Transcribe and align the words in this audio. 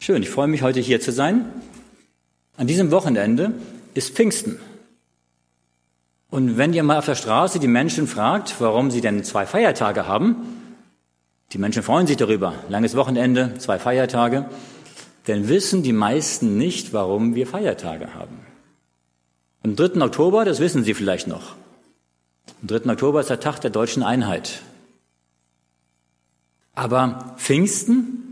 Schön, 0.00 0.22
ich 0.22 0.30
freue 0.30 0.46
mich 0.46 0.62
heute 0.62 0.78
hier 0.78 1.00
zu 1.00 1.10
sein. 1.10 1.44
An 2.56 2.68
diesem 2.68 2.92
Wochenende 2.92 3.52
ist 3.94 4.14
Pfingsten. 4.14 4.58
Und 6.30 6.56
wenn 6.56 6.72
ihr 6.72 6.84
mal 6.84 6.98
auf 6.98 7.06
der 7.06 7.16
Straße 7.16 7.58
die 7.58 7.68
Menschen 7.68 8.06
fragt, 8.06 8.60
warum 8.60 8.90
sie 8.90 9.00
denn 9.00 9.24
zwei 9.24 9.44
Feiertage 9.44 10.06
haben, 10.06 10.36
die 11.52 11.58
Menschen 11.58 11.82
freuen 11.82 12.06
sich 12.06 12.16
darüber, 12.16 12.54
langes 12.68 12.94
Wochenende, 12.94 13.54
zwei 13.58 13.78
Feiertage, 13.78 14.48
dann 15.24 15.48
wissen 15.48 15.82
die 15.82 15.92
meisten 15.92 16.56
nicht, 16.56 16.92
warum 16.92 17.34
wir 17.34 17.46
Feiertage 17.46 18.14
haben. 18.14 18.38
Am 19.62 19.74
3. 19.74 20.00
Oktober, 20.00 20.44
das 20.44 20.60
wissen 20.60 20.84
Sie 20.84 20.94
vielleicht 20.94 21.26
noch. 21.26 21.56
Am 22.62 22.68
3. 22.68 22.92
Oktober 22.92 23.20
ist 23.20 23.30
der 23.30 23.40
Tag 23.40 23.60
der 23.60 23.70
deutschen 23.70 24.02
Einheit. 24.02 24.62
Aber 26.74 27.34
Pfingsten, 27.38 28.27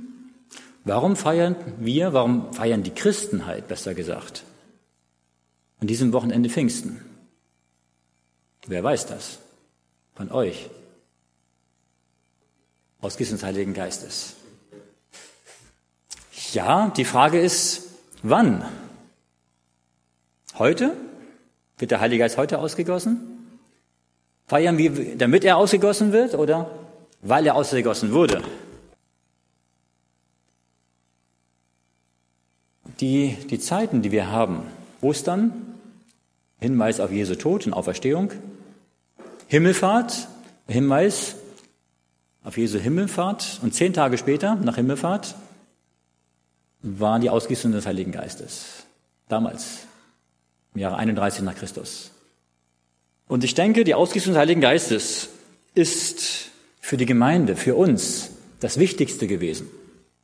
warum 0.86 1.16
feiern 1.16 1.56
wir, 1.78 2.12
warum 2.12 2.52
feiern 2.54 2.82
die 2.82 2.94
Christenheit, 2.94 3.68
besser 3.68 3.94
gesagt, 3.94 4.44
an 5.80 5.88
diesem 5.88 6.12
Wochenende 6.12 6.48
Pfingsten? 6.48 7.04
Wer 8.66 8.82
weiß 8.82 9.06
das? 9.06 9.38
Von 10.14 10.32
euch. 10.32 10.70
Aus 13.00 13.16
des 13.16 13.42
Heiligen 13.42 13.74
Geistes. 13.74 14.36
Ja, 16.52 16.88
die 16.96 17.04
Frage 17.04 17.38
ist, 17.38 17.88
wann? 18.22 18.64
Heute? 20.58 20.96
Wird 21.78 21.90
der 21.90 22.00
Heilige 22.00 22.22
Geist 22.22 22.38
heute 22.38 22.58
ausgegossen? 22.58 23.20
Feiern 24.46 24.78
wir, 24.78 25.18
damit 25.18 25.44
er 25.44 25.56
ausgegossen 25.56 26.12
wird 26.12 26.34
oder 26.34 26.70
weil 27.20 27.46
er 27.46 27.56
ausgegossen 27.56 28.12
wurde? 28.12 28.42
Die, 33.00 33.36
die 33.50 33.58
Zeiten, 33.58 34.02
die 34.02 34.12
wir 34.12 34.30
haben, 34.30 34.62
Ostern, 35.00 35.52
Hinweis 36.58 37.00
auf 37.00 37.12
Jesu 37.12 37.34
Tod 37.34 37.66
und 37.66 37.74
Auferstehung, 37.74 38.32
Himmelfahrt, 39.48 40.28
Hinweis 40.66 41.36
auf 42.42 42.56
Jesu 42.56 42.78
Himmelfahrt 42.78 43.60
und 43.62 43.74
zehn 43.74 43.92
Tage 43.92 44.16
später, 44.18 44.54
nach 44.56 44.76
Himmelfahrt, 44.76 45.34
war 46.82 47.18
die 47.18 47.30
Ausgießung 47.30 47.72
des 47.72 47.86
Heiligen 47.86 48.12
Geistes. 48.12 48.86
Damals, 49.28 49.86
im 50.74 50.80
Jahre 50.80 50.96
31 50.96 51.42
nach 51.42 51.56
Christus. 51.56 52.12
Und 53.28 53.44
ich 53.44 53.54
denke, 53.54 53.84
die 53.84 53.94
Ausgießung 53.94 54.32
des 54.32 54.40
Heiligen 54.40 54.60
Geistes 54.60 55.30
ist 55.74 56.50
für 56.80 56.96
die 56.96 57.06
Gemeinde, 57.06 57.56
für 57.56 57.74
uns 57.74 58.30
das 58.60 58.78
Wichtigste 58.78 59.26
gewesen. 59.26 59.68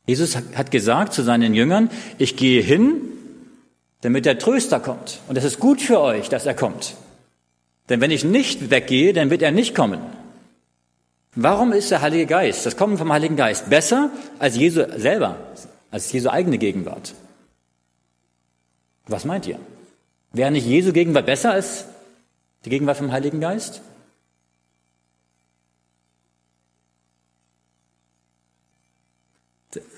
Jesus 0.05 0.35
hat 0.35 0.71
gesagt 0.71 1.13
zu 1.13 1.23
seinen 1.23 1.53
Jüngern, 1.53 1.89
ich 2.17 2.35
gehe 2.35 2.61
hin, 2.61 3.01
damit 4.01 4.25
der 4.25 4.37
Tröster 4.37 4.79
kommt. 4.79 5.21
Und 5.29 5.37
es 5.37 5.45
ist 5.45 5.59
gut 5.59 5.81
für 5.81 5.99
euch, 5.99 6.27
dass 6.27 6.45
er 6.45 6.53
kommt. 6.53 6.95
Denn 7.89 8.01
wenn 8.01 8.11
ich 8.11 8.23
nicht 8.23 8.69
weggehe, 8.69 9.13
dann 9.13 9.29
wird 9.29 9.41
er 9.41 9.51
nicht 9.51 9.75
kommen. 9.75 10.01
Warum 11.35 11.71
ist 11.71 11.89
der 11.89 12.01
Heilige 12.01 12.25
Geist, 12.25 12.65
das 12.65 12.77
Kommen 12.77 12.97
vom 12.97 13.11
Heiligen 13.11 13.35
Geist, 13.35 13.69
besser 13.69 14.11
als 14.39 14.55
Jesu 14.55 14.83
selber, 14.97 15.37
als 15.89 16.11
Jesu 16.11 16.29
eigene 16.29 16.57
Gegenwart? 16.57 17.15
Was 19.07 19.25
meint 19.25 19.47
ihr? 19.47 19.59
Wäre 20.31 20.51
nicht 20.51 20.67
Jesu 20.67 20.93
Gegenwart 20.93 21.25
besser 21.25 21.51
als 21.51 21.85
die 22.65 22.69
Gegenwart 22.69 22.97
vom 22.97 23.11
Heiligen 23.11 23.39
Geist? 23.39 23.81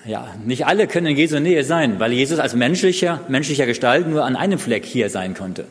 Ja, 0.04 0.34
nicht 0.44 0.66
alle 0.66 0.86
können 0.86 1.08
in 1.08 1.16
Jesu 1.16 1.38
Nähe 1.38 1.64
sein, 1.64 1.98
weil 2.00 2.12
Jesus 2.12 2.38
als 2.38 2.54
menschlicher, 2.54 3.20
menschlicher 3.28 3.66
Gestalt 3.66 4.08
nur 4.08 4.24
an 4.24 4.36
einem 4.36 4.58
Fleck 4.58 4.84
hier 4.84 5.10
sein 5.10 5.34
konnte. 5.34 5.66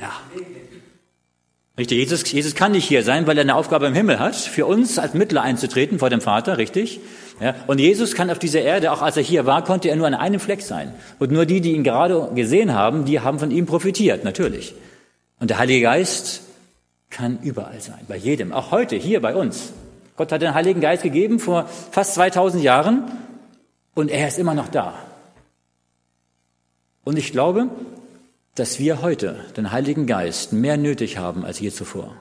Ja. 0.00 0.12
Richtig, 1.78 1.98
Jesus, 1.98 2.30
Jesus 2.30 2.54
kann 2.54 2.72
nicht 2.72 2.86
hier 2.86 3.02
sein, 3.02 3.26
weil 3.26 3.38
er 3.38 3.42
eine 3.42 3.54
Aufgabe 3.54 3.86
im 3.86 3.94
Himmel 3.94 4.18
hat, 4.18 4.36
für 4.36 4.66
uns 4.66 4.98
als 4.98 5.14
Mittler 5.14 5.42
einzutreten 5.42 5.98
vor 5.98 6.10
dem 6.10 6.20
Vater, 6.20 6.58
richtig? 6.58 7.00
Ja, 7.40 7.54
und 7.66 7.78
Jesus 7.78 8.14
kann 8.14 8.30
auf 8.30 8.38
dieser 8.38 8.60
Erde, 8.60 8.92
auch 8.92 9.00
als 9.00 9.16
er 9.16 9.22
hier 9.22 9.46
war, 9.46 9.64
konnte 9.64 9.88
er 9.88 9.96
nur 9.96 10.06
an 10.06 10.14
einem 10.14 10.40
Fleck 10.40 10.60
sein. 10.60 10.92
Und 11.18 11.32
nur 11.32 11.46
die, 11.46 11.62
die 11.62 11.72
ihn 11.72 11.84
gerade 11.84 12.30
gesehen 12.34 12.74
haben, 12.74 13.06
die 13.06 13.20
haben 13.20 13.38
von 13.38 13.50
ihm 13.50 13.64
profitiert, 13.64 14.24
natürlich. 14.24 14.74
Und 15.38 15.48
der 15.48 15.58
Heilige 15.58 15.80
Geist 15.80 16.42
kann 17.08 17.38
überall 17.42 17.80
sein, 17.80 18.00
bei 18.06 18.16
jedem, 18.16 18.52
auch 18.52 18.70
heute, 18.70 18.96
hier 18.96 19.20
bei 19.20 19.34
uns. 19.34 19.72
Gott 20.20 20.32
hat 20.32 20.42
den 20.42 20.52
Heiligen 20.52 20.82
Geist 20.82 21.02
gegeben 21.02 21.38
vor 21.38 21.64
fast 21.64 22.12
2000 22.12 22.62
Jahren 22.62 23.10
und 23.94 24.10
er 24.10 24.28
ist 24.28 24.38
immer 24.38 24.52
noch 24.52 24.68
da. 24.68 24.92
Und 27.04 27.16
ich 27.16 27.32
glaube, 27.32 27.70
dass 28.54 28.78
wir 28.78 29.00
heute 29.00 29.42
den 29.56 29.72
Heiligen 29.72 30.06
Geist 30.06 30.52
mehr 30.52 30.76
nötig 30.76 31.16
haben 31.16 31.46
als 31.46 31.58
je 31.58 31.70
zuvor. 31.70 32.14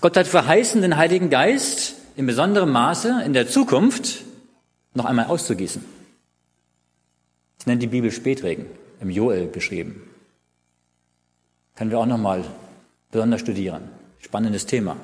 Gott 0.00 0.16
hat 0.16 0.26
verheißen, 0.26 0.80
den 0.80 0.96
Heiligen 0.96 1.28
Geist 1.28 1.96
in 2.16 2.24
besonderem 2.24 2.72
Maße 2.72 3.20
in 3.22 3.34
der 3.34 3.46
Zukunft 3.46 4.24
noch 4.94 5.04
einmal 5.04 5.26
auszugießen. 5.26 5.84
Das 7.58 7.66
nennt 7.66 7.82
die 7.82 7.86
Bibel 7.86 8.10
Spätregen, 8.10 8.64
im 8.98 9.10
Joel 9.10 9.46
beschrieben. 9.46 10.08
Können 11.76 11.90
wir 11.90 11.98
auch 11.98 12.06
noch 12.06 12.16
mal 12.16 12.44
besonders 13.10 13.42
studieren. 13.42 13.90
Spannendes 14.20 14.64
Thema, 14.64 14.96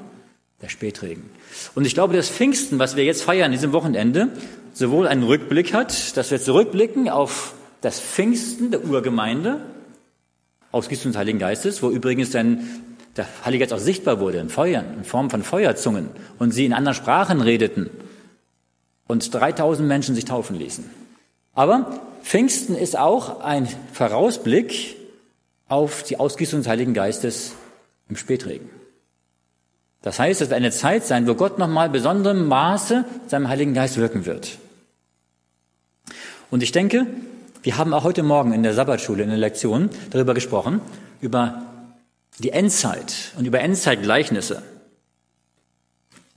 der 0.63 0.69
Spätregen. 0.69 1.31
Und 1.75 1.87
ich 1.87 1.95
glaube, 1.95 2.15
das 2.15 2.29
Pfingsten, 2.29 2.79
was 2.79 2.97
wir 2.97 3.05
jetzt 3.05 3.23
feiern, 3.23 3.53
diesem 3.53 3.73
Wochenende, 3.73 4.29
sowohl 4.73 5.07
einen 5.07 5.23
Rückblick 5.23 5.73
hat, 5.73 6.17
dass 6.17 6.31
wir 6.31 6.41
zurückblicken 6.41 7.09
auf 7.09 7.55
das 7.81 8.01
Pfingsten 8.01 8.71
der 8.71 8.85
Urgemeinde, 8.85 9.61
Ausgießung 10.73 11.13
des 11.13 11.19
Heiligen 11.19 11.39
Geistes, 11.39 11.83
wo 11.83 11.91
übrigens 11.91 12.31
dann 12.31 12.61
der 13.17 13.27
Heilige 13.45 13.65
Geist 13.65 13.73
auch 13.73 13.85
sichtbar 13.85 14.21
wurde 14.21 14.39
in 14.39 14.49
Feuern, 14.49 14.95
in 14.99 15.05
Form 15.05 15.31
von 15.31 15.43
Feuerzungen 15.43 16.11
und 16.39 16.53
sie 16.53 16.65
in 16.65 16.73
anderen 16.73 16.95
Sprachen 16.95 17.41
redeten 17.41 17.91
und 19.09 19.35
3000 19.35 19.89
Menschen 19.89 20.15
sich 20.15 20.25
taufen 20.25 20.57
ließen. 20.57 20.85
Aber 21.53 22.01
Pfingsten 22.23 22.77
ist 22.77 22.97
auch 22.97 23.41
ein 23.41 23.69
Vorausblick 23.93 24.97
auf 25.69 26.05
die 26.05 26.19
Ausgießung 26.21 26.61
des 26.61 26.69
Heiligen 26.69 26.95
Geistes 26.95 27.53
im 28.09 28.17
Spätregen. 28.17 28.71
Das 30.03 30.19
heißt, 30.19 30.41
es 30.41 30.49
wird 30.49 30.57
eine 30.57 30.71
Zeit 30.71 31.07
sein, 31.07 31.27
wo 31.27 31.35
Gott 31.35 31.59
nochmal 31.59 31.91
besonderem 31.91 32.47
Maße 32.47 33.05
seinem 33.27 33.49
Heiligen 33.49 33.75
Geist 33.75 33.97
wirken 33.97 34.25
wird. 34.25 34.59
Und 36.51 36.63
ich 36.63 36.73
denke, 36.73 37.07
wir 37.63 37.77
haben 37.77 37.93
auch 37.93 38.05
heute 38.05 38.23
Morgen 38.23 38.53
in 38.53 38.63
der 38.63 38.75
Sabbatschule, 38.75 39.23
in 39.23 39.29
der 39.29 39.39
Lektion 39.39 39.91
darüber 40.11 40.33
gesprochen, 40.33 40.81
über 41.21 41.63
die 42.39 42.51
Endzeit 42.51 43.33
und 43.37 43.45
über 43.45 43.61
Endzeitgleichnisse. 43.61 44.63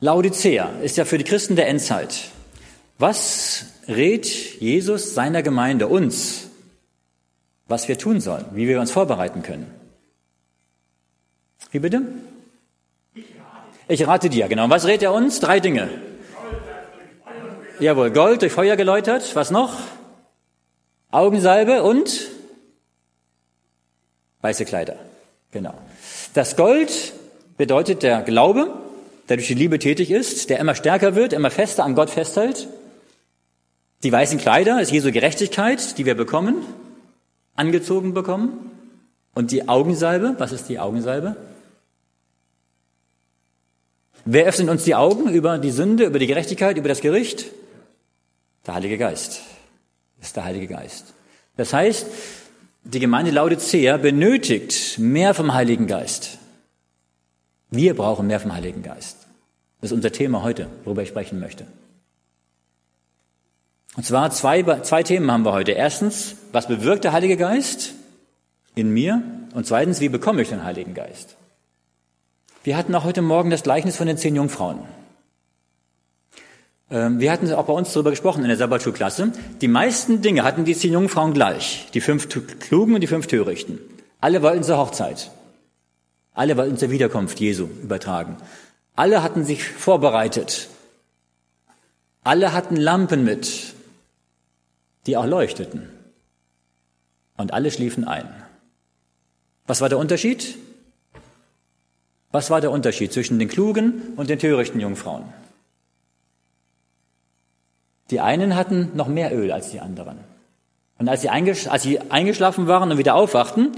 Laodicea 0.02 0.70
ist 0.82 0.98
ja 0.98 1.06
für 1.06 1.18
die 1.18 1.24
Christen 1.24 1.56
der 1.56 1.70
Endzeit. 1.70 2.32
Was 3.00 3.66
rät 3.88 4.26
Jesus 4.60 5.14
seiner 5.14 5.42
Gemeinde 5.42 5.88
uns, 5.88 6.50
was 7.68 7.88
wir 7.88 7.98
tun 7.98 8.20
sollen, 8.20 8.46
wie 8.52 8.68
wir 8.68 8.82
uns 8.82 8.92
vorbereiten 8.92 9.44
können? 9.44 9.68
Wie 11.72 11.80
bitte? 11.80 12.02
Ich 13.88 14.08
rate 14.08 14.30
dir, 14.30 14.48
genau. 14.48 14.70
Was 14.70 14.86
rät 14.88 15.04
er 15.04 15.14
uns? 15.14 15.40
Drei 15.40 15.60
Dinge. 15.60 15.90
Jawohl, 17.80 18.12
Gold 18.12 18.42
durch 18.42 18.54
Feuer 18.54 18.76
geläutert. 18.76 19.36
Was 19.36 19.52
noch? 19.52 19.74
Augensalbe 21.12 21.84
und 21.84 22.30
weiße 24.42 24.66
Kleider. 24.66 24.96
Genau. 25.52 25.74
Das 26.34 26.56
Gold 26.56 27.14
bedeutet 27.58 28.04
der 28.04 28.22
Glaube, 28.22 28.74
der 29.30 29.38
durch 29.38 29.48
die 29.48 29.54
Liebe 29.54 29.80
tätig 29.80 30.12
ist, 30.12 30.50
der 30.50 30.60
immer 30.60 30.76
stärker 30.76 31.16
wird, 31.16 31.34
immer 31.34 31.52
fester 31.52 31.84
an 31.84 31.96
Gott 31.96 32.10
festhält. 32.10 32.68
Die 34.04 34.12
weißen 34.12 34.40
Kleider 34.40 34.82
ist 34.82 34.92
Jesu 34.92 35.12
Gerechtigkeit, 35.12 35.98
die 35.98 36.06
wir 36.06 36.16
bekommen, 36.16 36.66
angezogen 37.56 38.14
bekommen. 38.14 38.72
Und 39.36 39.52
die 39.52 39.68
Augensalbe, 39.68 40.36
was 40.38 40.52
ist 40.52 40.68
die 40.70 40.80
Augensalbe? 40.80 41.36
Wer 44.26 44.46
öffnet 44.46 44.70
uns 44.70 44.86
die 44.86 44.96
Augen 44.96 45.30
über 45.30 45.58
die 45.58 45.72
Sünde, 45.72 46.06
über 46.06 46.20
die 46.20 46.28
Gerechtigkeit, 46.28 46.78
über 46.78 46.88
das 46.88 47.02
Gericht? 47.02 47.46
Der 48.66 48.76
Heilige 48.76 48.98
Geist. 48.98 49.42
Das 50.18 50.28
ist 50.28 50.36
der 50.38 50.46
Heilige 50.46 50.68
Geist. 50.68 51.14
Das 51.58 51.74
heißt, 51.74 52.08
die 52.86 53.00
Gemeinde 53.00 53.32
Laodicea 53.32 53.98
benötigt 53.98 54.98
mehr 54.98 55.34
vom 55.34 55.54
Heiligen 55.54 55.88
Geist. 55.88 56.38
Wir 57.70 57.96
brauchen 57.96 58.28
mehr 58.28 58.40
vom 58.40 58.54
Heiligen 58.54 58.84
Geist. 58.84 59.18
Das 59.82 59.92
ist 59.92 59.96
unser 59.96 60.12
Thema 60.12 60.44
heute, 60.44 60.68
worüber 60.86 61.04
ich 61.04 61.10
sprechen 61.10 61.40
möchte. 61.40 61.66
Und 63.98 64.06
zwar 64.06 64.32
zwei, 64.32 64.64
zwei 64.82 65.04
Themen 65.04 65.30
haben 65.30 65.44
wir 65.44 65.52
heute. 65.52 65.74
Erstens, 65.74 66.36
was 66.52 66.68
bewirkt 66.68 67.04
der 67.04 67.12
Heilige 67.12 67.38
Geist 67.38 67.94
in 68.76 68.90
mir? 68.92 69.22
Und 69.54 69.68
zweitens, 69.68 70.00
wie 70.00 70.10
bekomme 70.10 70.42
ich 70.42 70.50
den 70.50 70.64
Heiligen 70.64 70.94
Geist? 70.94 71.36
Wir 72.64 72.78
hatten 72.78 72.96
auch 72.96 73.04
heute 73.04 73.22
Morgen 73.22 73.50
das 73.50 73.64
Gleichnis 73.64 73.98
von 73.98 74.08
den 74.08 74.18
zehn 74.18 74.38
Jungfrauen. 74.38 74.80
Ähm, 76.90 77.20
wir 77.20 77.30
hatten 77.30 77.52
auch 77.52 77.66
bei 77.66 77.74
uns 77.74 77.92
darüber 77.92 78.12
gesprochen 78.12 78.44
in 78.44 78.48
der 78.48 78.58
Sabbatschulklasse. 78.58 79.34
Die 79.60 79.68
meisten 79.68 80.22
Dinge 80.22 80.44
hatten 80.44 80.64
die 80.64 80.76
zehn 80.76 80.94
Jungfrauen 80.94 81.34
gleich. 81.34 81.88
Die 81.94 82.00
fünf 82.00 82.30
Klugen 82.60 82.96
und 82.96 83.02
die 83.02 83.08
fünf 83.08 83.28
Törichten. 83.28 83.80
Alle 84.22 84.42
wollten 84.42 84.64
zur 84.64 84.78
Hochzeit. 84.78 85.32
Alle 86.34 86.56
wollten 86.56 86.78
zur 86.78 86.90
Wiederkunft 86.90 87.40
Jesu 87.42 87.66
übertragen. 87.82 88.38
Alle 88.96 89.24
hatten 89.24 89.44
sich 89.44 89.66
vorbereitet. 89.66 90.70
Alle 92.24 92.54
hatten 92.54 92.78
Lampen 92.78 93.26
mit, 93.26 93.74
die 95.06 95.18
auch 95.18 95.26
leuchteten. 95.26 95.90
Und 97.36 97.54
alle 97.54 97.72
schliefen 97.72 98.08
ein. 98.08 98.30
Was 99.68 99.82
war 99.82 99.90
der 99.90 99.98
Unterschied? 99.98 100.58
Was 102.34 102.50
war 102.50 102.62
der 102.62 102.72
Unterschied 102.72 103.14
zwischen 103.14 103.38
den 103.38 103.48
klugen 103.48 104.14
und 104.16 104.28
den 104.28 104.40
törichten 104.40 104.80
Jungfrauen? 104.80 105.24
Die 108.10 108.20
einen 108.20 108.56
hatten 108.56 108.90
noch 108.96 109.08
mehr 109.08 109.34
Öl 109.38 109.52
als 109.52 109.70
die 109.70 109.80
anderen. 109.80 110.18
Und 110.98 111.08
als 111.08 111.22
sie, 111.22 111.30
als 111.30 111.84
sie 111.84 112.00
eingeschlafen 112.10 112.66
waren 112.66 112.92
und 112.92 112.98
wieder 112.98 113.14
aufwachten, 113.14 113.72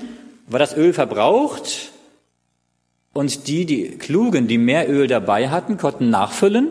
war 0.48 0.58
das 0.58 0.76
Öl 0.76 0.94
verbraucht 0.94 1.92
und 3.12 3.48
die, 3.50 3.66
die 3.66 3.98
Klugen, 3.98 4.48
die 4.48 4.58
mehr 4.58 4.90
Öl 4.90 5.08
dabei 5.08 5.50
hatten, 5.50 5.78
konnten 5.78 6.10
nachfüllen 6.10 6.68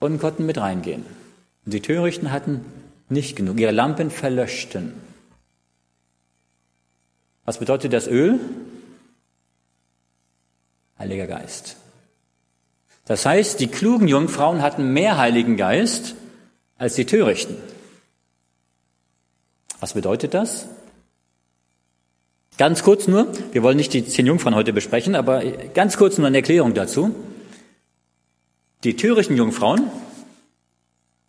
und 0.00 0.18
konnten 0.18 0.46
mit 0.46 0.58
reingehen. 0.58 1.06
Und 1.64 1.74
die 1.74 1.80
Törichten 1.80 2.32
hatten 2.32 2.64
nicht 3.08 3.36
genug. 3.36 3.60
Ihre 3.60 3.70
Lampen 3.70 4.10
verlöschten. 4.10 4.94
Was 7.44 7.58
bedeutet 7.58 7.92
das 7.92 8.08
Öl? 8.08 8.40
Heiliger 10.98 11.26
Geist. 11.26 11.76
Das 13.06 13.26
heißt, 13.26 13.60
die 13.60 13.66
klugen 13.66 14.08
Jungfrauen 14.08 14.62
hatten 14.62 14.92
mehr 14.92 15.18
Heiligen 15.18 15.56
Geist 15.56 16.14
als 16.78 16.94
die 16.94 17.04
Törichten. 17.04 17.56
Was 19.80 19.94
bedeutet 19.94 20.32
das? 20.34 20.66
Ganz 22.56 22.82
kurz 22.82 23.08
nur, 23.08 23.26
wir 23.52 23.62
wollen 23.62 23.76
nicht 23.76 23.92
die 23.92 24.06
zehn 24.06 24.26
Jungfrauen 24.26 24.54
heute 24.54 24.72
besprechen, 24.72 25.16
aber 25.16 25.42
ganz 25.74 25.96
kurz 25.96 26.18
nur 26.18 26.28
eine 26.28 26.38
Erklärung 26.38 26.72
dazu. 26.72 27.14
Die 28.84 28.96
törichten 28.96 29.36
Jungfrauen 29.36 29.90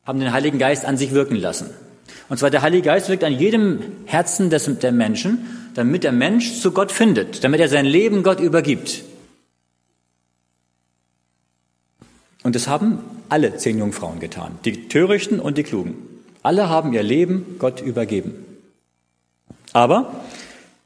haben 0.06 0.20
den 0.20 0.32
Heiligen 0.32 0.60
Geist 0.60 0.86
an 0.86 0.98
sich 0.98 1.12
wirken 1.12 1.36
lassen. 1.36 1.72
Und 2.30 2.38
zwar 2.38 2.52
der 2.52 2.62
Heilige 2.62 2.84
Geist 2.84 3.10
wirkt 3.10 3.24
an 3.24 3.34
jedem 3.34 3.80
Herzen 4.06 4.50
des, 4.50 4.70
der 4.80 4.92
Menschen, 4.92 5.72
damit 5.74 6.04
der 6.04 6.12
Mensch 6.12 6.60
zu 6.60 6.72
Gott 6.72 6.92
findet, 6.92 7.44
damit 7.44 7.60
er 7.60 7.70
sein 7.70 7.86
Leben 7.86 8.24
Gott 8.24 8.40
übergibt. 8.40 9.04
Und 12.46 12.54
das 12.54 12.68
haben 12.68 13.00
alle 13.28 13.58
zehn 13.58 13.80
Jungfrauen 13.80 14.20
getan, 14.20 14.60
die 14.66 14.88
Törichten 14.88 15.40
und 15.40 15.58
die 15.58 15.64
Klugen. 15.64 15.96
Alle 16.44 16.70
haben 16.70 16.94
ihr 16.94 17.02
Leben 17.02 17.56
Gott 17.58 17.82
übergeben. 17.82 18.36
Aber 19.74 20.14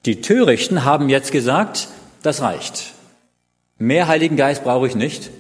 die 0.06 0.22
Törichten 0.22 0.86
haben 0.86 1.10
jetzt 1.10 1.34
gesagt, 1.34 1.90
das 2.24 2.42
reicht. 2.42 2.94
Mehr 3.78 4.08
Heiligen 4.08 4.38
Geist 4.38 4.64
brauche 4.64 4.88
ich 4.88 4.96
nicht. 4.96 5.32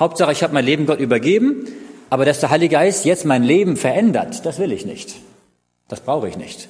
Hauptsache, 0.00 0.32
ich 0.32 0.42
habe 0.42 0.52
mein 0.52 0.64
Leben 0.64 0.84
Gott 0.84 0.98
übergeben, 0.98 1.68
aber 2.10 2.24
dass 2.24 2.40
der 2.40 2.50
Heilige 2.50 2.74
Geist 2.74 3.04
jetzt 3.04 3.24
mein 3.24 3.44
Leben 3.44 3.76
verändert, 3.76 4.44
das 4.44 4.58
will 4.58 4.72
ich 4.72 4.84
nicht. 4.84 5.14
Das 5.86 6.00
brauche 6.00 6.28
ich 6.28 6.36
nicht. 6.36 6.68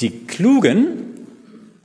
Die 0.00 0.24
Klugen, 0.24 1.26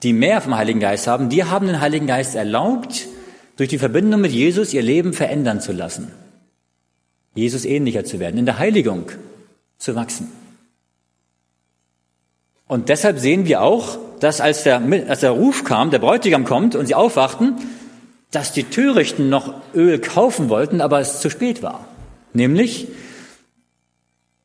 die 0.04 0.14
mehr 0.14 0.40
vom 0.40 0.56
Heiligen 0.56 0.80
Geist 0.80 1.06
haben, 1.06 1.28
die 1.28 1.44
haben 1.44 1.68
den 1.68 1.82
Heiligen 1.82 2.08
Geist 2.08 2.34
erlaubt, 2.34 3.10
durch 3.58 3.70
die 3.70 3.80
Verbindung 3.80 4.22
mit 4.22 4.32
Jesus 4.32 4.74
ihr 4.74 4.82
Leben 4.82 5.14
verändern 5.14 5.60
zu 5.60 5.74
lassen. 5.74 6.12
Jesus 7.36 7.66
ähnlicher 7.66 8.06
zu 8.06 8.20
werden, 8.20 8.38
in 8.38 8.46
der 8.46 8.58
Heiligung 8.58 9.12
zu 9.78 9.96
wachsen. 9.96 10.32
Und 12.68 12.90
deshalb 12.90 13.20
sehen 13.20 13.46
wir 13.46 13.62
auch, 13.62 13.98
dass 14.20 14.42
als 14.42 14.64
der, 14.64 14.82
als 15.08 15.22
der 15.22 15.32
Ruf 15.32 15.64
kam, 15.64 15.92
der 15.92 16.00
Bräutigam 16.00 16.46
kommt 16.46 16.76
und 16.76 16.86
sie 16.86 16.96
aufwachten, 16.96 17.56
dass 18.32 18.52
die 18.52 18.64
Törichten 18.64 19.30
noch 19.30 19.54
Öl 19.74 20.00
kaufen 20.00 20.50
wollten, 20.50 20.82
aber 20.82 21.00
es 21.00 21.22
zu 21.22 21.30
spät 21.30 21.64
war. 21.64 21.88
Nämlich 22.34 22.88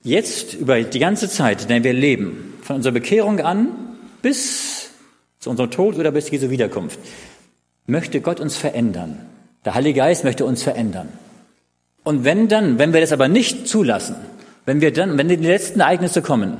jetzt 0.04 0.54
über 0.54 0.80
die 0.82 0.98
ganze 0.98 1.28
Zeit, 1.28 1.62
in 1.62 1.68
der 1.68 1.84
wir 1.84 1.92
leben, 1.92 2.54
von 2.62 2.76
unserer 2.76 2.92
Bekehrung 2.92 3.40
an 3.40 3.68
bis 4.20 4.90
zu 5.40 5.50
unserem 5.50 5.70
Tod 5.70 5.96
oder 5.96 6.12
bis 6.12 6.30
Jesu 6.30 6.50
Wiederkunft, 6.50 6.98
möchte 7.86 8.20
Gott 8.20 8.40
uns 8.40 8.56
verändern. 8.56 9.18
Der 9.64 9.74
Heilige 9.74 9.98
Geist 9.98 10.24
möchte 10.24 10.44
uns 10.44 10.62
verändern. 10.62 11.08
Und 12.04 12.24
wenn 12.24 12.48
dann, 12.48 12.78
wenn 12.78 12.92
wir 12.92 13.00
das 13.00 13.12
aber 13.12 13.28
nicht 13.28 13.68
zulassen, 13.68 14.16
wenn 14.64 14.80
wir 14.80 14.92
dann, 14.92 15.18
wenn 15.18 15.28
die 15.28 15.36
letzten 15.36 15.80
Ereignisse 15.80 16.22
kommen, 16.22 16.58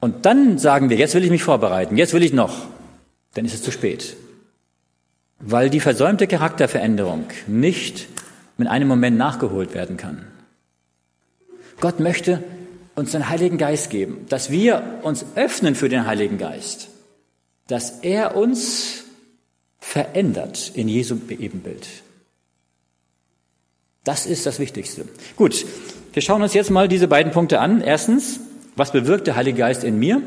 und 0.00 0.26
dann 0.26 0.58
sagen 0.58 0.90
wir, 0.90 0.98
jetzt 0.98 1.14
will 1.14 1.24
ich 1.24 1.30
mich 1.30 1.42
vorbereiten, 1.42 1.96
jetzt 1.96 2.12
will 2.12 2.22
ich 2.22 2.32
noch, 2.32 2.66
dann 3.34 3.44
ist 3.44 3.54
es 3.54 3.62
zu 3.62 3.70
spät. 3.70 4.16
Weil 5.40 5.70
die 5.70 5.80
versäumte 5.80 6.26
Charakterveränderung 6.26 7.24
nicht 7.46 8.08
mit 8.56 8.68
einem 8.68 8.88
Moment 8.88 9.16
nachgeholt 9.16 9.74
werden 9.74 9.96
kann. 9.96 10.26
Gott 11.80 12.00
möchte 12.00 12.42
uns 12.94 13.12
den 13.12 13.28
Heiligen 13.28 13.58
Geist 13.58 13.90
geben, 13.90 14.26
dass 14.28 14.50
wir 14.50 15.00
uns 15.02 15.24
öffnen 15.34 15.74
für 15.74 15.88
den 15.88 16.06
Heiligen 16.06 16.38
Geist, 16.38 16.88
dass 17.66 18.00
er 18.00 18.36
uns 18.36 19.03
verändert 19.84 20.72
in 20.74 20.88
Jesu 20.88 21.18
Ebenbild. 21.28 21.86
Das 24.02 24.26
ist 24.26 24.44
das 24.46 24.58
Wichtigste. 24.58 25.06
Gut, 25.36 25.64
wir 26.12 26.22
schauen 26.22 26.42
uns 26.42 26.54
jetzt 26.54 26.70
mal 26.70 26.88
diese 26.88 27.06
beiden 27.06 27.32
Punkte 27.32 27.60
an. 27.60 27.80
Erstens, 27.80 28.40
was 28.76 28.92
bewirkt 28.92 29.26
der 29.26 29.36
Heilige 29.36 29.58
Geist 29.58 29.84
in 29.84 29.98
mir? 29.98 30.20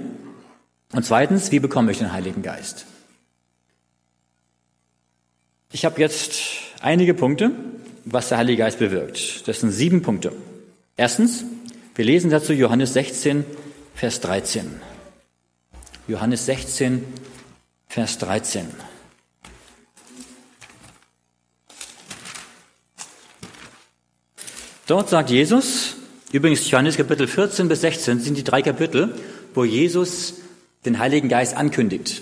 Und 0.94 1.06
zweitens, 1.06 1.52
wie 1.52 1.60
bekomme 1.60 1.92
ich 1.92 1.98
den 1.98 2.14
Heiligen 2.14 2.44
Geist? 2.44 2.86
Ich 5.74 5.84
habe 5.84 6.00
jetzt 6.00 6.40
einige 6.80 7.14
Punkte, 7.14 7.52
was 8.06 8.30
der 8.30 8.38
Heilige 8.38 8.60
Geist 8.60 8.80
bewirkt. 8.80 9.48
Das 9.48 9.60
sind 9.60 9.72
sieben 9.72 10.02
Punkte. 10.02 10.32
Erstens, 10.96 11.44
wir 11.96 12.06
lesen 12.06 12.30
dazu 12.30 12.54
Johannes 12.54 12.94
16, 12.94 13.44
Vers 13.96 14.22
13. 14.22 14.80
Johannes 16.08 16.46
16, 16.46 17.04
Vers 17.90 18.18
13. 18.20 18.68
Dort 24.88 25.10
sagt 25.10 25.30
Jesus, 25.30 25.98
übrigens 26.32 26.72
Johannes 26.72 26.96
Kapitel 26.96 27.28
14 27.28 27.68
bis 27.68 27.82
16 27.82 28.22
sind 28.22 28.38
die 28.38 28.46
drei 28.46 28.62
Kapitel, 28.62 29.14
wo 29.54 29.66
Jesus 29.66 30.36
den 30.86 30.98
Heiligen 30.98 31.28
Geist 31.28 31.58
ankündigt, 31.58 32.22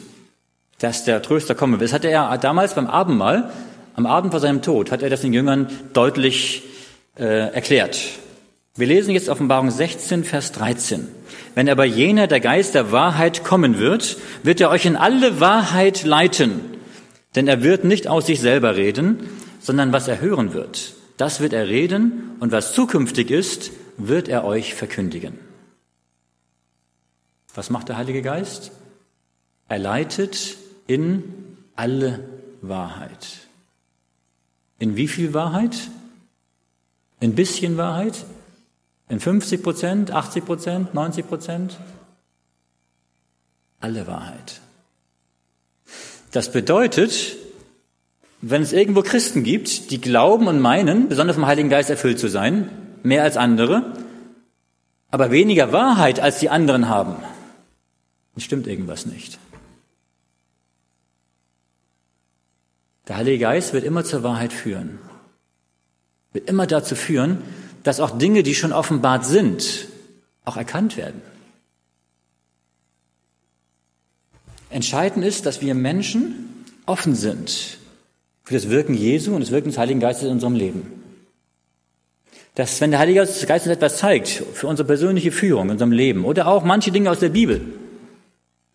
dass 0.80 1.06
der 1.06 1.22
Tröster 1.22 1.54
kommen 1.54 1.74
wird. 1.74 1.84
Das 1.84 1.94
hatte 1.94 2.10
er 2.10 2.36
damals 2.40 2.74
beim 2.74 2.88
Abendmahl, 2.88 3.52
am 3.94 4.08
Abend 4.08 4.32
vor 4.32 4.40
seinem 4.40 4.64
Tod, 4.64 4.90
hat 4.90 5.04
er 5.04 5.12
das 5.12 5.22
den 5.22 5.32
Jüngern 5.32 5.68
deutlich 5.94 6.64
äh, 7.20 7.54
erklärt. 7.54 8.02
Wir 8.76 8.88
lesen 8.88 9.12
jetzt 9.14 9.30
Offenbarung 9.30 9.70
16, 9.70 10.24
Vers 10.24 10.52
13. 10.54 11.08
Wenn 11.54 11.70
aber 11.70 11.86
jener, 11.86 12.26
der 12.26 12.40
Geist 12.40 12.74
der 12.74 12.92
Wahrheit 12.92 13.44
kommen 13.44 13.78
wird, 13.78 14.18
wird 14.42 14.60
er 14.60 14.72
euch 14.72 14.88
in 14.88 14.96
alle 14.96 15.40
Wahrheit 15.40 16.04
leiten. 16.04 16.62
Denn 17.36 17.48
er 17.48 17.62
wird 17.62 17.84
nicht 17.84 18.08
aus 18.08 18.26
sich 18.26 18.42
selber 18.42 18.76
reden, 18.76 19.20
sondern 19.62 19.94
was 19.94 20.08
er 20.08 20.20
hören 20.20 20.54
wird, 20.54 20.95
das 21.18 21.40
wird 21.40 21.54
er 21.54 21.68
reden 21.68 22.36
und 22.40 22.52
was 22.52 22.74
zukünftig 22.74 23.32
ist, 23.32 23.72
wird 23.98 24.28
er 24.28 24.44
euch 24.44 24.74
verkündigen. 24.74 25.40
Was 27.54 27.70
macht 27.70 27.90
der 27.90 27.98
Heilige 27.98 28.22
Geist? 28.22 28.72
Er 29.68 29.80
leitet 29.80 30.58
in 30.88 31.58
alle 31.76 32.28
Wahrheit. 32.62 33.48
In 34.78 34.96
wie 34.96 35.08
viel 35.08 35.34
Wahrheit? 35.34 35.90
In 37.20 37.36
bisschen 37.36 37.78
Wahrheit? 37.78 38.26
In 39.08 39.20
50 39.20 39.64
Prozent, 39.64 40.12
80 40.12 40.46
Prozent, 40.46 40.94
90 40.94 41.28
Prozent? 41.28 41.78
Alle 43.80 44.06
Wahrheit. 44.08 44.62
Das 46.32 46.52
bedeutet, 46.52 47.38
wenn 48.42 48.62
es 48.62 48.74
irgendwo 48.74 49.02
Christen 49.02 49.44
gibt, 49.44 49.92
die 49.92 50.02
glauben 50.02 50.48
und 50.48 50.60
meinen, 50.60 51.10
besonders 51.10 51.36
vom 51.36 51.46
Heiligen 51.46 51.70
Geist 51.70 51.90
erfüllt 51.90 52.20
zu 52.20 52.28
sein, 52.28 52.70
mehr 53.04 53.24
als 53.24 53.38
andere, 53.38 53.94
aber 55.10 55.32
weniger 55.32 55.72
Wahrheit 55.72 56.20
als 56.20 56.40
die 56.40 56.50
anderen 56.50 56.90
haben, 56.90 57.16
dann 58.34 58.42
stimmt 58.42 58.68
irgendwas 58.68 59.06
nicht. 59.06 59.40
Der 63.08 63.18
Heilige 63.18 63.40
Geist 63.40 63.74
wird 63.74 63.84
immer 63.84 64.04
zur 64.04 64.24
Wahrheit 64.24 64.52
führen, 64.52 65.00
wird 66.34 66.50
immer 66.50 66.68
dazu 66.68 66.96
führen, 66.96 67.44
dass 67.84 68.00
auch 68.00 68.18
Dinge, 68.18 68.44
die 68.44 68.56
schon 68.56 68.74
offenbart 68.74 69.26
sind, 69.26 69.88
auch 70.44 70.58
erkannt 70.58 70.98
werden. 70.98 71.22
Entscheidend 74.72 75.24
ist, 75.24 75.46
dass 75.46 75.62
wir 75.62 75.76
Menschen 75.76 76.66
offen 76.86 77.16
sind 77.16 77.78
für 78.46 78.54
das 78.54 78.70
Wirken 78.70 78.94
Jesu 78.94 79.34
und 79.36 79.42
das 79.42 79.52
Wirken 79.52 79.70
des 79.70 79.78
Heiligen 79.78 80.00
Geistes 80.00 80.26
in 80.26 80.32
unserem 80.32 80.56
Leben. 80.56 81.04
Dass, 82.54 82.80
wenn 82.80 82.92
der 82.92 83.00
Heilige 83.00 83.20
Geist 83.20 83.66
uns 83.66 83.68
etwas 83.68 83.98
zeigt, 83.98 84.30
für 84.30 84.68
unsere 84.68 84.88
persönliche 84.88 85.32
Führung 85.32 85.66
in 85.66 85.72
unserem 85.72 85.92
Leben 85.92 86.24
oder 86.24 86.48
auch 86.48 86.64
manche 86.64 86.92
Dinge 86.92 87.12
aus 87.12 87.20
der 87.20 87.30
Bibel, 87.30 87.62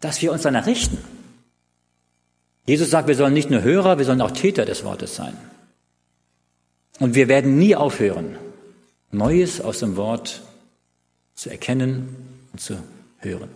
dass 0.01 0.21
wir 0.21 0.33
uns 0.33 0.43
danach 0.43 0.67
richten. 0.67 0.99
Jesus 2.67 2.91
sagt, 2.91 3.09
wir 3.09 3.15
sollen 3.15 3.33
nicht 3.33 3.51
nur 3.51 3.63
Hörer, 3.63 3.99
wir 3.99 4.05
sollen 4.05 4.21
auch 4.21 4.33
Täter 4.33 4.65
des 4.65 4.85
Wortes 4.85 5.17
sein. 5.17 5.37
Und 6.99 7.15
wir 7.15 7.29
werden 7.29 7.59
nie 7.59 7.75
aufhören, 7.75 8.37
Neues 9.13 9.61
aus 9.61 9.79
dem 9.79 9.97
Wort 9.97 10.43
zu 11.35 11.49
erkennen 11.49 12.17
und 12.53 12.61
zu 12.61 12.77
hören. 13.19 13.49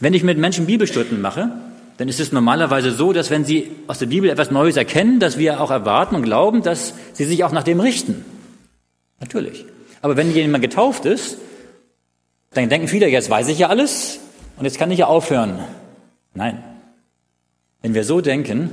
Wenn 0.00 0.14
ich 0.14 0.22
mit 0.22 0.38
Menschen 0.38 0.66
Bibelstunden 0.66 1.20
mache, 1.20 1.50
dann 1.98 2.08
ist 2.08 2.20
es 2.20 2.32
normalerweise 2.32 2.92
so, 2.92 3.12
dass 3.12 3.30
wenn 3.30 3.44
sie 3.44 3.70
aus 3.86 3.98
der 3.98 4.06
Bibel 4.06 4.30
etwas 4.30 4.50
Neues 4.50 4.76
erkennen, 4.76 5.20
dass 5.20 5.38
wir 5.38 5.60
auch 5.60 5.70
erwarten 5.70 6.16
und 6.16 6.22
glauben, 6.22 6.62
dass 6.62 6.94
sie 7.12 7.24
sich 7.24 7.44
auch 7.44 7.52
nach 7.52 7.62
dem 7.62 7.80
richten. 7.80 8.24
Natürlich. 9.20 9.64
Aber 10.00 10.16
wenn 10.16 10.32
jemand 10.32 10.62
getauft 10.62 11.04
ist, 11.04 11.38
dann 12.54 12.68
denken 12.68 12.88
viele, 12.88 13.08
jetzt 13.08 13.30
weiß 13.30 13.48
ich 13.48 13.58
ja 13.58 13.68
alles 13.68 14.20
und 14.56 14.64
jetzt 14.64 14.78
kann 14.78 14.90
ich 14.90 14.98
ja 14.98 15.06
aufhören. 15.06 15.60
Nein. 16.34 16.62
Wenn 17.82 17.94
wir 17.94 18.04
so 18.04 18.20
denken, 18.20 18.70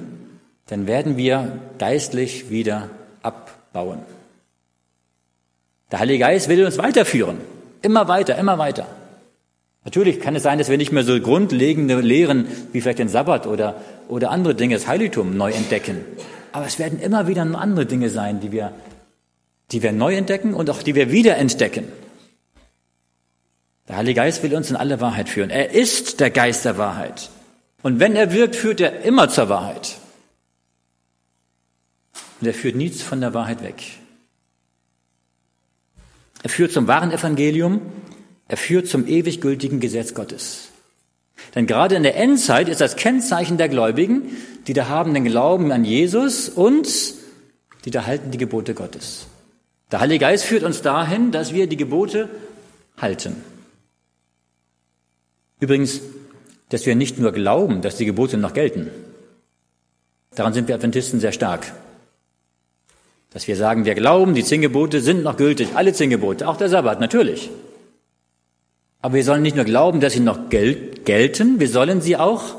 dann 0.68 0.88
werden 0.88 1.18
wir 1.18 1.60
geistlich 1.78 2.50
wieder 2.50 2.90
abbauen. 3.22 4.00
Der 5.92 6.00
Heilige 6.00 6.20
Geist 6.20 6.50
will 6.50 6.64
uns 6.64 6.78
weiterführen. 6.78 7.38
Immer 7.82 8.08
weiter, 8.08 8.38
immer 8.38 8.58
weiter. 8.58 8.88
Natürlich 9.86 10.20
kann 10.20 10.36
es 10.36 10.44
sein, 10.44 10.60
dass 10.60 10.70
wir 10.70 10.78
nicht 10.78 10.92
mehr 10.92 11.04
so 11.04 11.20
grundlegende 11.20 12.00
Lehren 12.02 12.48
wie 12.74 12.82
vielleicht 12.82 13.00
den 13.00 13.08
Sabbat 13.10 13.48
oder, 13.48 13.82
oder 14.08 14.30
andere 14.32 14.56
Dinge, 14.56 14.76
das 14.76 14.88
Heiligtum 14.88 15.38
neu 15.38 15.52
entdecken. 15.52 15.98
Aber 16.52 16.66
es 16.66 16.80
werden 16.80 17.00
immer 17.00 17.28
wieder 17.28 17.42
andere 17.42 17.86
Dinge 17.86 18.10
sein, 18.10 18.40
die 18.40 18.52
wir, 18.52 18.74
die 19.72 19.82
wir 19.82 19.92
neu 19.92 20.16
entdecken 20.16 20.54
und 20.54 20.70
auch 20.70 20.84
die 20.84 20.96
wir 20.96 21.12
wieder 21.12 21.38
entdecken. 21.38 21.86
Der 23.88 23.98
Heilige 23.98 24.22
Geist 24.22 24.44
will 24.44 24.54
uns 24.54 24.70
in 24.70 24.76
alle 24.76 25.02
Wahrheit 25.02 25.30
führen. 25.30 25.50
Er 25.50 25.72
ist 25.72 26.20
der 26.20 26.30
Geist 26.30 26.66
der 26.66 26.78
Wahrheit. 26.78 27.30
Und 27.82 28.00
wenn 28.00 28.16
er 28.16 28.34
wirkt, 28.34 28.56
führt 28.56 28.82
er 28.82 29.02
immer 29.02 29.30
zur 29.30 29.50
Wahrheit. 29.50 29.98
Und 32.40 32.48
er 32.48 32.54
führt 32.54 32.76
nichts 32.76 33.02
von 33.02 33.22
der 33.22 33.34
Wahrheit 33.34 33.64
weg. 33.64 33.84
Er 36.44 36.50
führt 36.50 36.72
zum 36.72 36.88
wahren 36.88 37.12
Evangelium, 37.12 37.82
er 38.50 38.58
führt 38.58 38.88
zum 38.88 39.08
ewig 39.08 39.40
gültigen 39.40 39.80
Gesetz 39.80 40.14
Gottes. 40.14 40.70
Denn 41.56 41.68
gerade 41.68 41.96
in 41.96 42.04
der 42.04 42.18
Endzeit 42.18 42.68
ist 42.68 42.82
das 42.82 42.96
Kennzeichen 42.96 43.58
der 43.58 43.70
Gläubigen, 43.70 44.36
die 44.68 44.74
da 44.74 44.90
haben 44.90 45.14
den 45.14 45.24
Glauben 45.24 45.72
an 45.72 45.86
Jesus 45.86 46.50
und 46.50 46.90
die 47.86 47.92
da 47.92 48.06
halten 48.06 48.32
die 48.32 48.38
Gebote 48.38 48.74
Gottes. 48.74 49.28
Der 49.92 50.02
Heilige 50.02 50.20
Geist 50.20 50.46
führt 50.46 50.64
uns 50.64 50.82
dahin, 50.82 51.32
dass 51.32 51.54
wir 51.54 51.68
die 51.68 51.78
Gebote 51.78 52.28
halten. 52.98 53.36
Übrigens, 55.60 56.02
dass 56.70 56.86
wir 56.86 56.96
nicht 56.96 57.20
nur 57.20 57.32
glauben, 57.32 57.82
dass 57.82 57.98
die 57.98 58.06
Gebote 58.06 58.38
noch 58.38 58.54
gelten. 58.54 58.90
Daran 60.36 60.54
sind 60.54 60.68
wir 60.68 60.76
Adventisten 60.76 61.20
sehr 61.20 61.32
stark. 61.32 61.72
Dass 63.32 63.48
wir 63.48 63.56
sagen, 63.56 63.86
wir 63.86 63.96
glauben, 63.96 64.34
die 64.34 64.44
zehn 64.44 64.62
Gebote 64.62 65.02
sind 65.02 65.24
noch 65.24 65.38
gültig, 65.38 65.70
alle 65.76 65.94
zehn 65.94 66.10
Gebote, 66.10 66.48
auch 66.48 66.58
der 66.58 66.70
Sabbat, 66.70 67.00
natürlich. 67.00 67.50
Aber 69.02 69.14
wir 69.14 69.24
sollen 69.24 69.42
nicht 69.42 69.56
nur 69.56 69.66
glauben, 69.66 70.02
dass 70.02 70.14
sie 70.14 70.20
noch 70.20 70.50
gel 70.50 70.76
gelten, 71.06 71.60
wir 71.60 71.70
sollen 71.70 72.02
sie 72.02 72.18
auch 72.18 72.56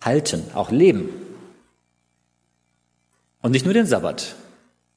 halten, 0.00 0.44
auch 0.54 0.70
leben. 0.70 1.08
Und 3.42 3.50
nicht 3.50 3.64
nur 3.64 3.74
den 3.74 3.86
Sabbat. 3.86 4.36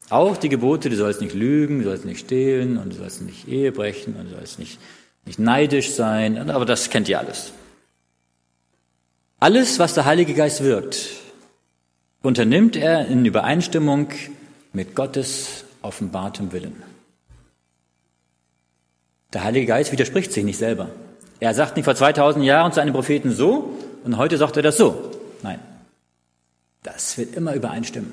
Auch 0.10 0.38
die 0.38 0.50
Gebote, 0.50 0.90
du 0.90 0.96
sollst 0.96 1.22
nicht 1.22 1.36
lügen, 1.36 1.80
du 1.80 1.86
sollst 1.86 2.06
nicht 2.06 2.20
stehlen 2.20 2.78
und 2.78 2.94
du 2.94 2.98
sollst 2.98 3.22
nicht 3.22 3.48
Ehe 3.48 3.72
brechen 3.72 4.16
und 4.16 4.26
du 4.32 4.36
sollst 4.36 4.58
nicht, 4.58 4.80
nicht 5.26 5.40
neidisch 5.40 5.92
sein, 5.92 6.50
aber 6.50 6.66
das 6.66 6.90
kennt 6.90 7.10
ihr 7.10 7.20
alles. 7.20 7.52
Alles, 9.40 9.80
was 9.80 9.94
der 9.94 10.06
Heilige 10.06 10.34
Geist 10.34 10.64
wirkt, 10.64 11.10
unternimmt 12.22 12.76
er 12.76 13.08
in 13.08 13.26
Übereinstimmung 13.26 14.10
mit 14.74 14.96
Gottes 14.96 15.64
offenbartem 15.82 16.52
Willen. 16.52 16.89
Der 19.34 19.44
Heilige 19.44 19.68
Geist 19.68 19.92
widerspricht 19.92 20.32
sich 20.32 20.44
nicht 20.44 20.58
selber. 20.58 20.90
Er 21.40 21.54
sagt 21.54 21.76
nicht 21.76 21.86
vor 21.86 21.96
2000 21.96 22.44
Jahren 22.44 22.74
zu 22.74 22.82
einem 22.82 22.94
Propheten 22.94 23.32
so 23.32 23.78
und 24.04 24.18
heute 24.18 24.38
sagt 24.38 24.58
er 24.58 24.64
das 24.64 24.78
so. 24.78 25.12
Nein, 25.44 25.60
das 26.84 27.18
wird 27.18 27.36
immer 27.36 27.54
übereinstimmen. 27.54 28.12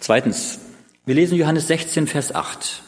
Zweitens, 0.00 0.58
wir 1.06 1.14
lesen 1.14 1.36
Johannes 1.36 1.66
16, 1.66 2.06
Vers 2.06 2.34
8. 2.34 2.82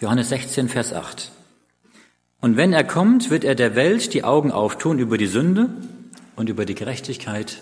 Johannes 0.00 0.28
16, 0.30 0.68
Vers 0.68 0.92
8. 0.92 1.30
Und 2.40 2.56
wenn 2.56 2.72
er 2.72 2.84
kommt, 2.84 3.30
wird 3.30 3.44
er 3.44 3.54
der 3.54 3.74
Welt 3.74 4.14
die 4.14 4.24
Augen 4.24 4.50
auftun 4.50 4.98
über 4.98 5.18
die 5.18 5.26
Sünde 5.26 5.68
und 6.36 6.48
über 6.48 6.64
die 6.64 6.74
Gerechtigkeit 6.74 7.60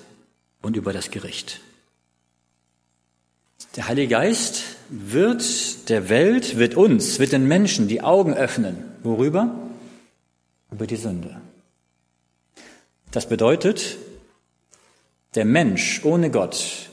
und 0.63 0.77
über 0.77 0.93
das 0.93 1.11
Gericht. 1.11 1.61
Der 3.77 3.89
Heilige 3.89 4.09
Geist 4.09 4.63
wird 4.89 5.89
der 5.89 6.09
Welt, 6.09 6.59
wird 6.59 6.75
uns, 6.75 7.19
wird 7.19 7.33
den 7.33 7.47
Menschen 7.47 7.89
die 7.89 8.03
Augen 8.03 8.35
öffnen. 8.35 8.77
Worüber? 9.03 9.55
Über 10.71 10.87
die 10.87 10.97
Sünde. 10.97 11.41
Das 13.11 13.29
bedeutet, 13.29 13.97
der 15.35 15.45
Mensch 15.45 16.05
ohne 16.05 16.31
Gott 16.31 16.91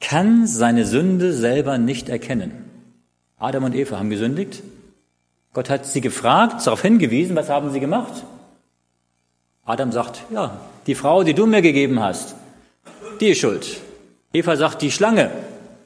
kann 0.00 0.46
seine 0.46 0.84
Sünde 0.84 1.32
selber 1.32 1.78
nicht 1.78 2.08
erkennen. 2.08 2.64
Adam 3.38 3.64
und 3.64 3.74
Eva 3.74 3.98
haben 3.98 4.10
gesündigt. 4.10 4.62
Gott 5.52 5.70
hat 5.70 5.86
sie 5.86 6.00
gefragt, 6.00 6.66
darauf 6.66 6.82
hingewiesen, 6.82 7.36
was 7.36 7.48
haben 7.48 7.72
sie 7.72 7.80
gemacht? 7.80 8.24
Adam 9.64 9.90
sagt, 9.90 10.22
ja, 10.30 10.60
die 10.86 10.94
Frau, 10.94 11.24
die 11.24 11.34
du 11.34 11.46
mir 11.46 11.62
gegeben 11.62 12.00
hast, 12.00 12.34
die 13.20 13.28
ist 13.28 13.38
schuld. 13.38 13.80
Eva 14.32 14.56
sagt, 14.56 14.82
die 14.82 14.90
Schlange, 14.90 15.30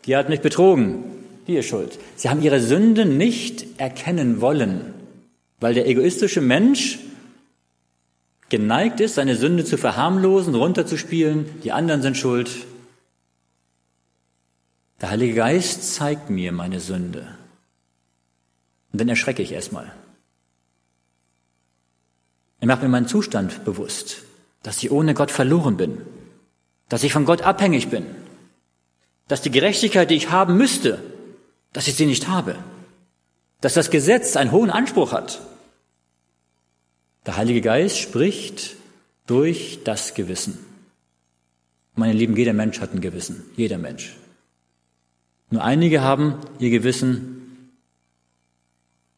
die 0.06 0.16
hat 0.16 0.28
mich 0.28 0.40
betrogen, 0.40 1.04
die 1.46 1.56
ist 1.56 1.66
schuld. 1.66 1.98
Sie 2.16 2.28
haben 2.28 2.42
ihre 2.42 2.60
Sünde 2.60 3.04
nicht 3.04 3.80
erkennen 3.80 4.40
wollen, 4.40 4.94
weil 5.58 5.74
der 5.74 5.86
egoistische 5.88 6.40
Mensch 6.40 6.98
geneigt 8.48 9.00
ist, 9.00 9.14
seine 9.14 9.36
Sünde 9.36 9.64
zu 9.64 9.78
verharmlosen, 9.78 10.54
runterzuspielen, 10.54 11.46
die 11.62 11.72
anderen 11.72 12.02
sind 12.02 12.16
schuld. 12.16 12.50
Der 15.00 15.10
Heilige 15.10 15.34
Geist 15.34 15.94
zeigt 15.94 16.28
mir 16.28 16.52
meine 16.52 16.80
Sünde. 16.80 17.26
Und 18.92 19.00
dann 19.00 19.08
erschrecke 19.08 19.42
ich 19.42 19.52
erstmal. 19.52 19.92
Er 22.60 22.66
macht 22.66 22.82
mir 22.82 22.88
meinen 22.88 23.08
Zustand 23.08 23.64
bewusst, 23.64 24.22
dass 24.62 24.82
ich 24.82 24.90
ohne 24.90 25.14
Gott 25.14 25.30
verloren 25.30 25.76
bin, 25.76 26.02
dass 26.88 27.04
ich 27.04 27.12
von 27.12 27.24
Gott 27.24 27.42
abhängig 27.42 27.88
bin, 27.88 28.04
dass 29.30 29.42
die 29.42 29.52
Gerechtigkeit, 29.52 30.10
die 30.10 30.16
ich 30.16 30.32
haben 30.32 30.56
müsste, 30.56 31.00
dass 31.72 31.86
ich 31.86 31.94
sie 31.94 32.06
nicht 32.06 32.26
habe, 32.26 32.56
dass 33.60 33.74
das 33.74 33.90
Gesetz 33.90 34.34
einen 34.34 34.50
hohen 34.50 34.70
Anspruch 34.70 35.12
hat. 35.12 35.40
Der 37.26 37.36
Heilige 37.36 37.60
Geist 37.60 37.98
spricht 37.98 38.74
durch 39.28 39.84
das 39.84 40.14
Gewissen. 40.14 40.58
Meine 41.94 42.12
Lieben, 42.12 42.36
jeder 42.36 42.54
Mensch 42.54 42.80
hat 42.80 42.92
ein 42.92 43.00
Gewissen, 43.00 43.44
jeder 43.56 43.78
Mensch. 43.78 44.16
Nur 45.50 45.62
einige 45.62 46.00
haben 46.00 46.34
ihr 46.58 46.70
Gewissen 46.70 47.70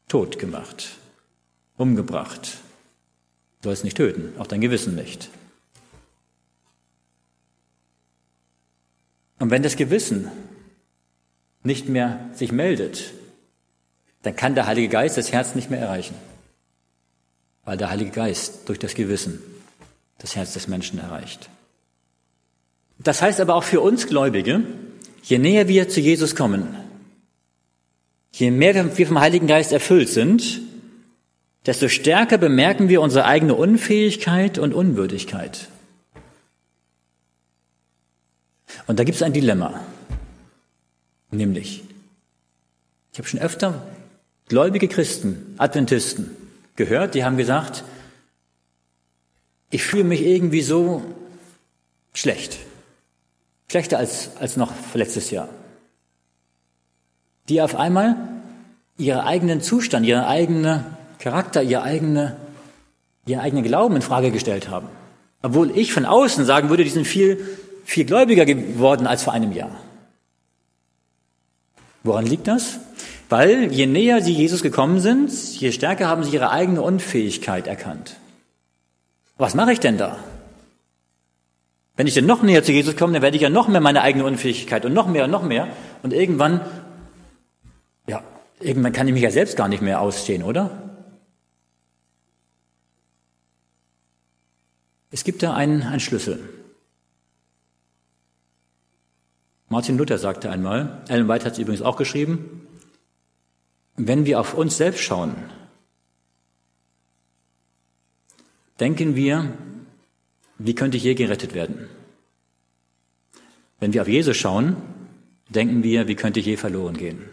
tot 0.09 0.39
gemacht, 0.39 0.91
umgebracht. 1.79 2.59
Du 3.63 3.71
sollst 3.71 3.83
nicht 3.83 3.97
töten, 3.97 4.39
auch 4.39 4.47
dein 4.47 4.61
Gewissen 4.61 4.95
nicht. 4.95 5.31
Und 9.43 9.51
wenn 9.51 9.65
das 9.65 9.75
Gewissen 9.75 10.29
nicht 11.65 11.89
mehr 11.89 12.31
sich 12.33 12.53
meldet, 12.53 13.13
dann 14.23 14.37
kann 14.37 14.55
der 14.55 14.69
Heilige 14.69 14.87
Geist 14.89 15.19
das 15.19 15.33
Herz 15.33 15.57
nicht 15.57 15.69
mehr 15.69 15.81
erreichen, 15.81 16.15
weil 17.65 17.77
der 17.77 17.91
Heilige 17.91 18.13
Geist 18.13 18.69
durch 18.69 18.79
das 18.79 18.95
Gewissen 18.95 19.43
das 20.19 20.37
Herz 20.37 20.53
des 20.53 20.69
Menschen 20.69 21.01
erreicht. 21.01 21.51
Das 23.01 23.21
heißt 23.21 23.41
aber 23.41 23.57
auch 23.57 23.65
für 23.65 23.81
uns 23.81 24.07
Gläubige, 24.07 24.63
je 25.25 25.39
näher 25.39 25.67
wir 25.67 25.89
zu 25.89 25.99
Jesus 25.99 26.37
kommen, 26.37 26.77
je 28.31 28.53
mehr 28.53 28.97
wir 28.97 29.07
vom 29.09 29.19
Heiligen 29.19 29.49
Geist 29.49 29.73
erfüllt 29.73 30.09
sind, 30.09 30.61
desto 31.67 31.89
stärker 31.89 32.39
bemerken 32.39 32.89
wir 32.89 33.01
unsere 33.01 33.25
eigene 33.25 33.57
Unfähigkeit 33.57 34.59
und 34.59 34.73
Unwürdigkeit. 34.73 35.67
Und 38.87 38.99
da 38.99 39.05
gibt 39.05 39.17
es 39.17 39.23
ein 39.23 39.33
Dilemma. 39.33 39.81
Nämlich, 41.31 41.83
ich 43.13 43.19
habe 43.19 43.29
schon 43.29 43.41
öfter 43.41 43.87
gläubige 44.49 44.89
Christen, 44.89 45.55
Adventisten 45.59 46.31
gehört, 46.77 47.15
die 47.15 47.25
haben 47.25 47.37
gesagt, 47.37 47.85
ich 49.71 49.83
fühle 49.83 50.05
mich 50.05 50.23
irgendwie 50.23 50.61
so 50.61 51.03
schlecht. 52.13 52.59
Schlechter 53.71 53.99
als, 53.99 54.31
als 54.39 54.57
noch 54.57 54.73
letztes 54.93 55.31
Jahr. 55.31 55.49
Die 57.49 57.63
auf 57.63 57.75
einmal 57.75 58.17
ihren 58.99 59.21
eigenen 59.21 59.63
Zustand, 59.63 60.07
ihren 60.07 60.25
eigenen 60.25 60.85
Charakter, 61.19 61.63
ihr, 61.63 61.83
eigene, 61.83 62.37
ihren 63.27 63.41
eigenen 63.41 63.65
Glauben 63.65 63.97
in 63.97 64.03
Frage 64.03 64.31
gestellt 64.31 64.69
haben. 64.69 64.89
Obwohl 65.41 65.77
ich 65.77 65.93
von 65.93 66.05
außen 66.05 66.45
sagen 66.45 66.69
würde, 66.69 66.85
die 66.85 66.91
sind 66.91 67.07
viel, 67.07 67.45
viel 67.85 68.05
gläubiger 68.05 68.45
geworden 68.45 69.07
als 69.07 69.23
vor 69.23 69.33
einem 69.33 69.53
Jahr. 69.53 69.77
Woran 72.05 72.27
liegt 72.27 72.49
das? 72.49 72.81
Weil 73.29 73.73
je 73.73 73.87
näher 73.87 74.21
sie 74.21 74.33
Jesus 74.33 74.63
gekommen 74.63 75.01
sind, 75.01 75.33
je 75.59 75.73
stärker 75.73 76.09
haben 76.09 76.25
sie 76.25 76.35
ihre 76.35 76.51
eigene 76.51 76.83
Unfähigkeit 76.83 77.67
erkannt. 77.67 78.17
Was 79.39 79.55
mache 79.55 79.73
ich 79.73 79.81
denn 79.81 79.99
da? 79.99 80.19
Wenn 81.97 82.07
ich 82.07 82.15
denn 82.15 82.27
noch 82.27 82.43
näher 82.43 82.65
zu 82.65 82.73
Jesus 82.73 82.97
komme, 82.97 83.13
dann 83.13 83.23
werde 83.23 83.37
ich 83.37 83.43
ja 83.43 83.51
noch 83.51 83.69
mehr 83.69 83.81
meine 83.81 84.03
eigene 84.03 84.25
Unfähigkeit 84.25 84.85
und 84.85 84.93
noch 84.93 85.07
mehr 85.07 85.25
und 85.25 85.31
noch 85.31 85.43
mehr. 85.43 85.69
Und 86.03 86.13
irgendwann, 86.13 86.61
ja, 88.07 88.23
irgendwann 88.61 88.93
kann 88.93 89.07
ich 89.07 89.15
mich 89.15 89.23
ja 89.23 89.31
selbst 89.31 89.57
gar 89.57 89.69
nicht 89.69 89.83
mehr 89.83 90.01
ausstehen, 90.01 90.43
oder? 90.43 90.93
Es 95.11 95.25
gibt 95.25 95.43
da 95.43 95.55
einen, 95.55 95.83
einen 95.83 96.01
Schlüssel. 96.01 96.41
Martin 99.73 99.97
Luther 99.97 100.19
sagte 100.19 100.51
einmal, 100.51 101.01
Ellen 101.09 101.29
White 101.29 101.47
hat 101.47 101.55
es 101.55 101.59
übrigens 101.59 101.81
auch 101.81 101.97
geschrieben, 101.97 102.61
wenn 103.97 104.27
wir 104.27 104.39
auf 104.39 104.53
uns 104.53 104.77
selbst 104.77 105.01
schauen, 105.01 105.35
denken 108.81 109.17
wir, 109.17 109.51
wie 110.59 110.75
könnte 110.75 110.99
ich 110.99 111.05
je 111.05 111.15
gerettet 111.15 111.55
werden? 111.55 111.89
Wenn 113.81 113.95
wir 113.95 114.03
auf 114.03 114.09
Jesus 114.09 114.37
schauen, 114.37 114.77
denken 115.49 115.83
wir, 115.83 116.07
wie 116.07 116.17
könnte 116.17 116.41
ich 116.41 116.45
je 116.45 116.59
verloren 116.59 116.99
gehen? 116.99 117.31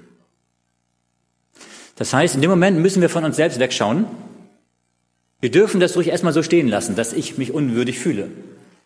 Das 1.97 2.13
heißt, 2.13 2.35
in 2.35 2.41
dem 2.41 2.51
Moment 2.51 2.79
müssen 2.79 3.01
wir 3.01 3.09
von 3.09 3.25
uns 3.25 3.35
selbst 3.35 3.59
wegschauen. 3.59 4.05
Wir 5.41 5.51
dürfen 5.51 5.81
das 5.81 5.97
ruhig 5.97 6.07
erstmal 6.07 6.31
so 6.31 6.41
stehen 6.41 6.69
lassen, 6.69 6.95
dass 6.95 7.11
ich 7.11 7.37
mich 7.37 7.51
unwürdig 7.51 7.99
fühle. 7.99 8.31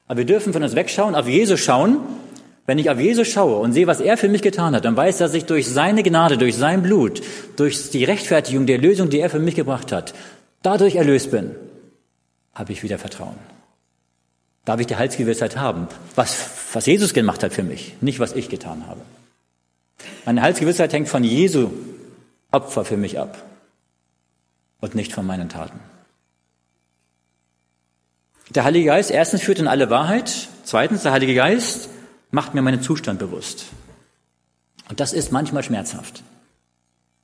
Aber 0.08 0.18
wir 0.18 0.26
dürfen 0.26 0.54
von 0.54 0.64
uns 0.64 0.74
wegschauen, 0.74 1.14
auf 1.14 1.28
Jesus 1.28 1.60
schauen. 1.60 2.00
Wenn 2.66 2.78
ich 2.78 2.90
auf 2.90 3.00
Jesus 3.00 3.28
schaue 3.28 3.58
und 3.58 3.74
sehe, 3.74 3.88
was 3.88 4.00
er 4.00 4.16
für 4.18 4.30
mich 4.30 4.42
getan 4.42 4.74
hat, 4.76 4.86
dann 4.86 4.96
weiß, 4.96 5.18
dass 5.18 5.34
ich 5.34 5.46
durch 5.46 5.68
seine 5.68 6.02
Gnade, 6.02 6.38
durch 6.38 6.56
sein 6.56 6.82
Blut, 6.82 7.22
durch 7.58 7.90
die 7.90 8.06
Rechtfertigung 8.06 8.66
der 8.66 8.78
Lösung, 8.78 9.10
die 9.10 9.20
er 9.20 9.30
für 9.30 9.40
mich 9.40 9.56
gebracht 9.56 9.92
hat, 9.92 10.14
dadurch 10.62 10.96
erlöst 10.96 11.32
bin, 11.32 11.56
habe 12.54 12.72
ich 12.72 12.84
wieder 12.84 12.98
Vertrauen. 12.98 13.36
Darf 14.64 14.80
ich 14.80 14.88
die 14.88 14.96
Heilsgewissheit 14.96 15.58
haben, 15.58 15.88
was, 16.16 16.38
was 16.72 16.86
Jesus 16.86 17.14
gemacht 17.14 17.44
hat 17.44 17.52
für 17.52 17.64
mich, 17.64 17.96
nicht 18.00 18.20
was 18.20 18.34
ich 18.34 18.48
getan 18.48 18.88
habe. 18.88 19.02
Meine 20.26 20.42
Heilsgewissheit 20.42 20.94
hängt 20.94 21.10
von 21.10 21.24
Jesu 21.24 21.70
Opfer 22.52 22.86
für 22.86 22.98
mich 22.98 23.20
ab 23.20 23.44
und 24.80 24.96
nicht 24.96 25.12
von 25.12 25.26
meinen 25.26 25.50
Taten. 25.50 25.80
Der 28.52 28.64
Heilige 28.64 28.86
Geist 28.86 29.12
erstens 29.12 29.42
führt 29.42 29.60
in 29.60 29.68
alle 29.68 29.90
Wahrheit, 29.90 30.48
zweitens 30.64 31.04
der 31.04 31.12
Heilige 31.12 31.34
Geist 31.34 31.90
macht 32.34 32.56
mir 32.56 32.64
meinen 32.64 32.82
Zustand 32.82 33.20
bewusst. 33.20 33.68
Und 34.90 35.00
das 35.00 35.14
ist 35.14 35.32
manchmal 35.32 35.64
schmerzhaft. 35.64 36.24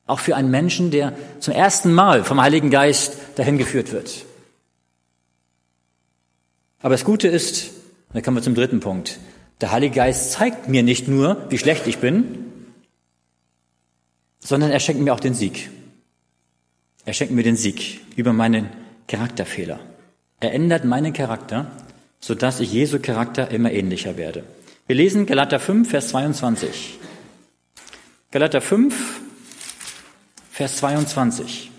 Auch 0.06 0.20
für 0.20 0.36
einen 0.36 0.52
Menschen, 0.52 0.92
der 0.92 1.14
zum 1.40 1.54
ersten 1.54 1.92
Mal 1.94 2.24
vom 2.24 2.40
Heiligen 2.40 2.70
Geist 2.70 3.18
dahin 3.36 3.58
geführt 3.58 3.92
wird. 3.92 4.26
Aber 6.82 6.94
das 6.94 7.04
Gute 7.04 7.28
ist, 7.28 7.72
da 8.14 8.22
kommen 8.22 8.38
wir 8.38 8.44
zum 8.44 8.56
dritten 8.56 8.80
Punkt, 8.80 9.20
der 9.62 9.72
Heilige 9.72 9.96
Geist 9.96 10.32
zeigt 10.32 10.70
mir 10.70 10.84
nicht 10.84 11.08
nur, 11.08 11.46
wie 11.50 11.58
schlecht 11.58 11.88
ich 11.88 11.98
bin, 11.98 12.46
sondern 14.40 14.72
er 14.72 14.80
schenkt 14.80 15.02
mir 15.02 15.14
auch 15.14 15.20
den 15.20 15.34
Sieg. 15.34 15.70
Er 17.04 17.14
schenkt 17.14 17.34
mir 17.34 17.44
den 17.44 17.58
Sieg 17.58 18.02
über 18.16 18.32
meinen 18.32 18.70
Charakterfehler. 19.08 19.80
Er 20.40 20.54
ändert 20.54 20.86
meinen 20.86 21.14
Charakter, 21.14 21.72
sodass 22.20 22.60
ich 22.60 22.72
Jesu 22.72 23.00
Charakter 23.00 23.50
immer 23.50 23.72
ähnlicher 23.72 24.16
werde. 24.16 24.44
Wir 24.90 24.96
lesen 24.96 25.28
Galater 25.28 25.60
5, 25.60 25.88
Vers 25.88 26.08
22. 26.08 26.98
Galater 28.32 28.60
5, 28.60 29.22
Vers 30.50 30.78
22. 30.78 31.70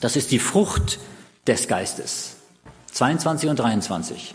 Das 0.00 0.16
ist 0.16 0.30
die 0.30 0.38
Frucht 0.38 0.98
des 1.46 1.66
Geistes. 1.66 2.36
22 2.92 3.48
und 3.48 3.58
23. 3.58 4.34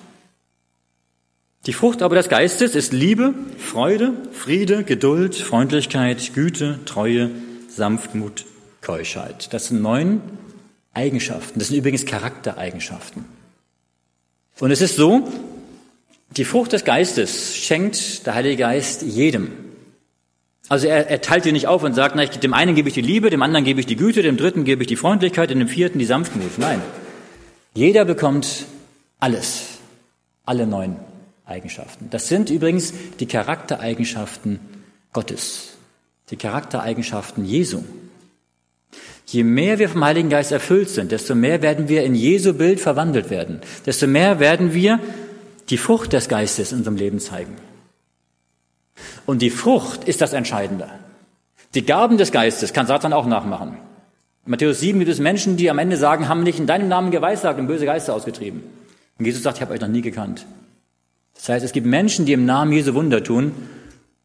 Die 1.67 1.73
Frucht 1.73 2.01
aber 2.01 2.15
des 2.15 2.27
Geistes 2.27 2.73
ist 2.73 2.91
Liebe, 2.91 3.35
Freude, 3.59 4.13
Friede, 4.31 4.83
Geduld, 4.83 5.35
Freundlichkeit, 5.35 6.33
Güte, 6.33 6.79
Treue, 6.85 7.29
Sanftmut, 7.69 8.47
Keuschheit. 8.81 9.53
Das 9.53 9.67
sind 9.67 9.83
neun 9.83 10.21
Eigenschaften. 10.95 11.59
Das 11.59 11.67
sind 11.67 11.77
übrigens 11.77 12.07
Charaktereigenschaften. 12.07 13.25
Und 14.59 14.71
es 14.71 14.81
ist 14.81 14.95
so, 14.95 15.31
die 16.37 16.45
Frucht 16.45 16.73
des 16.73 16.83
Geistes 16.83 17.55
schenkt 17.55 18.25
der 18.25 18.35
Heilige 18.35 18.57
Geist 18.57 19.01
jedem. 19.03 19.51
Also 20.67 20.87
er, 20.87 21.09
er 21.09 21.21
teilt 21.21 21.45
die 21.45 21.51
nicht 21.51 21.67
auf 21.67 21.83
und 21.83 21.93
sagt, 21.93 22.15
na, 22.15 22.25
dem 22.25 22.53
einen 22.53 22.75
gebe 22.75 22.87
ich 22.89 22.95
die 22.95 23.01
Liebe, 23.01 23.29
dem 23.29 23.41
anderen 23.41 23.65
gebe 23.65 23.79
ich 23.79 23.85
die 23.85 23.95
Güte, 23.95 24.23
dem 24.23 24.35
dritten 24.35 24.63
gebe 24.63 24.81
ich 24.81 24.87
die 24.87 24.95
Freundlichkeit, 24.95 25.51
und 25.51 25.59
dem 25.59 25.67
vierten 25.67 25.99
die 25.99 26.05
Sanftmut. 26.05 26.57
Nein. 26.57 26.81
Jeder 27.75 28.03
bekommt 28.03 28.65
alles. 29.19 29.67
Alle 30.43 30.65
neun 30.65 30.95
Eigenschaften. 31.45 32.09
Das 32.09 32.27
sind 32.27 32.49
übrigens 32.49 32.93
die 33.19 33.27
Charaktereigenschaften 33.27 34.59
Gottes, 35.13 35.77
die 36.31 36.35
Charaktereigenschaften 36.35 37.45
Jesu. 37.45 37.83
Je 39.27 39.43
mehr 39.43 39.79
wir 39.79 39.89
vom 39.89 40.03
Heiligen 40.03 40.29
Geist 40.29 40.51
erfüllt 40.51 40.89
sind, 40.89 41.11
desto 41.11 41.35
mehr 41.35 41.61
werden 41.61 41.87
wir 41.89 42.03
in 42.03 42.15
Jesu 42.15 42.53
Bild 42.53 42.79
verwandelt 42.79 43.29
werden, 43.29 43.61
desto 43.85 44.07
mehr 44.07 44.39
werden 44.39 44.73
wir 44.73 44.99
die 45.69 45.77
Frucht 45.77 46.13
des 46.13 46.29
Geistes 46.29 46.71
in 46.71 46.79
unserem 46.79 46.97
Leben 46.97 47.19
zeigen. 47.19 47.55
Und 49.25 49.41
die 49.41 49.49
Frucht 49.49 50.03
ist 50.03 50.21
das 50.21 50.33
Entscheidende. 50.33 50.89
Die 51.73 51.85
Gaben 51.85 52.17
des 52.17 52.31
Geistes 52.31 52.73
kann 52.73 52.87
Satan 52.87 53.13
auch 53.13 53.25
nachmachen. 53.25 53.77
In 54.45 54.51
Matthäus 54.51 54.79
7 54.79 54.99
gibt 54.99 55.11
es 55.11 55.19
Menschen, 55.19 55.57
die 55.57 55.69
am 55.69 55.79
Ende 55.79 55.97
sagen, 55.97 56.29
haben 56.29 56.43
nicht 56.43 56.59
in 56.59 56.67
deinem 56.67 56.87
Namen 56.87 57.11
geweissagt 57.11 57.59
und 57.59 57.67
böse 57.67 57.85
Geister 57.85 58.13
ausgetrieben. 58.13 58.63
Und 59.17 59.25
Jesus 59.25 59.43
sagt, 59.43 59.57
ich 59.57 59.61
habe 59.61 59.73
euch 59.73 59.81
noch 59.81 59.87
nie 59.87 60.01
gekannt. 60.01 60.45
Das 61.33 61.49
heißt, 61.49 61.65
es 61.65 61.73
gibt 61.73 61.87
Menschen, 61.87 62.25
die 62.25 62.33
im 62.33 62.45
Namen 62.45 62.71
Jesu 62.71 62.93
Wunder 62.93 63.23
tun, 63.23 63.53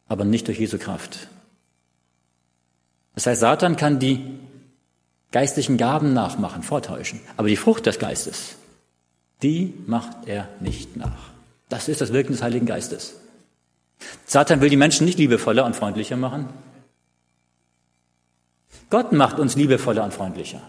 aber 0.07 0.24
nicht 0.24 0.46
durch 0.46 0.59
Jesu 0.59 0.79
Kraft. 0.79 1.29
Das 3.14 3.26
heißt, 3.26 3.40
Satan 3.40 3.76
kann 3.76 3.98
die 3.98 4.24
geistlichen 5.33 5.76
Gaben 5.76 6.12
nachmachen, 6.12 6.62
vortäuschen. 6.62 7.20
Aber 7.37 7.48
die 7.48 7.57
Frucht 7.57 7.87
des 7.87 7.98
Geistes, 7.98 8.57
die 9.42 9.74
macht 9.87 10.26
er 10.26 10.48
nicht 10.61 10.96
nach. 10.96 11.31
Das 11.68 11.88
ist 11.88 12.00
das 12.00 12.12
Wirken 12.12 12.33
des 12.33 12.42
Heiligen 12.42 12.66
Geistes. 12.66 13.14
Satan 14.26 14.61
will 14.61 14.70
die 14.70 14.76
Menschen 14.76 15.05
nicht 15.05 15.18
liebevoller 15.18 15.64
und 15.64 15.76
freundlicher 15.76 16.16
machen. 16.16 16.48
Gott 18.90 19.12
macht 19.12 19.38
uns 19.38 19.57
liebevoller 19.57 20.05
und 20.05 20.12
freundlicher. 20.12 20.61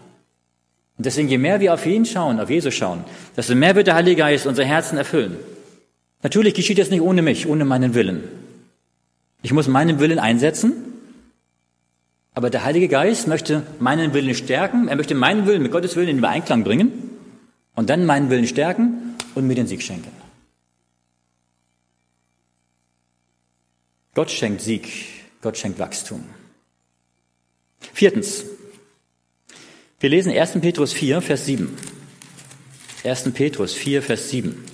Und 0.96 1.06
deswegen, 1.06 1.28
je 1.28 1.38
mehr 1.38 1.60
wir 1.60 1.74
auf 1.74 1.84
ihn 1.86 2.06
schauen, 2.06 2.38
auf 2.38 2.50
Jesus 2.50 2.74
schauen, 2.74 3.04
desto 3.36 3.54
mehr 3.54 3.74
wird 3.74 3.88
der 3.88 3.94
Heilige 3.94 4.16
Geist 4.16 4.46
unser 4.46 4.64
Herzen 4.64 4.96
erfüllen. 4.98 5.36
Natürlich 6.22 6.54
geschieht 6.54 6.78
das 6.78 6.90
nicht 6.90 7.00
ohne 7.00 7.22
mich, 7.22 7.48
ohne 7.48 7.64
meinen 7.64 7.94
Willen. 7.94 8.22
Ich 9.42 9.52
muss 9.52 9.66
meinen 9.66 9.98
Willen 9.98 10.20
einsetzen, 10.20 10.72
aber 12.34 12.48
der 12.48 12.64
Heilige 12.64 12.88
Geist 12.88 13.26
möchte 13.26 13.62
meinen 13.80 14.14
Willen 14.14 14.34
stärken, 14.34 14.86
er 14.88 14.96
möchte 14.96 15.14
meinen 15.14 15.46
Willen 15.46 15.62
mit 15.62 15.72
Gottes 15.72 15.96
Willen 15.96 16.08
in 16.08 16.18
Übereinklang 16.18 16.62
bringen 16.62 17.11
und 17.74 17.90
dann 17.90 18.06
meinen 18.06 18.30
Willen 18.30 18.46
stärken 18.46 19.16
und 19.34 19.46
mir 19.46 19.54
den 19.54 19.66
Sieg 19.66 19.82
schenken. 19.82 20.12
Gott 24.14 24.30
schenkt 24.30 24.60
Sieg, 24.60 24.88
Gott 25.40 25.56
schenkt 25.56 25.78
Wachstum. 25.78 26.24
Viertens, 27.94 28.44
wir 30.00 30.10
lesen 30.10 30.32
1. 30.32 30.60
Petrus 30.60 30.92
4, 30.92 31.22
Vers 31.22 31.46
7. 31.46 31.76
1. 33.04 33.32
Petrus 33.32 33.72
4, 33.74 34.02
Vers 34.02 34.28
7. 34.30 34.64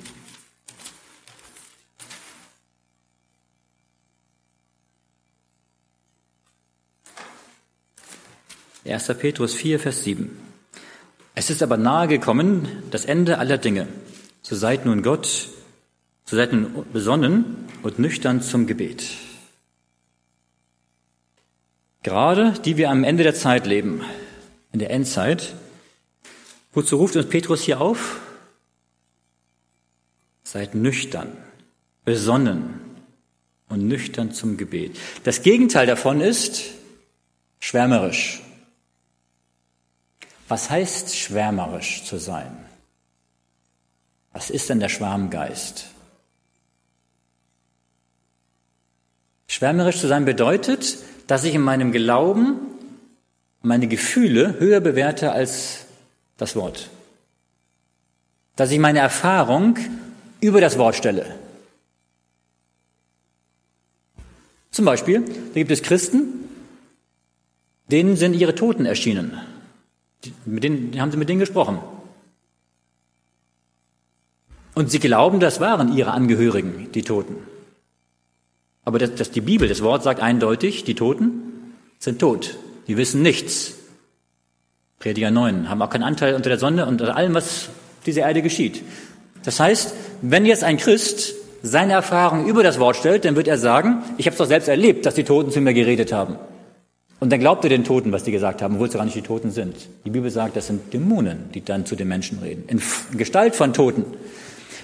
1. 8.85 9.19
Petrus 9.19 9.55
4, 9.55 9.79
Vers 9.79 10.03
7. 10.03 10.48
Es 11.39 11.51
ist 11.51 11.63
aber 11.63 11.77
nahe 11.77 12.09
gekommen, 12.09 12.67
das 12.91 13.05
Ende 13.05 13.39
aller 13.39 13.59
Dinge. 13.59 13.87
So 14.43 14.57
seid 14.57 14.85
nun 14.85 15.05
Gott, 15.05 15.49
so 16.25 16.35
seid 16.35 16.53
nun 16.53 16.85
besonnen 16.93 17.69
und 17.85 18.01
nüchtern 18.01 18.43
zum 18.43 18.67
Gebet. 18.67 19.05
Gerade 22.03 22.55
die 22.65 22.77
wir 22.77 22.91
am 22.91 23.05
Ende 23.05 23.23
der 23.23 23.37
Zeit 23.37 23.69
leben, 23.69 24.03
in 24.73 24.81
der 24.81 24.91
Endzeit, 24.91 25.55
wozu 26.73 26.97
ruft 26.97 27.15
uns 27.15 27.29
Petrus 27.29 27.63
hier 27.63 27.81
auf? 27.81 28.19
Seid 30.43 30.75
nüchtern. 30.75 31.37
besonnen 32.05 32.81
und 33.69 33.87
nüchtern 33.87 34.33
zum 34.33 34.57
Gebet. 34.57 34.99
Das 35.23 35.43
Gegenteil 35.43 35.87
davon 35.87 36.21
ist 36.21 36.65
schwärmerisch. 37.61 38.43
Was 40.49 40.71
heißt 40.71 41.15
schwärmerisch 41.15 42.05
zu 42.05 42.19
sein? 42.19 42.65
Was 44.33 44.51
ist 44.51 44.71
denn 44.71 44.81
der 44.81 44.89
Schwarmgeist? 44.89 45.87
Schwärmerisch 49.47 49.99
zu 49.99 50.09
sein 50.09 50.25
bedeutet, 50.25 50.99
dass 51.27 51.45
ich 51.45 51.55
in 51.55 51.63
meinem 51.63 51.93
Glauben 51.93 52.59
meine 53.61 53.89
Gefühle 53.89 54.59
höher 54.59 54.81
bewerte 54.81 55.33
als 55.33 55.87
das 56.37 56.57
Wort. 56.57 56.89
Dass 58.57 58.71
ich 58.71 58.79
meine 58.79 59.01
Erfahrung 59.01 59.77
über 60.41 60.61
das 60.61 60.79
Wort 60.79 60.97
stelle. 60.97 61.35
Zum 64.71 64.85
Beispiel, 64.85 65.23
da 65.23 65.55
gibt 65.55 65.71
es 65.71 65.83
Christen, 65.83 66.49
denen 67.91 68.17
sind 68.17 68.35
ihre 68.35 68.55
Toten 68.55 68.87
erschienen. 68.87 69.41
Mit 70.45 70.65
denen 70.65 71.01
haben 71.01 71.11
sie 71.11 71.17
mit 71.17 71.29
denen 71.29 71.41
gesprochen. 71.41 71.79
Und 74.75 74.91
sie 74.91 74.99
glauben, 75.01 75.41
das 75.41 75.61
waren 75.61 75.97
ihre 75.97 76.13
Angehörigen, 76.13 76.89
die 76.93 77.03
Toten. 77.03 77.37
Aber 78.85 78.99
das, 78.99 79.15
das, 79.15 79.31
die 79.31 79.41
Bibel, 79.41 79.69
das 79.69 79.83
Wort 79.83 80.03
sagt 80.03 80.21
eindeutig, 80.21 80.85
die 80.85 80.95
Toten 80.95 81.75
sind 81.99 82.21
tot. 82.21 82.57
Die 82.87 82.97
wissen 82.97 83.23
nichts. 83.23 83.75
Prediger 84.99 85.31
9, 85.31 85.69
haben 85.69 85.83
auch 85.83 85.91
keinen 85.91 86.05
Anteil 86.05 86.35
unter 86.35 86.49
der 86.49 86.59
Sonne 86.59 86.87
und 86.87 87.01
unter 87.01 87.17
allem, 87.17 87.35
was 87.35 87.69
dieser 88.07 88.23
Erde 88.23 88.43
geschieht. 88.43 88.83
Das 89.45 89.61
heißt, 89.61 89.95
wenn 90.23 90.47
jetzt 90.47 90.65
ein 90.65 90.77
Christ 90.77 91.35
seine 91.63 91.93
Erfahrung 91.93 92.47
über 92.47 92.63
das 92.63 92.79
Wort 92.79 92.97
stellt, 92.97 93.25
dann 93.25 93.37
wird 93.37 93.49
er 93.49 93.59
sagen, 93.59 94.03
ich 94.17 94.27
habe 94.27 94.35
es 94.35 94.39
doch 94.39 94.47
selbst 94.47 94.69
erlebt, 94.69 95.07
dass 95.07 95.15
die 95.15 95.25
Toten 95.25 95.51
zu 95.51 95.61
mir 95.61 95.75
geredet 95.75 96.13
haben. 96.13 96.37
Und 97.21 97.31
dann 97.31 97.41
glaubt 97.41 97.65
er 97.65 97.71
den 97.71 97.85
Toten, 97.85 98.13
was 98.13 98.23
die 98.23 98.31
gesagt 98.31 98.63
haben, 98.63 98.75
obwohl 98.75 98.89
es 98.89 98.95
gar 98.95 99.05
nicht 99.05 99.17
die 99.17 99.23
Toten 99.23 99.51
sind. 99.51 99.75
Die 100.05 100.11
Bibel 100.11 100.31
sagt, 100.31 100.57
das 100.57 100.69
sind 100.69 100.93
Dämonen, 100.93 101.51
die 101.53 101.65
dann 101.65 101.85
zu 101.85 101.97
den 101.97 102.09
Menschen 102.09 102.39
reden, 102.39 102.65
in 102.69 102.81
Gestalt 103.19 103.57
von 103.57 103.73
Toten. 103.73 104.05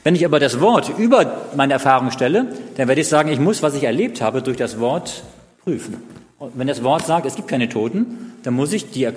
Wenn 0.03 0.17
ich 0.17 0.25
aber 0.25 0.41
das 0.41 0.61
Wort 0.61 0.99
über 0.99 1.49
meine 1.57 1.75
Erfahrung 1.75 2.11
stelle, 2.11 2.47
dann 2.77 2.89
werde 2.89 3.01
ich 3.01 3.09
sagen, 3.09 3.31
ich 3.31 3.39
muss, 3.39 3.63
was 3.63 3.75
ich 3.75 3.85
erlebt 3.85 4.21
habe, 4.21 4.43
durch 4.43 4.57
das 4.57 4.81
Wort 4.81 5.23
prüfen. 5.63 5.97
Und 6.39 6.59
wenn 6.59 6.67
das 6.67 6.83
Wort 6.83 7.07
sagt, 7.07 7.25
es 7.25 7.37
gibt 7.37 7.49
keine 7.49 7.69
Toten, 7.69 8.33
dann 8.43 8.55
muss 8.55 8.73
ich 8.73 8.91
die, 8.91 9.09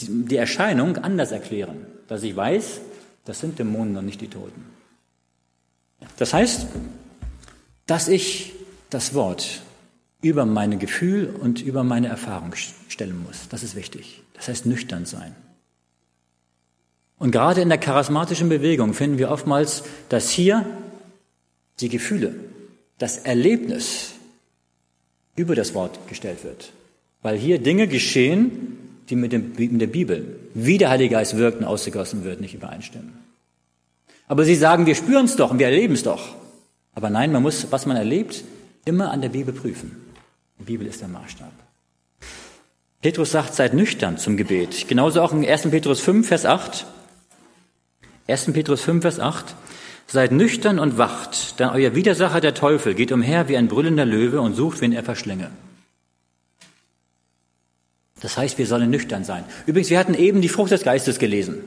die 0.00 0.36
Erscheinung 0.36 0.96
anders 0.96 1.32
erklären, 1.32 1.86
dass 2.08 2.22
ich 2.22 2.34
weiß, 2.34 2.80
das 3.26 3.40
sind 3.40 3.58
Dämonen 3.58 3.96
und 3.96 4.06
nicht 4.06 4.20
die 4.20 4.28
Toten. 4.28 4.64
Das 6.16 6.34
heißt, 6.34 6.66
dass 7.86 8.08
ich 8.08 8.54
das 8.90 9.14
Wort 9.14 9.60
über 10.24 10.46
meine 10.46 10.78
Gefühl 10.78 11.34
und 11.38 11.60
über 11.60 11.84
meine 11.84 12.08
Erfahrung 12.08 12.54
stellen 12.88 13.22
muss. 13.22 13.46
Das 13.50 13.62
ist 13.62 13.76
wichtig. 13.76 14.22
Das 14.32 14.48
heißt 14.48 14.66
nüchtern 14.66 15.04
sein. 15.04 15.36
Und 17.18 17.30
gerade 17.30 17.60
in 17.60 17.68
der 17.68 17.78
charismatischen 17.78 18.48
Bewegung 18.48 18.94
finden 18.94 19.18
wir 19.18 19.30
oftmals, 19.30 19.84
dass 20.08 20.30
hier 20.30 20.66
die 21.80 21.90
Gefühle, 21.90 22.34
das 22.98 23.18
Erlebnis 23.18 24.12
über 25.36 25.54
das 25.54 25.74
Wort 25.74 26.08
gestellt 26.08 26.42
wird. 26.42 26.72
Weil 27.22 27.36
hier 27.36 27.58
Dinge 27.58 27.86
geschehen, 27.86 28.78
die 29.10 29.16
mit, 29.16 29.32
dem, 29.32 29.52
mit 29.56 29.80
der 29.80 29.86
Bibel, 29.86 30.40
wie 30.54 30.78
der 30.78 30.90
Heilige 30.90 31.14
Geist 31.14 31.36
wirkt 31.36 31.58
und 31.58 31.64
ausgegossen 31.64 32.24
wird, 32.24 32.40
nicht 32.40 32.54
übereinstimmen. 32.54 33.12
Aber 34.26 34.44
sie 34.44 34.54
sagen, 34.54 34.86
wir 34.86 34.94
spüren 34.94 35.26
es 35.26 35.36
doch 35.36 35.50
und 35.50 35.58
wir 35.58 35.66
erleben 35.66 35.94
es 35.94 36.02
doch. 36.02 36.34
Aber 36.94 37.10
nein, 37.10 37.30
man 37.30 37.42
muss, 37.42 37.66
was 37.70 37.86
man 37.86 37.96
erlebt, 37.96 38.44
immer 38.84 39.10
an 39.10 39.20
der 39.20 39.28
Bibel 39.28 39.52
prüfen. 39.52 40.04
Die 40.58 40.64
Bibel 40.64 40.86
ist 40.86 41.00
der 41.00 41.08
Maßstab. 41.08 41.52
Petrus 43.02 43.32
sagt, 43.32 43.54
seid 43.54 43.74
nüchtern 43.74 44.16
zum 44.16 44.36
Gebet. 44.36 44.88
Genauso 44.88 45.20
auch 45.20 45.32
in 45.32 45.44
1. 45.44 45.68
Petrus 45.70 46.00
5, 46.00 46.26
Vers 46.26 46.46
8. 46.46 46.86
1. 48.28 48.52
Petrus 48.52 48.80
5, 48.80 49.02
Vers 49.02 49.20
8. 49.20 49.54
Seid 50.06 50.32
nüchtern 50.32 50.78
und 50.78 50.96
wacht, 50.96 51.58
denn 51.60 51.68
euer 51.68 51.94
Widersacher, 51.94 52.40
der 52.40 52.54
Teufel, 52.54 52.94
geht 52.94 53.12
umher 53.12 53.48
wie 53.48 53.56
ein 53.56 53.68
brüllender 53.68 54.04
Löwe 54.04 54.40
und 54.40 54.54
sucht, 54.54 54.80
wen 54.80 54.92
er 54.92 55.02
verschlinge. 55.02 55.50
Das 58.20 58.38
heißt, 58.38 58.56
wir 58.56 58.66
sollen 58.66 58.88
nüchtern 58.88 59.24
sein. 59.24 59.44
Übrigens, 59.66 59.90
wir 59.90 59.98
hatten 59.98 60.14
eben 60.14 60.40
die 60.40 60.48
Frucht 60.48 60.70
des 60.70 60.82
Geistes 60.82 61.18
gelesen. 61.18 61.62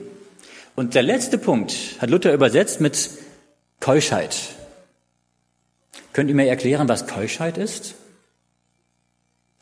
Und 0.76 0.95
der 0.95 1.04
letzte 1.04 1.38
Punkt 1.38 1.76
hat 2.00 2.10
Luther 2.10 2.34
übersetzt 2.34 2.82
mit 2.82 3.12
Keuschheit. 3.80 4.36
Könnt 6.13 6.30
ihr 6.30 6.36
mir 6.36 6.47
erklären, 6.47 6.89
was 6.89 7.06
Keuschheit 7.06 7.60
ist? 7.60 7.93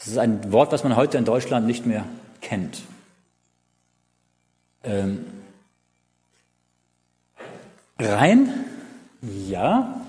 Das 0.05 0.13
ist 0.13 0.19
ein 0.19 0.51
Wort, 0.51 0.71
was 0.71 0.83
man 0.83 0.95
heute 0.95 1.17
in 1.17 1.25
Deutschland 1.25 1.65
nicht 1.65 1.87
mehr 1.87 2.05
kennt. 2.39 2.83
Ähm, 4.83 5.25
Rein? 7.97 8.65
Ja. 9.47 9.99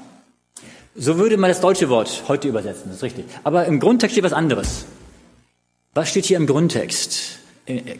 So 0.94 1.16
würde 1.16 1.38
man 1.38 1.48
das 1.48 1.62
deutsche 1.62 1.88
Wort 1.88 2.24
heute 2.28 2.46
übersetzen, 2.46 2.84
das 2.88 2.96
ist 2.96 3.02
richtig. 3.04 3.24
Aber 3.42 3.64
im 3.64 3.80
Grundtext 3.80 4.12
steht 4.12 4.24
was 4.24 4.34
anderes. 4.34 4.84
Was 5.94 6.10
steht 6.10 6.26
hier 6.26 6.36
im 6.36 6.46
Grundtext? 6.46 7.38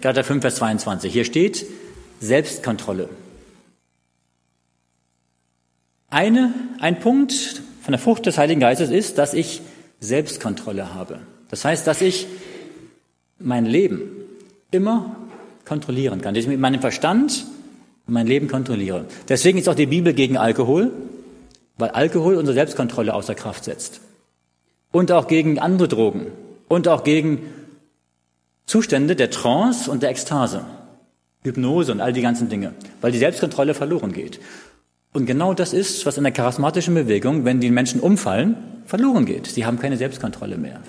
Galater 0.03 0.23
5, 0.23 0.43
Vers 0.43 0.57
22. 0.57 1.11
Hier 1.11 1.25
steht 1.25 1.65
Selbstkontrolle. 2.21 3.09
Eine, 6.11 6.53
ein 6.79 7.01
Punkt 7.01 7.63
von 7.83 7.93
der 7.93 7.99
Frucht 7.99 8.27
des 8.27 8.37
Heiligen 8.37 8.61
Geistes 8.61 8.91
ist, 8.91 9.17
dass 9.17 9.33
ich 9.33 9.63
Selbstkontrolle 10.01 10.93
habe. 10.93 11.21
Das 11.49 11.65
heißt, 11.65 11.87
dass 11.87 12.01
ich 12.01 12.27
mein 13.39 13.67
Leben 13.67 14.03
immer 14.71 15.17
kontrollieren 15.65 16.21
kann. 16.21 16.35
Dass 16.35 16.45
ich 16.45 16.49
mit 16.49 16.61
meinem 16.61 16.81
Verstand 16.81 17.47
mein 18.07 18.27
Leben 18.27 18.49
kontrolliere. 18.49 19.07
Deswegen 19.29 19.59
ist 19.59 19.69
auch 19.69 19.75
die 19.75 19.87
Bibel 19.87 20.13
gegen 20.15 20.37
Alkohol, 20.37 20.93
weil 21.77 21.91
Alkohol 21.91 22.37
unsere 22.37 22.55
Selbstkontrolle 22.55 23.15
außer 23.15 23.35
Kraft 23.35 23.65
setzt. 23.65 24.01
Und 24.93 25.13
auch 25.13 25.29
gegen 25.29 25.59
andere 25.59 25.89
Drogen. 25.89 26.29
Und 26.69 26.89
auch 26.89 27.05
gegen 27.05 27.43
Zustände 28.65 29.17
der 29.17 29.31
Trance 29.31 29.91
und 29.91 30.03
der 30.03 30.11
Ekstase. 30.11 30.65
Hypnose 31.43 31.93
und 31.93 32.01
all 32.01 32.13
die 32.13 32.23
ganzen 32.23 32.49
Dinge. 32.49 32.73
Weil 33.01 33.13
die 33.13 33.19
Selbstkontrolle 33.19 33.75
verloren 33.75 34.13
geht. 34.13 34.41
Und 35.13 35.27
genau 35.27 35.55
das 35.55 35.73
ist, 35.73 36.07
was 36.07 36.19
in 36.19 36.25
der 36.25 36.33
charismatischen 36.33 36.95
Bewegung, 36.95 37.45
wenn 37.45 37.61
die 37.61 37.71
Menschen 37.71 38.01
umfallen, 38.01 38.57
verloren 38.85 39.25
geht. 39.25 39.47
Sie 39.47 39.65
haben 39.65 39.79
keine 39.79 39.97
Selbstkontrolle 39.97 40.59
mehr. 40.59 40.81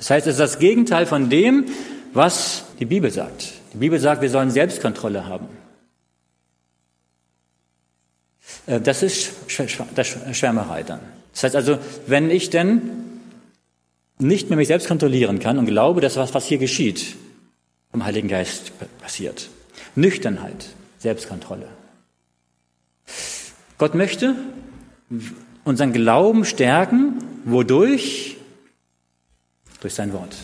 Das 0.00 0.08
heißt, 0.08 0.26
es 0.26 0.34
ist 0.36 0.40
das 0.40 0.58
Gegenteil 0.58 1.04
von 1.04 1.28
dem, 1.28 1.66
was 2.14 2.64
die 2.78 2.86
Bibel 2.86 3.10
sagt. 3.10 3.52
Die 3.74 3.76
Bibel 3.76 4.00
sagt, 4.00 4.22
wir 4.22 4.30
sollen 4.30 4.50
Selbstkontrolle 4.50 5.26
haben. 5.26 5.46
Äh, 8.66 8.80
das 8.80 9.02
ist 9.02 9.30
Schwärmerei 9.46 10.84
dann. 10.84 11.00
Das 11.34 11.44
heißt 11.44 11.54
also, 11.54 11.78
wenn 12.06 12.30
ich 12.30 12.48
denn 12.48 12.80
nicht 14.18 14.48
mehr 14.48 14.56
mich 14.56 14.68
selbst 14.68 14.88
kontrollieren 14.88 15.38
kann 15.38 15.58
und 15.58 15.66
glaube, 15.66 16.00
dass 16.00 16.16
was, 16.16 16.32
was 16.32 16.46
hier 16.46 16.58
geschieht, 16.58 17.16
vom 17.90 18.02
Heiligen 18.02 18.28
Geist 18.28 18.72
passiert. 19.02 19.50
Nüchternheit, 19.96 20.70
Selbstkontrolle. 20.98 21.68
Gott 23.76 23.94
möchte 23.94 24.34
unseren 25.64 25.92
Glauben 25.92 26.46
stärken, 26.46 27.18
wodurch? 27.44 28.38
Durch 29.80 29.94
sein 29.94 30.12
Wort. 30.12 30.36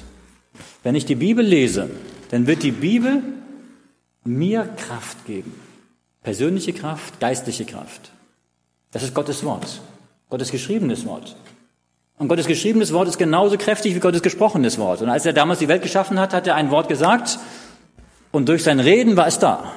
Wenn 0.83 0.95
ich 0.95 1.05
die 1.05 1.15
Bibel 1.15 1.45
lese, 1.45 1.91
dann 2.31 2.47
wird 2.47 2.63
die 2.63 2.73
Bibel 2.73 3.23
mir 4.25 4.65
Kraft 4.65 5.27
geben. 5.27 5.55
Persönliche 6.23 6.73
Kraft, 6.73 7.21
geistliche 7.21 7.65
Kraft. 7.65 8.11
Das 8.91 9.03
ist 9.03 9.15
Gottes 9.15 9.45
Wort. 9.45 9.81
Gottes 10.29 10.51
geschriebenes 10.51 11.07
Wort. 11.07 11.37
Und 12.19 12.29
Gottes 12.29 12.47
geschriebenes 12.47 12.93
Wort 12.93 13.09
ist 13.09 13.19
genauso 13.19 13.59
kräftig 13.59 13.95
wie 13.95 14.01
Gottes 14.01 14.23
gesprochenes 14.23 14.79
Wort. 14.79 15.03
Und 15.03 15.11
als 15.11 15.27
er 15.27 15.33
damals 15.33 15.59
die 15.59 15.69
Welt 15.69 15.83
geschaffen 15.83 16.19
hat, 16.19 16.33
hat 16.33 16.47
er 16.47 16.55
ein 16.55 16.71
Wort 16.71 16.89
gesagt 16.89 17.39
und 18.33 18.49
durch 18.49 18.65
sein 18.65 18.81
Reden 18.81 19.17
war 19.17 19.27
es 19.27 19.39
da. 19.39 19.73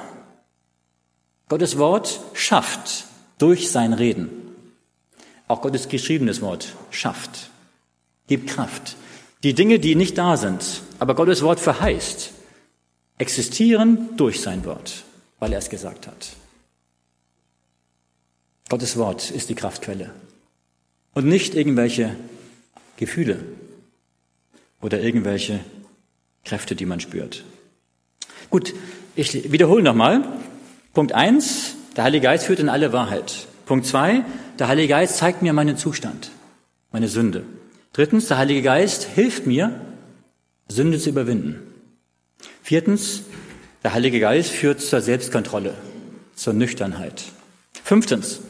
Gottes 1.48 1.78
Wort 1.78 2.20
schafft 2.32 3.04
durch 3.38 3.70
sein 3.70 3.92
Reden. 3.92 4.30
Auch 5.48 5.62
Gottes 5.62 5.88
geschriebenes 5.88 6.40
Wort 6.40 6.74
schafft, 6.90 7.50
gibt 8.26 8.48
Kraft. 8.48 8.96
Die 9.42 9.54
Dinge, 9.54 9.78
die 9.78 9.94
nicht 9.94 10.18
da 10.18 10.36
sind, 10.36 10.82
aber 10.98 11.14
Gottes 11.14 11.42
Wort 11.42 11.60
verheißt, 11.60 12.32
existieren 13.18 14.16
durch 14.16 14.40
sein 14.40 14.64
Wort, 14.64 15.04
weil 15.38 15.52
er 15.52 15.58
es 15.58 15.70
gesagt 15.70 16.06
hat. 16.06 16.36
Gottes 18.68 18.96
Wort 18.96 19.30
ist 19.30 19.48
die 19.48 19.54
Kraftquelle 19.54 20.10
und 21.14 21.26
nicht 21.26 21.54
irgendwelche 21.54 22.16
Gefühle 22.96 23.42
oder 24.80 25.00
irgendwelche 25.00 25.60
Kräfte, 26.44 26.76
die 26.76 26.86
man 26.86 27.00
spürt. 27.00 27.44
Gut, 28.50 28.74
ich 29.16 29.50
wiederhole 29.52 29.82
nochmal. 29.82 30.22
Punkt 30.92 31.12
eins: 31.12 31.74
der 31.96 32.04
Heilige 32.04 32.24
Geist 32.24 32.44
führt 32.44 32.60
in 32.60 32.68
alle 32.68 32.92
Wahrheit. 32.92 33.46
Punkt 33.66 33.86
zwei: 33.86 34.24
der 34.58 34.68
Heilige 34.68 34.88
Geist 34.88 35.16
zeigt 35.16 35.42
mir 35.42 35.52
meinen 35.52 35.76
Zustand. 35.76 36.30
meine 36.92 37.08
Sünde. 37.08 37.44
Drittens, 37.92 38.28
der 38.28 38.38
Heilige 38.38 38.62
Geist 38.62 39.04
hilft 39.04 39.46
mir, 39.46 39.80
Sünde 40.68 40.98
zu 40.98 41.10
überwinden. 41.10 41.60
Viertens, 42.62 43.22
der 43.82 43.94
Heilige 43.94 44.20
Geist 44.20 44.50
führt 44.50 44.80
zur 44.80 45.00
Selbstkontrolle, 45.00 45.74
zur 46.34 46.52
Nüchternheit. 46.52 47.24
Fünftens, 47.82 48.40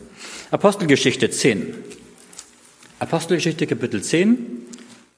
Apostelgeschichte 0.51 1.31
10. 1.31 1.75
Apostelgeschichte 2.99 3.67
Kapitel 3.67 4.03
10, 4.03 4.67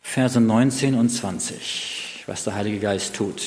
Verse 0.03 0.41
19 0.41 0.95
und 0.95 1.09
20, 1.09 2.23
was 2.27 2.45
der 2.45 2.55
Heilige 2.55 2.79
Geist 2.79 3.15
tut. 3.15 3.43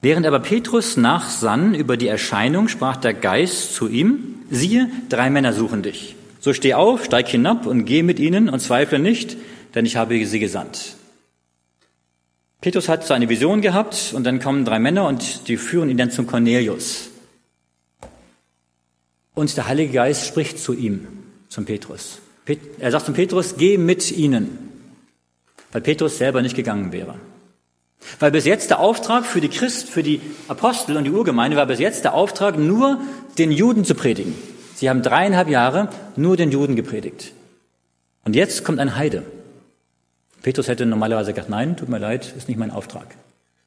Während 0.00 0.26
aber 0.26 0.38
Petrus 0.38 0.96
nachsann 0.96 1.74
über 1.74 1.96
die 1.96 2.06
Erscheinung, 2.06 2.68
sprach 2.68 2.96
der 2.96 3.14
Geist 3.14 3.74
zu 3.74 3.88
ihm, 3.88 4.36
siehe, 4.48 4.88
drei 5.08 5.28
Männer 5.28 5.52
suchen 5.52 5.82
dich. 5.82 6.14
So 6.40 6.52
steh 6.52 6.74
auf, 6.74 7.04
steig 7.04 7.28
hinab 7.28 7.66
und 7.66 7.84
geh 7.84 8.04
mit 8.04 8.20
ihnen 8.20 8.48
und 8.48 8.60
zweifle 8.60 9.00
nicht, 9.00 9.36
denn 9.74 9.86
ich 9.86 9.96
habe 9.96 10.24
sie 10.24 10.38
gesandt. 10.38 10.94
Petrus 12.60 12.88
hat 12.88 13.04
so 13.04 13.14
eine 13.14 13.28
Vision 13.28 13.60
gehabt 13.60 14.12
und 14.14 14.24
dann 14.24 14.40
kommen 14.40 14.64
drei 14.64 14.78
Männer 14.78 15.06
und 15.06 15.48
die 15.48 15.56
führen 15.56 15.88
ihn 15.90 15.96
dann 15.96 16.10
zum 16.10 16.26
Cornelius. 16.26 17.08
Und 19.34 19.56
der 19.56 19.66
Heilige 19.66 19.92
Geist 19.92 20.26
spricht 20.26 20.58
zu 20.58 20.74
ihm, 20.74 21.06
zum 21.48 21.64
Petrus. 21.64 22.18
Er 22.78 22.90
sagt 22.90 23.06
zum 23.06 23.14
Petrus, 23.14 23.56
geh 23.56 23.78
mit 23.78 24.10
ihnen, 24.10 24.58
weil 25.72 25.82
Petrus 25.82 26.18
selber 26.18 26.40
nicht 26.40 26.56
gegangen 26.56 26.92
wäre. 26.92 27.16
Weil 28.20 28.30
bis 28.30 28.44
jetzt 28.44 28.70
der 28.70 28.80
Auftrag 28.80 29.26
für 29.26 29.40
die 29.40 29.48
Christ, 29.48 29.88
für 29.88 30.02
die 30.02 30.20
Apostel 30.48 30.96
und 30.96 31.04
die 31.04 31.10
Urgemeinde 31.10 31.56
war 31.56 31.66
bis 31.66 31.78
jetzt 31.78 32.04
der 32.04 32.14
Auftrag, 32.14 32.58
nur 32.58 33.00
den 33.38 33.52
Juden 33.52 33.84
zu 33.84 33.94
predigen. 33.94 34.34
Sie 34.74 34.88
haben 34.88 35.02
dreieinhalb 35.02 35.48
Jahre 35.48 35.88
nur 36.16 36.36
den 36.36 36.50
Juden 36.50 36.76
gepredigt. 36.76 37.32
Und 38.24 38.36
jetzt 38.36 38.64
kommt 38.64 38.78
ein 38.78 38.96
Heide. 38.96 39.24
Petrus 40.42 40.68
hätte 40.68 40.86
normalerweise 40.86 41.32
gesagt, 41.32 41.50
nein, 41.50 41.76
tut 41.76 41.88
mir 41.88 41.98
leid, 41.98 42.32
ist 42.36 42.48
nicht 42.48 42.58
mein 42.58 42.70
Auftrag. 42.70 43.06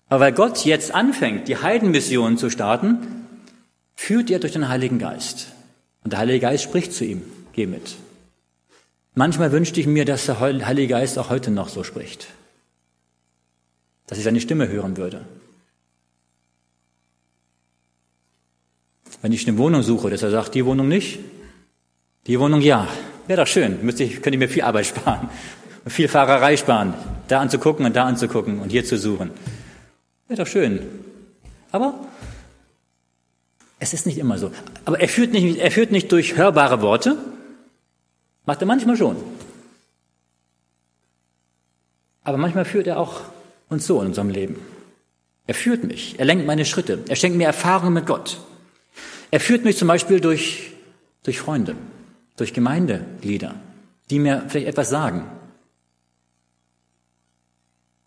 Aber 0.07 0.21
weil 0.21 0.31
Gott 0.31 0.65
jetzt 0.65 0.93
anfängt, 0.93 1.47
die 1.47 1.57
Heidenmission 1.57 2.37
zu 2.37 2.49
starten, 2.49 3.25
führt 3.95 4.29
er 4.29 4.39
durch 4.39 4.53
den 4.53 4.69
Heiligen 4.69 4.99
Geist. 4.99 5.47
Und 6.03 6.13
der 6.13 6.19
Heilige 6.19 6.39
Geist 6.39 6.63
spricht 6.63 6.93
zu 6.93 7.05
ihm, 7.05 7.21
geh 7.53 7.65
mit. 7.65 7.95
Manchmal 9.13 9.51
wünschte 9.51 9.79
ich 9.79 9.87
mir, 9.87 10.05
dass 10.05 10.25
der 10.25 10.39
Heilige 10.39 10.87
Geist 10.87 11.19
auch 11.19 11.29
heute 11.29 11.51
noch 11.51 11.69
so 11.69 11.83
spricht 11.83 12.27
dass 14.11 14.17
ich 14.17 14.25
seine 14.25 14.41
Stimme 14.41 14.67
hören 14.67 14.97
würde. 14.97 15.21
Wenn 19.21 19.31
ich 19.31 19.47
eine 19.47 19.57
Wohnung 19.57 19.83
suche, 19.83 20.09
dass 20.09 20.21
er 20.21 20.31
sagt, 20.31 20.53
die 20.53 20.65
Wohnung 20.65 20.89
nicht, 20.89 21.19
die 22.27 22.37
Wohnung 22.37 22.59
ja, 22.59 22.89
wäre 23.27 23.43
doch 23.43 23.47
schön, 23.47 23.85
müsste 23.85 24.03
ich, 24.03 24.15
könnte 24.15 24.31
ich 24.31 24.39
mir 24.39 24.49
viel 24.49 24.63
Arbeit 24.63 24.87
sparen, 24.87 25.29
viel 25.87 26.09
Fahrerei 26.09 26.57
sparen, 26.57 26.93
da 27.29 27.39
anzugucken 27.39 27.85
und 27.85 27.95
da 27.95 28.03
anzugucken 28.03 28.59
und 28.59 28.69
hier 28.69 28.83
zu 28.83 28.97
suchen. 28.97 29.31
Wäre 30.27 30.43
doch 30.43 30.51
schön. 30.51 30.81
Aber 31.71 31.93
es 33.79 33.93
ist 33.93 34.05
nicht 34.05 34.17
immer 34.17 34.37
so. 34.37 34.51
Aber 34.83 34.99
er 34.99 35.07
führt 35.07 35.31
nicht, 35.31 35.57
er 35.57 35.71
führt 35.71 35.93
nicht 35.93 36.11
durch 36.11 36.35
hörbare 36.35 36.81
Worte, 36.81 37.15
macht 38.45 38.59
er 38.59 38.67
manchmal 38.67 38.97
schon. 38.97 39.15
Aber 42.25 42.35
manchmal 42.35 42.65
führt 42.65 42.87
er 42.87 42.99
auch 42.99 43.21
und 43.71 43.81
so 43.81 44.01
in 44.01 44.07
unserem 44.07 44.29
Leben. 44.29 44.59
Er 45.47 45.55
führt 45.55 45.83
mich, 45.83 46.19
er 46.19 46.25
lenkt 46.25 46.45
meine 46.45 46.65
Schritte, 46.65 47.03
er 47.07 47.15
schenkt 47.15 47.37
mir 47.37 47.47
Erfahrungen 47.47 47.93
mit 47.93 48.05
Gott. 48.05 48.39
Er 49.31 49.39
führt 49.39 49.63
mich 49.63 49.77
zum 49.77 49.87
Beispiel 49.87 50.19
durch, 50.19 50.73
durch 51.23 51.39
Freunde, 51.39 51.75
durch 52.35 52.53
Gemeindeglieder, 52.53 53.55
die 54.09 54.19
mir 54.19 54.45
vielleicht 54.49 54.67
etwas 54.67 54.89
sagen, 54.89 55.25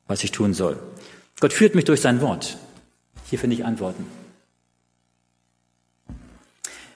was 0.07 0.23
ich 0.23 0.33
tun 0.33 0.53
soll. 0.53 0.79
Gott 1.41 1.55
führt 1.55 1.75
mich 1.75 1.87
durch 1.87 2.03
sein 2.03 2.21
Wort. 2.21 2.59
Hier 3.31 3.39
finde 3.39 3.57
ich 3.57 3.65
Antworten. 3.65 4.07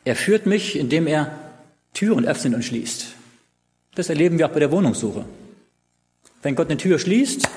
Er 0.05 0.15
führt 0.15 0.47
mich, 0.47 0.77
indem 0.77 1.07
er 1.07 1.37
Türen 1.95 2.27
öffnet 2.27 2.55
und 2.55 2.65
schließt. 2.65 3.15
Das 3.95 4.11
erleben 4.11 4.39
wir 4.39 4.47
auch 4.47 4.53
bei 4.53 4.61
der 4.61 4.71
Wohnungssuche. 4.71 5.25
Wenn 6.43 6.55
Gott 6.55 6.69
eine 6.69 6.77
Tür 6.77 6.99
schließt, 6.99 7.49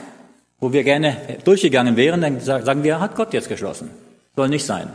wo 0.61 0.71
wir 0.71 0.83
gerne 0.83 1.17
durchgegangen 1.43 1.97
wären, 1.97 2.21
dann 2.21 2.39
sagen 2.39 2.83
wir, 2.83 2.99
hat 3.01 3.15
Gott 3.15 3.33
jetzt 3.33 3.49
geschlossen. 3.49 3.89
Soll 4.35 4.47
nicht 4.47 4.65
sein. 4.65 4.87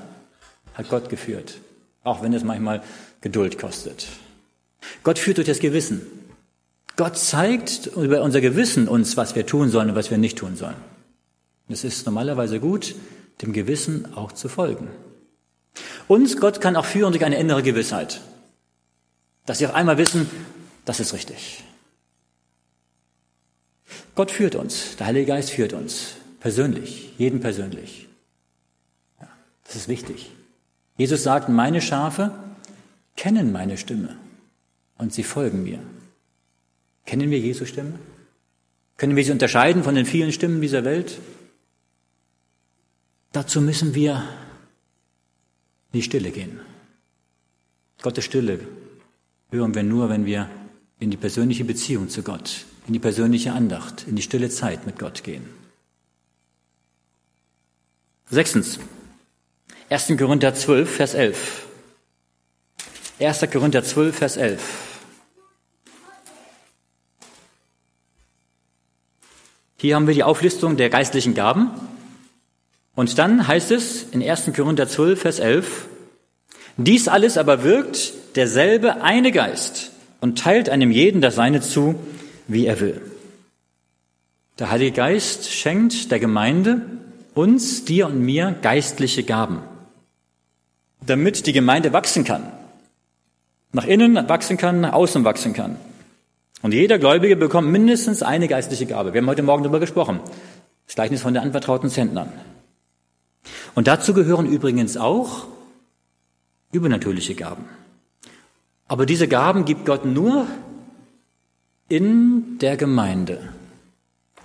Hat 0.75 0.89
Gott 0.89 1.11
geführt. 1.11 1.59
Auch 2.05 2.23
wenn 2.23 2.33
es 2.33 2.45
manchmal 2.45 2.83
Geduld 3.21 3.59
kostet. 3.59 4.07
Gott 5.03 5.19
führt 5.19 5.39
durch 5.39 5.49
das 5.49 5.59
Gewissen. 5.59 6.03
Gott 6.97 7.19
zeigt 7.19 7.89
über 7.89 8.23
unser 8.23 8.41
Gewissen 8.41 8.87
uns, 8.87 9.17
was 9.17 9.35
wir 9.35 9.45
tun 9.45 9.69
sollen 9.69 9.91
und 9.91 9.97
was 9.97 10.11
wir 10.11 10.19
nicht 10.19 10.39
tun 10.39 10.57
sollen. 10.57 10.77
Es 11.69 11.83
ist 11.83 12.07
normalerweise 12.07 12.61
gut, 12.61 12.95
dem 13.43 13.53
Gewissen 13.53 14.15
auch 14.15 14.33
zu 14.33 14.49
folgen. 14.49 14.89
Und 16.07 16.41
Gott 16.41 16.61
kann 16.61 16.77
auch 16.77 16.85
führen 16.85 17.13
durch 17.13 17.25
eine 17.25 17.39
innere 17.39 17.65
Gewissheit. 17.65 18.21
Dass 19.47 19.59
sie 19.59 19.67
auf 19.67 19.75
einmal 19.75 19.99
wissen, 19.99 20.31
das 20.85 21.01
ist 21.01 21.13
richtig. 21.13 21.65
Gott 24.17 24.31
führt 24.31 24.55
uns, 24.55 24.97
der 24.97 25.07
Heilige 25.09 25.27
Geist 25.27 25.51
führt 25.51 25.75
uns, 25.75 26.15
persönlich, 26.41 27.13
jeden 27.19 27.41
persönlich. 27.41 28.09
Ja, 29.21 29.29
das 29.65 29.77
ist 29.77 29.89
wichtig. 29.89 30.33
Jesus 30.97 31.23
sagt, 31.23 31.51
meine 31.51 31.83
Schafe 31.83 32.33
kennen 33.15 33.53
meine 33.53 33.77
Stimme 33.77 34.17
und 34.97 35.13
sie 35.13 35.23
folgen 35.23 35.63
mir. 35.63 35.81
Kennen 37.05 37.31
wir 37.31 37.39
Jesu 37.39 37.67
Stimme? 37.67 37.99
Können 38.97 39.17
wir 39.17 39.25
sie 39.25 39.33
unterscheiden 39.33 39.85
von 39.85 39.95
den 39.95 40.07
vielen 40.07 40.33
Stimmen 40.33 40.63
dieser 40.63 40.85
Welt? 40.85 41.19
Dazu 43.33 43.61
müssen 43.61 43.95
wir 43.95 44.27
in 45.93 45.99
die 45.99 46.03
Stille 46.03 46.31
gehen. 46.31 46.59
Gottes 48.01 48.25
Stille 48.25 48.61
hören 49.51 49.75
wir 49.75 49.83
nur, 49.83 50.09
wenn 50.09 50.25
wir 50.25 50.49
in 51.01 51.11
die 51.11 51.19
persönliche 51.19 51.67
Beziehung 51.67 52.09
zu 52.09 52.23
Gott 52.23 52.65
in 52.87 52.93
die 52.93 52.99
persönliche 52.99 53.53
Andacht, 53.53 54.05
in 54.07 54.17
die 54.17 54.23
stille 54.23 54.49
Zeit 54.49 54.87
mit 54.87 54.99
Gott 54.99 55.25
gehen. 55.25 55.49
Sechstens, 58.29 58.79
1. 59.91 60.17
Korinther 60.19 60.55
12, 60.55 60.97
Vers 60.97 61.15
11. 61.15 61.67
1. 63.21 63.51
Korinther 63.53 63.85
12, 63.85 64.17
Vers 64.17 64.37
11. 64.37 64.61
Hier 69.79 69.95
haben 69.95 70.07
wir 70.07 70.15
die 70.15 70.25
Auflistung 70.25 70.77
der 70.77 70.91
geistlichen 70.91 71.35
Gaben. 71.35 71.71
Und 72.95 73.19
dann 73.19 73.47
heißt 73.47 73.71
es 73.71 74.05
in 74.05 74.23
1. 74.23 74.53
Korinther 74.57 74.89
12, 74.89 75.21
Vers 75.21 75.39
11, 75.39 75.87
dies 76.79 77.09
alles 77.09 77.39
aber 77.39 77.63
wirkt 77.63 78.13
derselbe 78.37 79.03
eine 79.03 79.33
Geist 79.33 79.93
und 80.21 80.39
teilt 80.39 80.69
einem 80.69 80.91
jeden 80.91 81.21
das 81.21 81.35
Seine 81.35 81.61
zu, 81.61 81.95
wie 82.49 82.67
er 82.67 82.81
will. 82.81 83.01
Der 84.59 84.71
Heilige 84.71 84.93
Geist 84.93 85.53
schenkt 85.53 86.11
der 86.11 86.19
Gemeinde, 86.19 86.83
uns, 87.35 87.85
dir 87.85 88.07
und 88.07 88.21
mir, 88.21 88.57
geistliche 88.63 89.23
Gaben, 89.23 89.61
damit 91.05 91.47
die 91.47 91.53
Gemeinde 91.53 91.93
wachsen 91.93 92.25
kann. 92.25 92.51
Nach 93.73 93.85
innen 93.85 94.17
wachsen 94.29 94.57
kann, 94.57 94.81
nach 94.81 94.95
außen 94.95 95.25
wachsen 95.25 95.53
kann. 95.53 95.77
Und 96.63 96.73
jeder 96.73 96.99
Gläubige 96.99 97.37
bekommt 97.37 97.69
mindestens 97.69 98.23
eine 98.23 98.49
geistliche 98.49 98.87
Gabe. 98.87 99.13
Wir 99.13 99.21
haben 99.21 99.29
heute 99.29 99.43
Morgen 99.43 99.63
darüber 99.63 99.81
gesprochen. 99.81 100.21
Das 100.87 100.95
Gleichnis 100.95 101.21
von 101.21 101.35
den 101.35 101.43
anvertrauten 101.43 101.91
Zentnern. 101.91 102.33
Und 103.75 103.87
dazu 103.87 104.15
gehören 104.15 104.47
übrigens 104.47 104.97
auch 104.97 105.47
übernatürliche 106.73 107.35
Gaben. 107.35 107.67
Aber 108.89 109.05
diese 109.05 109.29
Gaben 109.29 109.65
gibt 109.65 109.85
Gott 109.85 110.05
nur 110.05 110.47
in 111.89 112.59
der 112.59 112.77
Gemeinde, 112.77 113.53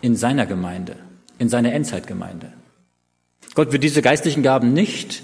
in 0.02 0.16
seiner 0.16 0.46
Gemeinde, 0.46 0.96
in 1.40 1.50
seiner 1.50 1.74
Endzeitgemeinde. 1.74 2.54
Gott 3.56 3.72
wird 3.72 3.84
diese 3.84 4.02
geistlichen 4.02 4.44
Gaben 4.44 4.74
nicht 4.74 5.24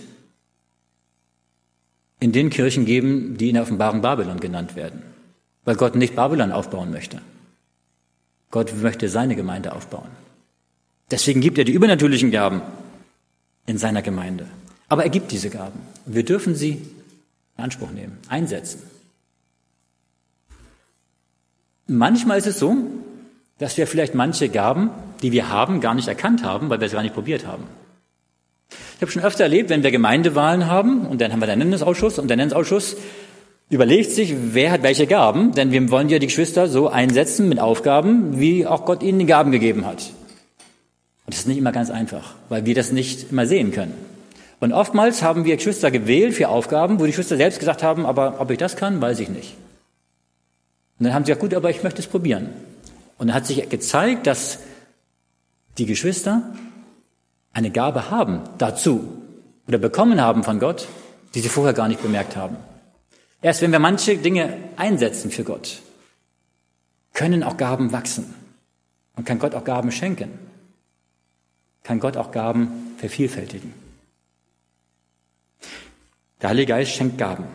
in 2.20 2.32
den 2.32 2.50
Kirchen 2.50 2.86
geben, 2.86 3.38
die 3.38 3.50
in 3.50 3.54
der 3.54 3.64
Offenbarung 3.64 4.02
Babylon 4.02 4.40
genannt 4.40 4.76
werden, 4.76 5.04
weil 5.66 5.76
Gott 5.76 5.96
nicht 5.96 6.16
Babylon 6.16 6.52
aufbauen 6.52 6.92
möchte. 6.92 7.22
Gott 8.50 8.74
möchte 8.82 9.10
seine 9.10 9.36
Gemeinde 9.36 9.74
aufbauen. 9.74 10.10
Deswegen 11.12 11.42
gibt 11.42 11.58
er 11.58 11.66
die 11.66 11.74
übernatürlichen 11.74 12.32
Gaben 12.32 12.62
in 13.66 13.78
seiner 13.78 14.02
Gemeinde. 14.02 14.48
Aber 14.90 15.04
er 15.04 15.10
gibt 15.10 15.32
diese 15.32 15.50
Gaben. 15.50 15.80
wir 16.06 16.24
dürfen 16.24 16.56
sie 16.56 16.82
in 17.58 17.64
Anspruch 17.64 17.92
nehmen, 17.92 18.18
einsetzen. 18.30 18.82
Manchmal 21.88 22.38
ist 22.38 22.48
es 22.48 22.60
so, 22.60 22.76
dass 23.60 23.78
wir 23.78 23.88
vielleicht 23.88 24.14
manche 24.14 24.50
Gaben, 24.50 24.90
die 25.22 25.32
wir 25.32 25.50
haben, 25.50 25.82
gar 25.82 25.96
nicht 25.96 26.08
erkannt 26.08 26.44
haben, 26.44 26.70
weil 26.70 26.80
wir 26.80 26.88
es 26.88 26.94
gar 26.94 27.02
nicht 27.02 27.16
probiert 27.16 27.48
haben. 27.48 27.64
Ich 28.70 29.02
habe 29.02 29.12
schon 29.12 29.24
öfter 29.24 29.44
erlebt, 29.44 29.70
wenn 29.70 29.84
wir 29.84 29.92
Gemeindewahlen 29.92 30.68
haben 30.68 31.06
und 31.06 31.22
dann 31.22 31.32
haben 31.32 31.40
wir 31.40 31.48
den 31.48 31.60
Nennensausschuss 31.60 32.20
und 32.20 32.28
der 32.28 32.38
Nennensausschuss 32.38 32.98
überlegt 33.70 34.12
sich, 34.12 34.36
wer 34.54 34.72
hat 34.72 34.84
welche 34.84 35.08
Gaben, 35.08 35.54
denn 35.54 35.72
wir 35.72 35.90
wollen 35.90 36.10
ja 36.10 36.20
die 36.20 36.28
Geschwister 36.28 36.68
so 36.68 36.90
einsetzen 36.90 37.50
mit 37.50 37.60
Aufgaben, 37.60 38.40
wie 38.40 38.66
auch 38.66 38.86
Gott 38.86 39.04
ihnen 39.04 39.20
die 39.20 39.26
Gaben 39.26 39.52
gegeben 39.52 39.86
hat. 39.86 40.12
Und 41.26 41.34
das 41.34 41.40
ist 41.40 41.48
nicht 41.48 41.58
immer 41.58 41.72
ganz 41.72 41.90
einfach, 41.90 42.36
weil 42.50 42.66
wir 42.66 42.76
das 42.76 42.92
nicht 42.92 43.32
immer 43.32 43.46
sehen 43.46 43.72
können. 43.72 43.94
Und 44.60 44.74
oftmals 44.74 45.22
haben 45.22 45.46
wir 45.46 45.56
Geschwister 45.56 45.92
gewählt 45.92 46.34
für 46.34 46.50
Aufgaben, 46.50 47.00
wo 47.00 47.04
die 47.04 47.12
Geschwister 47.12 47.38
selbst 47.38 47.60
gesagt 47.60 47.84
haben, 47.84 48.06
aber 48.06 48.40
ob 48.40 48.50
ich 48.50 48.58
das 48.58 48.76
kann, 48.76 49.02
weiß 49.02 49.20
ich 49.20 49.30
nicht. 49.30 49.54
Und 51.00 51.06
dann 51.06 51.14
haben 51.14 51.24
sie 51.24 51.32
gesagt, 51.32 51.42
gut, 51.42 51.54
aber 51.54 51.70
ich 51.70 51.84
möchte 51.84 52.02
es 52.02 52.08
probieren. 52.08 52.50
Und 53.18 53.28
dann 53.28 53.36
hat 53.36 53.46
sich 53.46 53.70
gezeigt, 53.70 54.28
dass 54.28 54.60
die 55.78 55.86
Geschwister 55.86 56.54
eine 57.54 57.72
Gabe 57.72 58.10
haben 58.10 58.42
dazu 58.58 59.22
oder 59.68 59.78
bekommen 59.78 60.22
haben 60.22 60.44
von 60.44 60.60
Gott, 60.60 60.88
die 61.34 61.40
sie 61.40 61.50
vorher 61.50 61.74
gar 61.74 61.88
nicht 61.88 62.02
bemerkt 62.02 62.36
haben. 62.36 62.58
Erst 63.42 63.62
wenn 63.62 63.72
wir 63.72 63.80
manche 63.80 64.18
Dinge 64.18 64.58
einsetzen 64.76 65.30
für 65.30 65.44
Gott, 65.44 65.82
können 67.14 67.44
auch 67.44 67.58
Gaben 67.58 67.92
wachsen 67.92 68.34
und 69.16 69.26
kann 69.26 69.40
Gott 69.40 69.56
auch 69.56 69.64
Gaben 69.64 69.92
schenken, 69.92 70.32
kann 71.84 72.00
Gott 72.00 72.18
auch 72.18 72.32
Gaben 72.32 72.94
vervielfältigen. 72.98 73.74
Der 76.42 76.50
Heilige 76.50 76.74
Geist 76.74 76.92
schenkt 76.92 77.18
Gaben. 77.18 77.46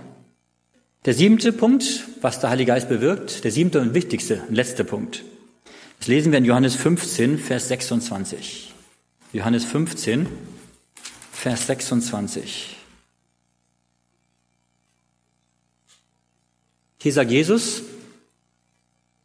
Der 1.05 1.15
siebte 1.15 1.53
Punkt, 1.53 2.05
was 2.21 2.39
der 2.39 2.51
Heilige 2.51 2.73
Geist 2.73 2.89
bewirkt, 2.89 3.43
der 3.43 3.51
siebte 3.51 3.81
und 3.81 3.93
wichtigste 3.93 4.43
letzte 4.49 4.85
Punkt. 4.85 5.25
Das 5.99 6.07
lesen 6.07 6.31
wir 6.31 6.39
in 6.39 6.45
Johannes 6.45 6.77
15, 6.77 7.39
Vers 7.39 7.69
26. 7.69 8.73
Johannes 9.33 9.65
15, 9.65 10.29
Vers 11.33 11.67
26. 11.67 12.77
Hier 17.01 17.13
sagt 17.13 17.33
Jesus, 17.33 17.83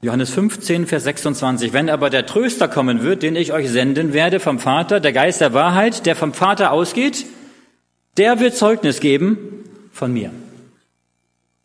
Johannes 0.02 0.32
15, 0.32 0.88
Vers 0.88 1.04
26, 1.04 1.74
wenn 1.74 1.92
aber 1.92 2.10
der 2.10 2.26
Tröster 2.26 2.68
kommen 2.68 3.04
wird, 3.04 3.22
den 3.22 3.36
ich 3.36 3.54
euch 3.54 3.70
senden 3.70 4.14
werde 4.14 4.40
vom 4.40 4.58
Vater, 4.58 5.00
der 5.00 5.14
Geist 5.14 5.42
der 5.42 5.54
Wahrheit, 5.54 6.08
der 6.08 6.16
vom 6.16 6.34
Vater 6.34 6.72
ausgeht, 6.72 7.28
der 8.18 8.40
wird 8.40 8.56
Zeugnis 8.56 9.00
geben 9.00 9.64
von 9.92 10.12
mir. 10.12 10.32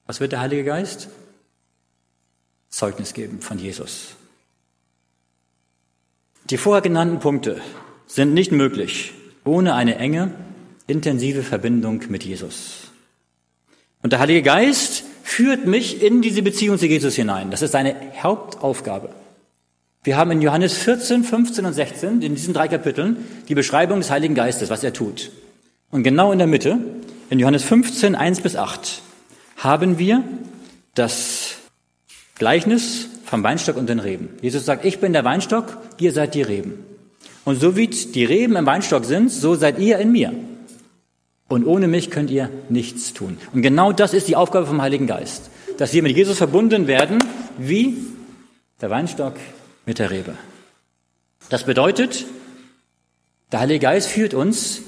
Was 0.07 0.21
wird 0.21 0.33
der 0.33 0.41
Heilige 0.41 0.65
Geist? 0.65 1.09
Zeugnis 2.69 3.15
geben 3.15 3.41
von 3.41 3.59
Jesus. 3.59 4.15
Die 6.51 6.57
vorher 6.57 6.83
genannten 6.83 7.21
Punkte 7.21 7.61
sind 8.07 8.35
nicht 8.35 8.53
möglich 8.53 9.13
ohne 9.45 9.75
eine 9.75 9.97
enge, 9.97 10.33
intensive 10.87 11.43
Verbindung 11.43 12.03
mit 12.09 12.25
Jesus. 12.25 12.91
Und 14.03 14.13
der 14.13 14.21
Heilige 14.21 14.43
Geist 14.43 15.05
führt 15.23 15.67
mich 15.67 16.03
in 16.03 16.23
diese 16.23 16.43
Beziehung 16.43 16.79
zu 16.79 16.87
Jesus 16.87 17.15
hinein. 17.15 17.51
Das 17.51 17.63
ist 17.63 17.73
seine 17.73 17.95
Hauptaufgabe. 18.23 19.11
Wir 20.05 20.17
haben 20.17 20.33
in 20.33 20.43
Johannes 20.43 20.77
14, 20.79 21.23
15 21.23 21.65
und 21.65 21.73
16, 21.75 22.23
in 22.23 22.35
diesen 22.35 22.55
drei 22.55 22.67
Kapiteln, 22.67 23.19
die 23.49 23.55
Beschreibung 23.55 24.01
des 24.01 24.11
Heiligen 24.11 24.35
Geistes, 24.35 24.69
was 24.69 24.83
er 24.83 24.93
tut. 24.93 25.31
Und 25.91 26.03
genau 26.03 26.33
in 26.33 26.39
der 26.39 26.49
Mitte, 26.49 26.79
in 27.31 27.39
Johannes 27.39 27.63
15, 27.63 28.17
1 28.17 28.41
bis 28.41 28.57
8, 28.57 29.01
haben 29.63 29.99
wir 29.99 30.25
das 30.95 31.55
Gleichnis 32.35 33.07
vom 33.25 33.43
Weinstock 33.43 33.77
und 33.77 33.89
den 33.89 34.01
Reben. 34.01 34.31
Jesus 34.43 34.65
sagt, 34.65 34.85
ich 34.85 34.99
bin 34.99 35.13
der 35.13 35.25
Weinstock, 35.25 35.79
ihr 35.99 36.13
seid 36.13 36.35
die 36.35 36.43
Reben. 36.43 36.85
Und 37.45 37.61
so 37.61 37.77
wie 37.77 37.87
die 37.87 38.25
Reben 38.25 38.57
im 38.57 38.67
Weinstock 38.67 39.05
sind, 39.05 39.31
so 39.31 39.55
seid 39.55 39.79
ihr 39.79 39.99
in 39.99 40.13
mir. 40.13 40.33
Und 41.49 41.67
ohne 41.67 41.87
mich 41.87 42.11
könnt 42.11 42.31
ihr 42.31 42.51
nichts 42.69 43.13
tun. 43.13 43.39
Und 43.53 43.63
genau 43.63 43.93
das 43.93 44.15
ist 44.15 44.29
die 44.29 44.37
Aufgabe 44.37 44.67
vom 44.67 44.83
Heiligen 44.83 45.07
Geist. 45.07 45.51
Dass 45.79 45.93
wir 45.93 46.03
mit 46.03 46.17
Jesus 46.17 46.39
verbunden 46.39 46.87
werden, 46.87 47.19
wie 47.59 47.97
der 48.81 48.91
Weinstock 48.91 49.35
mit 49.87 49.99
der 49.99 50.11
Rebe. 50.11 50.35
Das 51.49 51.65
bedeutet, 51.65 52.25
der 53.51 53.61
Heilige 53.61 53.81
Geist 53.81 54.09
führt 54.09 54.35
uns 54.35 54.83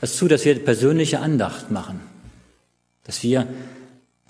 dazu, 0.00 0.28
dass 0.28 0.44
wir 0.44 0.62
persönliche 0.64 1.20
Andacht 1.20 1.70
machen, 1.70 2.00
dass 3.04 3.22
wir 3.22 3.46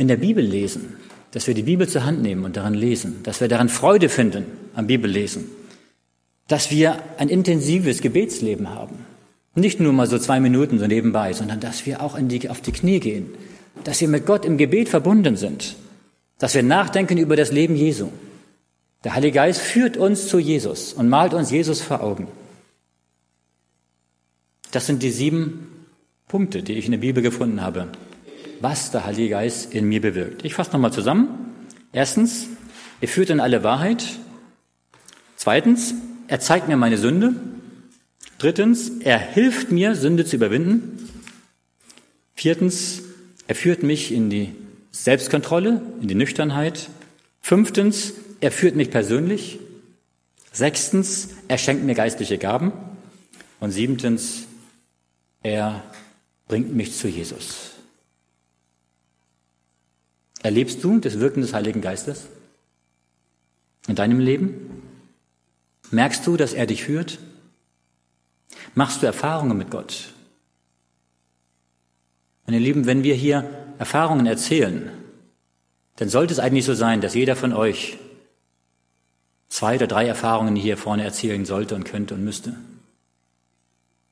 in 0.00 0.08
der 0.08 0.16
Bibel 0.16 0.42
lesen, 0.42 0.96
dass 1.32 1.46
wir 1.46 1.52
die 1.52 1.62
Bibel 1.62 1.86
zur 1.86 2.06
Hand 2.06 2.22
nehmen 2.22 2.44
und 2.44 2.56
daran 2.56 2.72
lesen, 2.72 3.22
dass 3.22 3.42
wir 3.42 3.48
daran 3.48 3.68
Freude 3.68 4.08
finden 4.08 4.46
am 4.74 4.86
Bibellesen, 4.86 5.44
dass 6.48 6.70
wir 6.70 7.02
ein 7.18 7.28
intensives 7.28 8.00
Gebetsleben 8.00 8.70
haben. 8.70 9.04
Nicht 9.54 9.78
nur 9.78 9.92
mal 9.92 10.06
so 10.06 10.18
zwei 10.18 10.40
Minuten 10.40 10.78
so 10.78 10.86
nebenbei, 10.86 11.34
sondern 11.34 11.60
dass 11.60 11.84
wir 11.84 12.02
auch 12.02 12.18
die, 12.18 12.48
auf 12.48 12.62
die 12.62 12.72
Knie 12.72 12.98
gehen, 12.98 13.26
dass 13.84 14.00
wir 14.00 14.08
mit 14.08 14.24
Gott 14.24 14.46
im 14.46 14.56
Gebet 14.56 14.88
verbunden 14.88 15.36
sind, 15.36 15.76
dass 16.38 16.54
wir 16.54 16.62
nachdenken 16.62 17.18
über 17.18 17.36
das 17.36 17.52
Leben 17.52 17.76
Jesu. 17.76 18.08
Der 19.04 19.14
Heilige 19.14 19.34
Geist 19.34 19.60
führt 19.60 19.98
uns 19.98 20.28
zu 20.28 20.38
Jesus 20.38 20.94
und 20.94 21.10
malt 21.10 21.34
uns 21.34 21.50
Jesus 21.50 21.82
vor 21.82 22.02
Augen. 22.02 22.26
Das 24.70 24.86
sind 24.86 25.02
die 25.02 25.10
sieben 25.10 25.86
Punkte, 26.26 26.62
die 26.62 26.72
ich 26.72 26.86
in 26.86 26.92
der 26.92 26.98
Bibel 26.98 27.22
gefunden 27.22 27.60
habe, 27.60 27.88
was 28.60 28.90
der 28.90 29.06
Heilige 29.06 29.30
Geist 29.30 29.74
in 29.74 29.86
mir 29.86 30.00
bewirkt. 30.00 30.44
Ich 30.44 30.54
fasse 30.54 30.72
nochmal 30.72 30.92
zusammen. 30.92 31.28
Erstens, 31.92 32.46
er 33.00 33.08
führt 33.08 33.30
in 33.30 33.40
alle 33.40 33.64
Wahrheit. 33.64 34.04
Zweitens, 35.36 35.94
er 36.28 36.40
zeigt 36.40 36.68
mir 36.68 36.76
meine 36.76 36.98
Sünde. 36.98 37.34
Drittens, 38.38 38.90
er 39.00 39.18
hilft 39.18 39.72
mir, 39.72 39.94
Sünde 39.94 40.24
zu 40.24 40.36
überwinden. 40.36 41.08
Viertens, 42.34 43.02
er 43.48 43.54
führt 43.54 43.82
mich 43.82 44.12
in 44.12 44.30
die 44.30 44.54
Selbstkontrolle, 44.92 45.82
in 46.00 46.08
die 46.08 46.14
Nüchternheit. 46.14 46.90
Fünftens, 47.40 48.12
er 48.40 48.52
führt 48.52 48.76
mich 48.76 48.90
persönlich. 48.90 49.58
Sechstens, 50.52 51.30
er 51.48 51.58
schenkt 51.58 51.84
mir 51.84 51.94
geistliche 51.94 52.38
Gaben. 52.38 52.72
Und 53.58 53.72
siebtens, 53.72 54.44
er 55.42 55.82
bringt 56.48 56.74
mich 56.74 56.96
zu 56.96 57.08
Jesus. 57.08 57.72
Erlebst 60.42 60.82
du 60.82 60.98
das 60.98 61.20
Wirken 61.20 61.42
des 61.42 61.52
Heiligen 61.52 61.80
Geistes 61.80 62.26
in 63.86 63.94
deinem 63.94 64.20
Leben? 64.20 64.82
Merkst 65.90 66.26
du, 66.26 66.36
dass 66.36 66.52
er 66.52 66.66
dich 66.66 66.84
führt? 66.84 67.18
Machst 68.74 69.02
du 69.02 69.06
Erfahrungen 69.06 69.58
mit 69.58 69.70
Gott? 69.70 70.12
Meine 72.46 72.58
Lieben, 72.58 72.86
wenn 72.86 73.02
wir 73.02 73.14
hier 73.14 73.48
Erfahrungen 73.78 74.26
erzählen, 74.26 74.90
dann 75.96 76.08
sollte 76.08 76.32
es 76.32 76.38
eigentlich 76.38 76.64
so 76.64 76.74
sein, 76.74 77.00
dass 77.00 77.14
jeder 77.14 77.36
von 77.36 77.52
euch 77.52 77.98
zwei 79.48 79.76
oder 79.76 79.86
drei 79.86 80.06
Erfahrungen 80.06 80.56
hier 80.56 80.76
vorne 80.76 81.04
erzählen 81.04 81.44
sollte 81.44 81.74
und 81.74 81.84
könnte 81.84 82.14
und 82.14 82.24
müsste. 82.24 82.54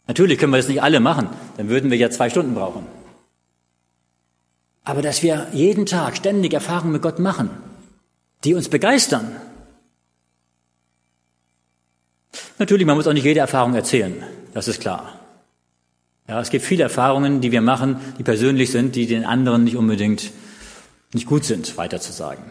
Natürlich 0.06 0.38
können 0.38 0.52
wir 0.52 0.58
das 0.58 0.68
nicht 0.68 0.82
alle 0.82 1.00
machen, 1.00 1.28
dann 1.56 1.68
würden 1.68 1.90
wir 1.90 1.98
ja 1.98 2.10
zwei 2.10 2.28
Stunden 2.28 2.54
brauchen. 2.54 2.86
Aber 4.88 5.02
dass 5.02 5.22
wir 5.22 5.48
jeden 5.52 5.84
Tag 5.84 6.16
ständig 6.16 6.54
Erfahrungen 6.54 6.92
mit 6.92 7.02
Gott 7.02 7.18
machen, 7.18 7.50
die 8.42 8.54
uns 8.54 8.70
begeistern. 8.70 9.36
Natürlich, 12.58 12.86
man 12.86 12.96
muss 12.96 13.06
auch 13.06 13.12
nicht 13.12 13.26
jede 13.26 13.40
Erfahrung 13.40 13.74
erzählen, 13.74 14.14
das 14.54 14.66
ist 14.66 14.80
klar. 14.80 15.20
Ja, 16.26 16.40
es 16.40 16.48
gibt 16.48 16.64
viele 16.64 16.84
Erfahrungen, 16.84 17.42
die 17.42 17.52
wir 17.52 17.60
machen, 17.60 17.98
die 18.16 18.22
persönlich 18.22 18.72
sind, 18.72 18.96
die 18.96 19.06
den 19.06 19.26
anderen 19.26 19.64
nicht 19.64 19.76
unbedingt 19.76 20.32
nicht 21.12 21.26
gut 21.26 21.44
sind, 21.44 21.76
weiterzusagen. 21.76 22.44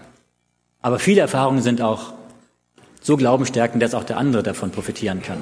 Aber 0.80 1.00
viele 1.00 1.22
Erfahrungen 1.22 1.64
sind 1.64 1.82
auch 1.82 2.14
so 3.02 3.18
glaubenstärkend, 3.18 3.82
dass 3.82 3.96
auch 3.96 4.04
der 4.04 4.18
andere 4.18 4.44
davon 4.44 4.70
profitieren 4.70 5.24
kann. 5.24 5.42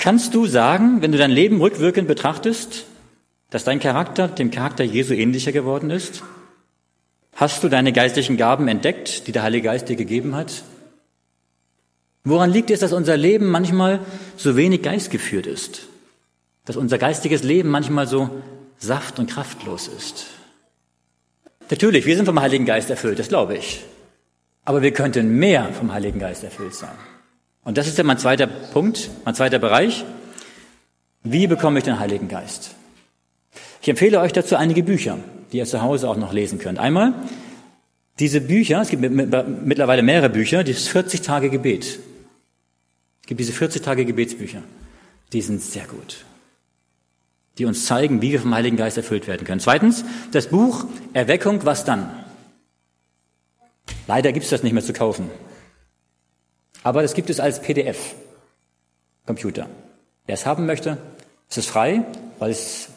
Kannst 0.00 0.34
du 0.34 0.46
sagen, 0.46 1.00
wenn 1.00 1.12
du 1.12 1.18
dein 1.18 1.30
Leben 1.30 1.60
rückwirkend 1.60 2.08
betrachtest, 2.08 2.86
dass 3.52 3.64
dein 3.64 3.80
Charakter 3.80 4.28
dem 4.28 4.50
Charakter 4.50 4.82
Jesu 4.82 5.12
ähnlicher 5.12 5.52
geworden 5.52 5.90
ist? 5.90 6.22
Hast 7.36 7.62
du 7.62 7.68
deine 7.68 7.92
geistlichen 7.92 8.38
Gaben 8.38 8.66
entdeckt, 8.66 9.26
die 9.26 9.32
der 9.32 9.42
Heilige 9.42 9.68
Geist 9.68 9.90
dir 9.90 9.96
gegeben 9.96 10.34
hat? 10.34 10.64
Woran 12.24 12.50
liegt 12.50 12.70
es, 12.70 12.80
dass 12.80 12.94
unser 12.94 13.16
Leben 13.16 13.46
manchmal 13.46 14.00
so 14.38 14.56
wenig 14.56 14.82
geistgeführt 14.82 15.46
ist? 15.46 15.82
Dass 16.64 16.76
unser 16.76 16.96
geistiges 16.96 17.42
Leben 17.42 17.68
manchmal 17.68 18.06
so 18.06 18.30
saft- 18.78 19.18
und 19.18 19.28
kraftlos 19.28 19.86
ist? 19.86 20.28
Natürlich, 21.70 22.06
wir 22.06 22.16
sind 22.16 22.26
vom 22.26 22.40
Heiligen 22.40 22.64
Geist 22.64 22.88
erfüllt, 22.88 23.18
das 23.18 23.28
glaube 23.28 23.56
ich. 23.56 23.84
Aber 24.64 24.80
wir 24.80 24.92
könnten 24.92 25.38
mehr 25.38 25.68
vom 25.74 25.92
Heiligen 25.92 26.20
Geist 26.20 26.42
erfüllt 26.42 26.74
sein. 26.74 26.96
Und 27.64 27.76
das 27.76 27.86
ist 27.86 27.98
ja 27.98 28.04
mein 28.04 28.18
zweiter 28.18 28.46
Punkt, 28.46 29.10
mein 29.26 29.34
zweiter 29.34 29.58
Bereich. 29.58 30.04
Wie 31.22 31.46
bekomme 31.46 31.78
ich 31.78 31.84
den 31.84 31.98
Heiligen 31.98 32.28
Geist? 32.28 32.76
Ich 33.82 33.88
empfehle 33.88 34.20
euch 34.20 34.32
dazu 34.32 34.56
einige 34.56 34.82
Bücher, 34.82 35.18
die 35.50 35.58
ihr 35.58 35.66
zu 35.66 35.82
Hause 35.82 36.08
auch 36.08 36.16
noch 36.16 36.32
lesen 36.32 36.58
könnt. 36.58 36.78
Einmal 36.78 37.14
diese 38.18 38.40
Bücher, 38.40 38.80
es 38.80 38.88
gibt 38.90 39.02
mittlerweile 39.02 40.02
mehrere 40.02 40.30
Bücher, 40.30 40.62
das 40.62 40.86
40 40.88 41.22
Tage 41.22 41.50
Gebet. 41.50 41.98
Es 43.22 43.26
gibt 43.26 43.40
diese 43.40 43.52
40 43.52 43.82
Tage 43.82 44.04
Gebetsbücher. 44.04 44.62
Die 45.32 45.42
sind 45.42 45.60
sehr 45.60 45.86
gut. 45.86 46.24
die 47.58 47.66
uns 47.66 47.84
zeigen, 47.86 48.22
wie 48.22 48.32
wir 48.32 48.40
vom 48.40 48.54
Heiligen 48.54 48.76
Geist 48.76 48.96
erfüllt 48.96 49.26
werden 49.26 49.46
können. 49.46 49.60
Zweitens, 49.60 50.04
das 50.32 50.48
Buch 50.48 50.86
Erweckung, 51.12 51.64
was 51.64 51.84
dann? 51.84 52.10
Leider 54.06 54.32
gibt 54.32 54.44
es 54.44 54.50
das 54.50 54.62
nicht 54.62 54.72
mehr 54.72 54.82
zu 54.82 54.92
kaufen. 54.92 55.30
Aber 56.82 57.02
das 57.02 57.14
gibt 57.14 57.30
es 57.30 57.40
als 57.40 57.60
PDF. 57.60 58.14
Computer. 59.26 59.68
Wer 60.26 60.34
es 60.34 60.46
haben 60.46 60.66
möchte, 60.66 60.98
es 61.48 61.58
ist 61.58 61.68
frei, 61.68 62.04
weil 62.38 62.50
es 62.50 62.88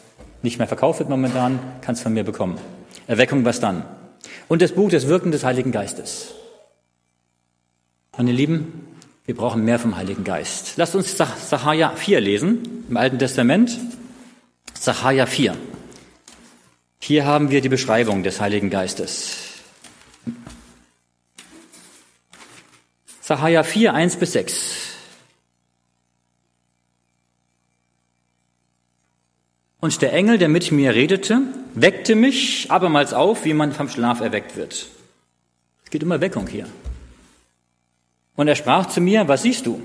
nicht 0.46 0.58
mehr 0.58 0.68
verkauft 0.68 1.00
wird 1.00 1.10
momentan, 1.10 1.58
kann 1.80 1.94
es 1.94 2.00
von 2.00 2.14
mir 2.14 2.24
bekommen. 2.24 2.58
Erweckung, 3.06 3.44
was 3.44 3.60
dann? 3.60 3.84
Und 4.48 4.62
das 4.62 4.72
Buch 4.72 4.88
des 4.88 5.08
Wirken 5.08 5.32
des 5.32 5.44
Heiligen 5.44 5.72
Geistes. 5.72 6.34
Meine 8.16 8.32
Lieben, 8.32 8.86
wir 9.24 9.34
brauchen 9.34 9.64
mehr 9.64 9.78
vom 9.78 9.96
Heiligen 9.96 10.24
Geist. 10.24 10.74
Lasst 10.76 10.94
uns 10.94 11.16
Sacharja 11.16 11.90
4 11.90 12.20
lesen, 12.20 12.84
im 12.88 12.96
Alten 12.96 13.18
Testament. 13.18 13.76
Sacharja 14.72 15.26
4. 15.26 15.56
Hier 17.00 17.24
haben 17.26 17.50
wir 17.50 17.60
die 17.60 17.68
Beschreibung 17.68 18.22
des 18.22 18.40
Heiligen 18.40 18.70
Geistes. 18.70 19.36
Sacharja 23.20 23.64
4, 23.64 23.94
1 23.94 24.16
bis 24.16 24.32
6. 24.32 24.85
Und 29.86 30.02
der 30.02 30.12
Engel, 30.12 30.36
der 30.36 30.48
mit 30.48 30.72
mir 30.72 30.96
redete, 30.96 31.42
weckte 31.76 32.16
mich 32.16 32.66
abermals 32.72 33.14
auf, 33.14 33.44
wie 33.44 33.54
man 33.54 33.70
vom 33.70 33.88
Schlaf 33.88 34.20
erweckt 34.20 34.56
wird. 34.56 34.88
Es 35.84 35.90
geht 35.90 36.02
um 36.02 36.10
Erweckung 36.10 36.48
hier. 36.48 36.66
Und 38.34 38.48
er 38.48 38.56
sprach 38.56 38.86
zu 38.86 39.00
mir, 39.00 39.28
was 39.28 39.42
siehst 39.42 39.64
du? 39.64 39.80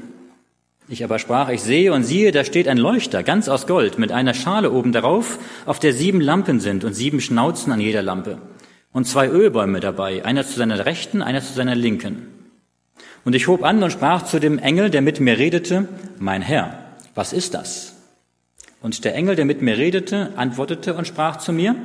Ich 0.88 1.04
aber 1.04 1.20
sprach, 1.20 1.50
ich 1.50 1.62
sehe 1.62 1.94
und 1.94 2.04
siehe, 2.04 2.32
da 2.32 2.44
steht 2.44 2.68
ein 2.68 2.80
Leuchter, 2.80 3.22
ganz 3.22 3.48
aus 3.48 3.68
Gold, 3.68 4.00
mit 4.00 4.12
einer 4.12 4.34
Schale 4.34 4.72
oben 4.72 4.92
darauf, 4.92 5.38
auf 5.68 5.78
der 5.78 5.94
sieben 5.94 6.20
Lampen 6.20 6.60
sind 6.60 6.84
und 6.84 6.96
sieben 6.96 7.22
Schnauzen 7.22 7.72
an 7.72 7.80
jeder 7.80 8.02
Lampe. 8.02 8.40
Und 8.92 9.08
zwei 9.08 9.28
Ölbäume 9.28 9.82
dabei, 9.82 10.26
einer 10.26 10.48
zu 10.48 10.58
seiner 10.58 10.84
Rechten, 10.84 11.22
einer 11.22 11.44
zu 11.44 11.54
seiner 11.54 11.76
Linken. 11.76 12.26
Und 13.24 13.36
ich 13.36 13.48
hob 13.48 13.64
an 13.64 13.84
und 13.84 13.92
sprach 13.92 14.26
zu 14.26 14.40
dem 14.40 14.58
Engel, 14.58 14.90
der 14.90 15.04
mit 15.04 15.20
mir 15.20 15.38
redete, 15.38 15.88
mein 16.18 16.42
Herr, 16.42 16.80
was 17.14 17.34
ist 17.34 17.54
das? 17.54 17.91
Und 18.82 19.06
der 19.06 19.16
Engel, 19.16 19.36
der 19.36 19.46
mit 19.46 19.62
mir 19.62 19.78
redete, 19.78 20.34
antwortete 20.36 20.96
und 20.96 21.08
sprach 21.08 21.38
zu 21.38 21.54
mir, 21.54 21.76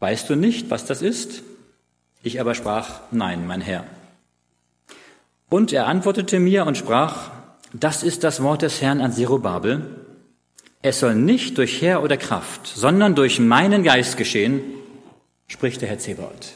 weißt 0.00 0.28
du 0.30 0.34
nicht, 0.34 0.70
was 0.70 0.86
das 0.86 1.02
ist? 1.02 1.42
Ich 2.22 2.40
aber 2.40 2.54
sprach, 2.54 3.00
nein, 3.10 3.46
mein 3.46 3.60
Herr. 3.60 3.84
Und 5.50 5.72
er 5.72 5.86
antwortete 5.86 6.40
mir 6.40 6.66
und 6.66 6.78
sprach, 6.78 7.30
das 7.74 8.02
ist 8.02 8.24
das 8.24 8.42
Wort 8.42 8.62
des 8.62 8.80
Herrn 8.80 9.00
an 9.00 9.12
Zerubabel. 9.12 9.82
Es 10.80 11.00
soll 11.00 11.14
nicht 11.14 11.58
durch 11.58 11.80
Heer 11.80 12.02
oder 12.02 12.16
Kraft, 12.16 12.66
sondern 12.66 13.14
durch 13.14 13.38
meinen 13.38 13.82
Geist 13.82 14.16
geschehen, 14.16 14.62
spricht 15.46 15.82
der 15.82 15.88
Herr 15.88 15.98
Zebaoth. 15.98 16.54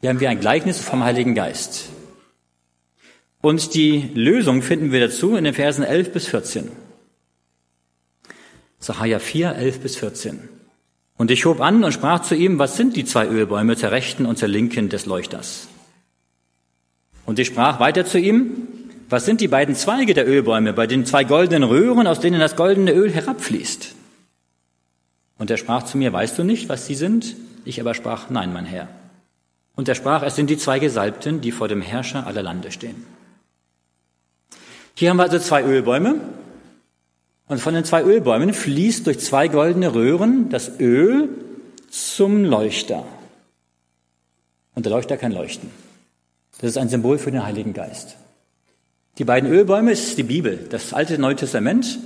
Hier 0.00 0.10
haben 0.10 0.20
wir 0.20 0.30
ein 0.30 0.40
Gleichnis 0.40 0.80
vom 0.80 1.02
Heiligen 1.02 1.34
Geist. 1.34 1.88
Und 3.40 3.74
die 3.74 4.10
Lösung 4.14 4.62
finden 4.62 4.92
wir 4.92 5.00
dazu 5.00 5.34
in 5.36 5.44
den 5.44 5.54
Versen 5.54 5.84
11 5.84 6.12
bis 6.12 6.26
14. 6.26 6.70
Sacharja 8.80 9.18
4, 9.18 9.54
11 9.56 9.80
bis 9.80 9.96
14. 9.96 10.48
Und 11.16 11.30
ich 11.30 11.44
hob 11.44 11.60
an 11.60 11.82
und 11.82 11.92
sprach 11.92 12.22
zu 12.22 12.34
ihm, 12.34 12.58
was 12.58 12.76
sind 12.76 12.94
die 12.96 13.04
zwei 13.04 13.26
Ölbäume 13.26 13.76
zur 13.76 13.90
rechten 13.90 14.24
und 14.24 14.38
zur 14.38 14.48
linken 14.48 14.88
des 14.88 15.06
Leuchters? 15.06 15.68
Und 17.26 17.38
ich 17.38 17.48
sprach 17.48 17.80
weiter 17.80 18.06
zu 18.06 18.18
ihm, 18.18 18.68
was 19.08 19.24
sind 19.24 19.40
die 19.40 19.48
beiden 19.48 19.74
Zweige 19.74 20.14
der 20.14 20.28
Ölbäume 20.28 20.72
bei 20.72 20.86
den 20.86 21.06
zwei 21.06 21.24
goldenen 21.24 21.64
Röhren, 21.64 22.06
aus 22.06 22.20
denen 22.20 22.40
das 22.40 22.56
goldene 22.56 22.92
Öl 22.92 23.10
herabfließt? 23.10 23.94
Und 25.38 25.50
er 25.50 25.56
sprach 25.56 25.84
zu 25.84 25.98
mir, 25.98 26.12
weißt 26.12 26.38
du 26.38 26.44
nicht, 26.44 26.68
was 26.68 26.86
sie 26.86 26.94
sind? 26.94 27.36
Ich 27.64 27.80
aber 27.80 27.94
sprach, 27.94 28.30
nein, 28.30 28.52
mein 28.52 28.64
Herr. 28.64 28.88
Und 29.74 29.88
er 29.88 29.94
sprach, 29.94 30.22
es 30.22 30.36
sind 30.36 30.50
die 30.50 30.58
zwei 30.58 30.78
Gesalbten, 30.78 31.40
die 31.40 31.52
vor 31.52 31.68
dem 31.68 31.82
Herrscher 31.82 32.26
aller 32.26 32.42
Lande 32.42 32.72
stehen. 32.72 33.06
Hier 34.94 35.10
haben 35.10 35.18
wir 35.18 35.24
also 35.24 35.38
zwei 35.38 35.62
Ölbäume. 35.62 36.16
Und 37.48 37.60
von 37.60 37.72
den 37.72 37.84
zwei 37.84 38.02
Ölbäumen 38.02 38.52
fließt 38.52 39.06
durch 39.06 39.20
zwei 39.20 39.48
goldene 39.48 39.94
Röhren 39.94 40.50
das 40.50 40.78
Öl 40.78 41.30
zum 41.90 42.44
Leuchter. 42.44 43.04
Und 44.74 44.84
der 44.84 44.92
Leuchter 44.92 45.16
kann 45.16 45.32
leuchten. 45.32 45.70
Das 46.60 46.70
ist 46.70 46.78
ein 46.78 46.90
Symbol 46.90 47.18
für 47.18 47.32
den 47.32 47.44
Heiligen 47.44 47.72
Geist. 47.72 48.16
Die 49.16 49.24
beiden 49.24 49.50
Ölbäume 49.50 49.92
ist 49.92 50.18
die 50.18 50.22
Bibel, 50.22 50.66
das 50.68 50.92
alte 50.92 51.18
Neue 51.18 51.36
Testament. 51.36 51.98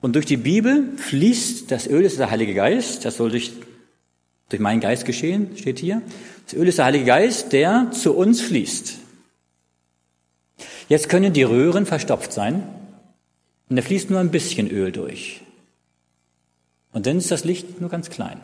Und 0.00 0.14
durch 0.14 0.26
die 0.26 0.36
Bibel 0.36 0.84
fließt 0.96 1.70
das 1.70 1.88
Öl, 1.88 2.04
ist 2.04 2.20
der 2.20 2.30
Heilige 2.30 2.54
Geist. 2.54 3.04
Das 3.04 3.16
soll 3.16 3.30
durch, 3.30 3.52
durch 4.48 4.60
meinen 4.60 4.80
Geist 4.80 5.04
geschehen, 5.04 5.56
steht 5.56 5.80
hier. 5.80 6.00
Das 6.46 6.54
Öl 6.54 6.68
ist 6.68 6.78
der 6.78 6.84
Heilige 6.84 7.04
Geist, 7.04 7.52
der 7.52 7.90
zu 7.90 8.14
uns 8.14 8.40
fließt. 8.40 8.98
Jetzt 10.88 11.08
können 11.08 11.32
die 11.32 11.42
Röhren 11.42 11.86
verstopft 11.86 12.32
sein 12.32 12.62
und 13.68 13.76
da 13.76 13.82
fließt 13.82 14.10
nur 14.10 14.20
ein 14.20 14.30
bisschen 14.30 14.70
Öl 14.70 14.92
durch. 14.92 15.42
Und 16.92 17.06
dann 17.06 17.18
ist 17.18 17.30
das 17.30 17.44
Licht 17.44 17.80
nur 17.80 17.90
ganz 17.90 18.10
klein. 18.10 18.40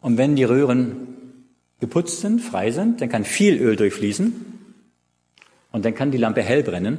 Und 0.00 0.18
wenn 0.18 0.34
die 0.34 0.44
Röhren 0.44 1.08
geputzt 1.80 2.20
sind, 2.20 2.40
frei 2.40 2.70
sind, 2.72 3.00
dann 3.00 3.08
kann 3.08 3.24
viel 3.24 3.56
Öl 3.56 3.76
durchfließen. 3.76 4.34
Und 5.70 5.84
dann 5.84 5.94
kann 5.94 6.10
die 6.10 6.18
Lampe 6.18 6.42
hell 6.42 6.62
brennen. 6.62 6.98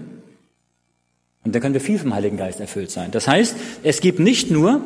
Und 1.44 1.54
dann 1.54 1.62
können 1.62 1.74
wir 1.74 1.82
viel 1.82 2.00
vom 2.00 2.14
Heiligen 2.14 2.38
Geist 2.38 2.62
erfüllt 2.62 2.90
sein. 2.90 3.12
Das 3.12 3.28
heißt, 3.28 3.56
es 3.84 4.00
gibt 4.00 4.20
nicht 4.20 4.50
nur 4.50 4.82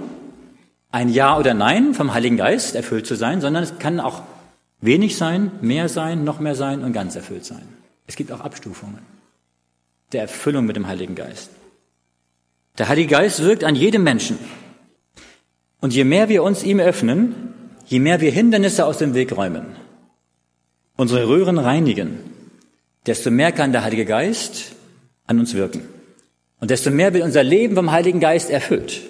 ein 0.89 1.09
Ja 1.09 1.37
oder 1.37 1.53
Nein 1.53 1.93
vom 1.93 2.13
Heiligen 2.13 2.37
Geist 2.37 2.75
erfüllt 2.75 3.05
zu 3.05 3.15
sein, 3.15 3.41
sondern 3.41 3.63
es 3.63 3.77
kann 3.77 3.99
auch 3.99 4.23
wenig 4.81 5.17
sein, 5.17 5.51
mehr 5.61 5.89
sein, 5.89 6.23
noch 6.23 6.39
mehr 6.39 6.55
sein 6.55 6.83
und 6.83 6.93
ganz 6.93 7.15
erfüllt 7.15 7.45
sein. 7.45 7.67
Es 8.07 8.15
gibt 8.15 8.31
auch 8.31 8.39
Abstufungen 8.39 8.99
der 10.11 10.21
Erfüllung 10.21 10.65
mit 10.65 10.75
dem 10.75 10.87
Heiligen 10.87 11.15
Geist. 11.15 11.49
Der 12.77 12.87
Heilige 12.87 13.09
Geist 13.09 13.41
wirkt 13.41 13.63
an 13.63 13.75
jedem 13.75 14.03
Menschen. 14.03 14.37
Und 15.79 15.93
je 15.93 16.03
mehr 16.03 16.29
wir 16.29 16.43
uns 16.43 16.63
ihm 16.63 16.79
öffnen, 16.79 17.53
je 17.85 17.99
mehr 17.99 18.21
wir 18.21 18.31
Hindernisse 18.31 18.85
aus 18.85 18.97
dem 18.97 19.13
Weg 19.13 19.35
räumen, 19.35 19.75
unsere 20.95 21.27
Röhren 21.27 21.57
reinigen, 21.57 22.19
desto 23.05 23.31
mehr 23.31 23.51
kann 23.51 23.71
der 23.71 23.83
Heilige 23.83 24.05
Geist 24.05 24.73
an 25.25 25.39
uns 25.39 25.53
wirken. 25.53 25.81
Und 26.59 26.71
desto 26.71 26.89
mehr 26.89 27.13
wird 27.13 27.23
unser 27.23 27.43
Leben 27.43 27.75
vom 27.75 27.91
Heiligen 27.91 28.19
Geist 28.19 28.49
erfüllt. 28.49 29.01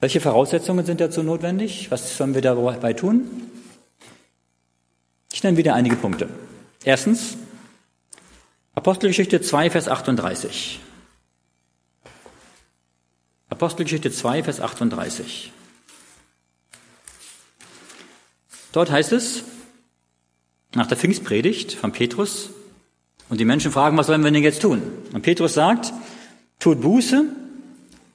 Welche 0.00 0.20
Voraussetzungen 0.20 0.86
sind 0.86 1.00
dazu 1.00 1.22
notwendig? 1.22 1.90
Was 1.90 2.16
sollen 2.16 2.34
wir 2.34 2.42
dabei 2.42 2.94
tun? 2.94 3.28
Ich 5.32 5.42
nenne 5.42 5.58
wieder 5.58 5.74
einige 5.74 5.96
Punkte. 5.96 6.28
Erstens, 6.84 7.36
Apostelgeschichte 8.80 9.42
2, 9.42 9.68
Vers 9.68 9.88
38. 9.88 10.80
Apostelgeschichte 13.50 14.10
2, 14.10 14.42
Vers 14.44 14.58
38. 14.62 15.52
Dort 18.72 18.90
heißt 18.90 19.12
es, 19.12 19.44
nach 20.74 20.86
der 20.86 20.96
Pfingstpredigt 20.96 21.74
von 21.74 21.92
Petrus 21.92 22.52
und 23.28 23.38
die 23.38 23.44
Menschen 23.44 23.70
fragen, 23.70 23.98
was 23.98 24.06
sollen 24.06 24.24
wir 24.24 24.30
denn 24.30 24.42
jetzt 24.42 24.62
tun? 24.62 24.80
Und 25.12 25.20
Petrus 25.20 25.52
sagt, 25.52 25.92
tut 26.58 26.80
Buße 26.80 27.26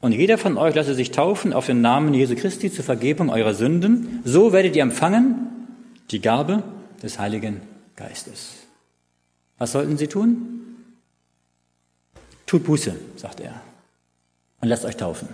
und 0.01 0.13
jeder 0.13 0.39
von 0.39 0.57
euch 0.57 0.73
lasse 0.73 0.95
sich 0.95 1.11
taufen 1.11 1.53
auf 1.53 1.67
den 1.67 1.81
Namen 1.81 2.11
Jesu 2.15 2.33
Christi 2.33 2.73
zur 2.73 2.83
Vergebung 2.83 3.29
eurer 3.29 3.53
Sünden. 3.53 4.21
So 4.25 4.51
werdet 4.51 4.75
ihr 4.75 4.81
empfangen 4.81 5.67
die 6.09 6.21
Gabe 6.21 6.63
des 7.03 7.19
Heiligen 7.19 7.61
Geistes. 7.95 8.65
Was 9.57 9.71
sollten 9.71 9.97
sie 9.97 10.07
tun? 10.07 10.54
Tut 12.45 12.63
Buße, 12.63 12.95
sagt 13.15 13.39
er, 13.39 13.61
und 14.61 14.67
lasst 14.69 14.85
euch 14.85 14.97
taufen. 14.97 15.29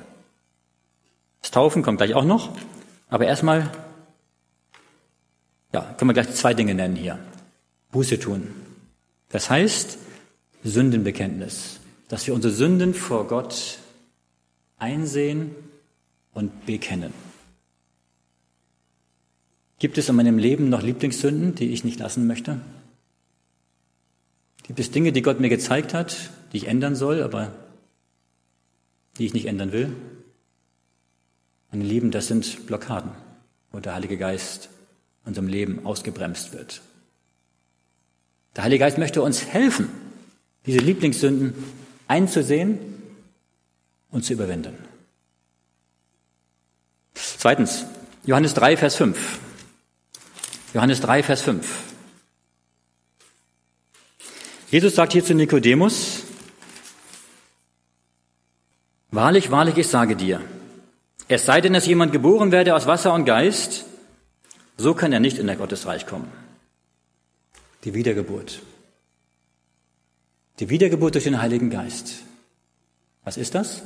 Das 1.42 1.52
Taufen 1.52 1.84
kommt 1.84 1.98
gleich 1.98 2.14
auch 2.14 2.26
noch, 2.26 2.56
aber 3.10 3.26
erstmal 3.26 3.72
ja, 5.74 5.82
können 5.98 6.10
wir 6.10 6.14
gleich 6.14 6.32
zwei 6.32 6.54
Dinge 6.54 6.74
nennen 6.74 6.96
hier. 6.96 7.20
Buße 7.92 8.20
tun. 8.20 8.48
Das 9.30 9.50
heißt 9.50 9.98
Sündenbekenntnis, 10.64 11.80
dass 12.10 12.28
wir 12.28 12.34
unsere 12.34 12.54
Sünden 12.54 12.94
vor 12.94 13.28
Gott 13.28 13.80
einsehen 14.78 15.56
und 16.34 16.66
bekennen. 16.66 17.14
Gibt 19.80 19.98
es 19.98 20.10
in 20.10 20.16
meinem 20.16 20.38
Leben 20.38 20.70
noch 20.70 20.84
Lieblingssünden, 20.84 21.56
die 21.56 21.72
ich 21.72 21.84
nicht 21.84 22.00
lassen 22.00 22.28
möchte? 22.28 22.62
Gibt 24.64 24.80
es 24.80 24.92
Dinge, 24.92 25.12
die 25.12 25.22
Gott 25.22 25.40
mir 25.40 25.50
gezeigt 25.50 25.94
hat, 25.94 26.30
die 26.52 26.58
ich 26.58 26.68
ändern 26.68 26.96
soll, 26.96 27.22
aber 27.24 27.54
die 29.18 29.26
ich 29.26 29.34
nicht 29.34 29.46
ändern 29.46 29.72
will? 29.72 29.96
Meine 31.72 31.84
Lieben, 31.84 32.12
das 32.12 32.28
sind 32.28 32.68
Blockaden, 32.68 33.12
wo 33.72 33.80
der 33.80 33.96
Heilige 33.96 34.18
Geist 34.18 34.70
unserem 35.24 35.48
Leben 35.48 35.86
ausgebremst 35.86 36.54
wird. 36.54 36.82
Der 38.56 38.66
Heilige 38.66 38.84
Geist 38.84 38.98
möchte 38.98 39.22
uns 39.22 39.46
helfen, 39.46 39.88
diese 40.66 40.80
Lieblingssünden 40.80 41.54
einzusehen 42.08 42.80
und 44.10 44.26
zu 44.26 44.34
überwinden. 44.34 44.76
Zweitens, 47.14 47.86
Johannes 48.26 48.54
3, 48.54 48.78
Vers 48.78 48.96
5. 48.98 49.40
Johannes 50.74 51.02
3, 51.02 51.24
Vers 51.24 51.42
5. 51.42 51.80
Jesus 54.70 54.96
sagt 54.96 55.14
hier 55.14 55.24
zu 55.24 55.34
Nikodemus, 55.34 56.21
Wahrlich, 59.12 59.52
wahrlich, 59.52 59.78
ich 59.78 59.90
sage 59.90 60.16
dir, 60.16 60.40
es 61.28 61.46
sei 61.46 61.60
denn, 61.60 61.74
dass 61.74 61.86
jemand 61.86 62.14
geboren 62.14 62.52
werde 62.52 62.76
aus 62.76 62.88
Wasser 62.88 63.14
und 63.14 63.26
Geist, 63.26 63.86
so 64.78 64.94
kann 64.94 65.12
er 65.12 65.20
nicht 65.20 65.38
in 65.38 65.48
der 65.48 65.58
Gottesreich 65.58 66.06
kommen. 66.06 66.30
Die 67.84 67.94
Wiedergeburt. 67.94 68.62
Die 70.60 70.70
Wiedergeburt 70.70 71.16
durch 71.16 71.26
den 71.26 71.42
Heiligen 71.42 71.70
Geist. 71.70 72.24
Was 73.24 73.38
ist 73.38 73.54
das? 73.54 73.84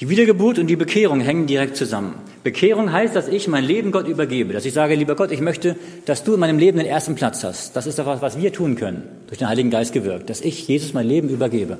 Die 0.00 0.08
Wiedergeburt 0.08 0.58
und 0.58 0.66
die 0.66 0.76
Bekehrung 0.76 1.20
hängen 1.20 1.46
direkt 1.46 1.76
zusammen. 1.76 2.14
Bekehrung 2.44 2.92
heißt, 2.92 3.14
dass 3.14 3.28
ich 3.28 3.48
mein 3.48 3.64
Leben 3.64 3.90
Gott 3.92 4.06
übergebe, 4.06 4.52
dass 4.52 4.64
ich 4.64 4.72
sage, 4.72 4.94
lieber 4.94 5.16
Gott, 5.16 5.32
ich 5.32 5.40
möchte, 5.40 5.76
dass 6.06 6.24
du 6.24 6.34
in 6.34 6.40
meinem 6.40 6.58
Leben 6.58 6.78
den 6.78 6.86
ersten 6.86 7.14
Platz 7.14 7.42
hast. 7.44 7.74
Das 7.74 7.86
ist 7.86 7.98
das, 7.98 8.06
was 8.20 8.38
wir 8.38 8.52
tun 8.52 8.76
können, 8.76 9.02
durch 9.26 9.38
den 9.38 9.48
Heiligen 9.48 9.70
Geist 9.70 9.92
gewirkt, 9.92 10.30
dass 10.30 10.40
ich 10.40 10.66
Jesus 10.66 10.92
mein 10.92 11.06
Leben 11.06 11.28
übergebe. 11.28 11.78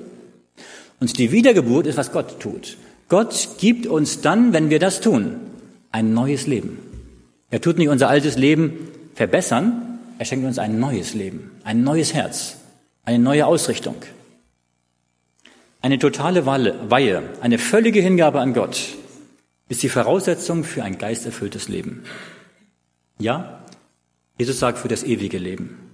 Und 1.00 1.18
die 1.18 1.32
Wiedergeburt 1.32 1.86
ist, 1.86 1.96
was 1.96 2.12
Gott 2.12 2.40
tut. 2.40 2.76
Gott 3.08 3.50
gibt 3.58 3.86
uns 3.86 4.20
dann, 4.20 4.52
wenn 4.52 4.70
wir 4.70 4.78
das 4.78 5.00
tun, 5.00 5.36
ein 5.90 6.12
neues 6.12 6.46
Leben. 6.46 6.78
Er 7.50 7.60
tut 7.60 7.78
nicht 7.78 7.88
unser 7.88 8.08
altes 8.08 8.36
Leben 8.36 8.88
verbessern, 9.14 10.00
er 10.18 10.24
schenkt 10.24 10.46
uns 10.46 10.58
ein 10.58 10.78
neues 10.78 11.14
Leben, 11.14 11.52
ein 11.64 11.82
neues 11.82 12.12
Herz, 12.12 12.56
eine 13.04 13.18
neue 13.18 13.46
Ausrichtung. 13.46 13.96
Eine 15.80 15.98
totale 15.98 16.44
Weihe, 16.44 17.22
eine 17.40 17.58
völlige 17.58 18.00
Hingabe 18.00 18.40
an 18.40 18.52
Gott 18.52 18.96
ist 19.68 19.82
die 19.82 19.88
Voraussetzung 19.88 20.64
für 20.64 20.82
ein 20.82 20.98
geisterfülltes 20.98 21.68
Leben. 21.68 22.04
Ja, 23.18 23.64
Jesus 24.38 24.58
sagt 24.58 24.78
für 24.78 24.88
das 24.88 25.04
ewige 25.04 25.38
Leben. 25.38 25.87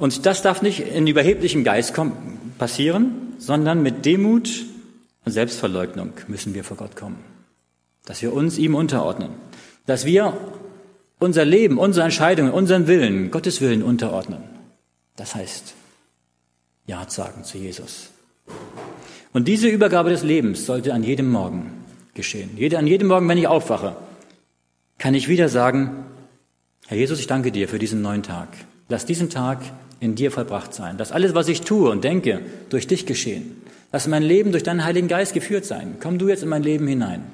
Und 0.00 0.24
das 0.24 0.40
darf 0.40 0.62
nicht 0.62 0.80
in 0.80 1.06
überheblichem 1.06 1.62
Geist 1.62 1.94
passieren, 2.58 3.34
sondern 3.38 3.82
mit 3.82 4.06
Demut 4.06 4.64
und 5.26 5.32
Selbstverleugnung 5.32 6.14
müssen 6.26 6.54
wir 6.54 6.64
vor 6.64 6.78
Gott 6.78 6.96
kommen. 6.96 7.22
Dass 8.06 8.22
wir 8.22 8.32
uns 8.32 8.56
ihm 8.56 8.74
unterordnen. 8.74 9.30
Dass 9.84 10.06
wir 10.06 10.36
unser 11.18 11.44
Leben, 11.44 11.78
unsere 11.78 12.04
Entscheidungen, 12.04 12.50
unseren 12.50 12.86
Willen, 12.86 13.30
Gottes 13.30 13.60
Willen 13.60 13.82
unterordnen. 13.82 14.42
Das 15.16 15.34
heißt, 15.34 15.74
ja 16.86 17.04
sagen 17.08 17.44
zu 17.44 17.58
Jesus. 17.58 18.08
Und 19.34 19.48
diese 19.48 19.68
Übergabe 19.68 20.08
des 20.08 20.22
Lebens 20.22 20.64
sollte 20.64 20.94
an 20.94 21.02
jedem 21.02 21.30
Morgen 21.30 21.84
geschehen. 22.14 22.50
An 22.74 22.86
jedem 22.86 23.08
Morgen, 23.08 23.28
wenn 23.28 23.36
ich 23.36 23.46
aufwache, 23.46 23.96
kann 24.96 25.14
ich 25.14 25.28
wieder 25.28 25.50
sagen, 25.50 26.04
Herr 26.86 26.96
Jesus, 26.96 27.20
ich 27.20 27.26
danke 27.26 27.52
dir 27.52 27.68
für 27.68 27.78
diesen 27.78 28.00
neuen 28.00 28.22
Tag. 28.22 28.48
Lass 28.88 29.04
diesen 29.04 29.28
Tag 29.28 29.60
in 30.00 30.14
dir 30.14 30.30
vollbracht 30.30 30.74
sein. 30.74 30.96
Lass 30.98 31.12
alles, 31.12 31.34
was 31.34 31.48
ich 31.48 31.60
tue 31.60 31.90
und 31.90 32.02
denke, 32.02 32.40
durch 32.70 32.86
dich 32.86 33.06
geschehen. 33.06 33.62
Lass 33.92 34.06
mein 34.06 34.22
Leben 34.22 34.50
durch 34.50 34.62
deinen 34.62 34.84
Heiligen 34.84 35.08
Geist 35.08 35.34
geführt 35.34 35.64
sein. 35.64 35.96
Komm 36.00 36.18
du 36.18 36.28
jetzt 36.28 36.42
in 36.42 36.48
mein 36.48 36.62
Leben 36.62 36.86
hinein. 36.86 37.24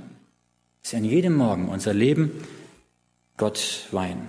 Dass 0.82 0.92
wir 0.92 0.98
an 0.98 1.04
jedem 1.04 1.36
Morgen 1.36 1.68
unser 1.68 1.94
Leben 1.94 2.32
Gott 3.36 3.86
weihen. 3.92 4.22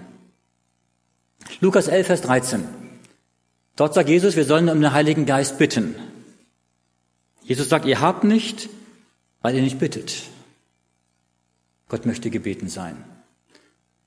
Lukas 1.61 1.87
11, 1.87 2.07
Vers 2.07 2.21
13. 2.21 2.63
Dort 3.75 3.93
sagt 3.93 4.09
Jesus, 4.09 4.35
wir 4.35 4.45
sollen 4.45 4.69
um 4.69 4.81
den 4.81 4.93
Heiligen 4.93 5.25
Geist 5.25 5.57
bitten. 5.57 5.95
Jesus 7.43 7.69
sagt, 7.69 7.85
ihr 7.85 8.01
habt 8.01 8.23
nicht, 8.23 8.69
weil 9.41 9.55
ihr 9.55 9.61
nicht 9.61 9.79
bittet. 9.79 10.23
Gott 11.87 12.05
möchte 12.05 12.29
gebeten 12.29 12.67
sein. 12.67 12.97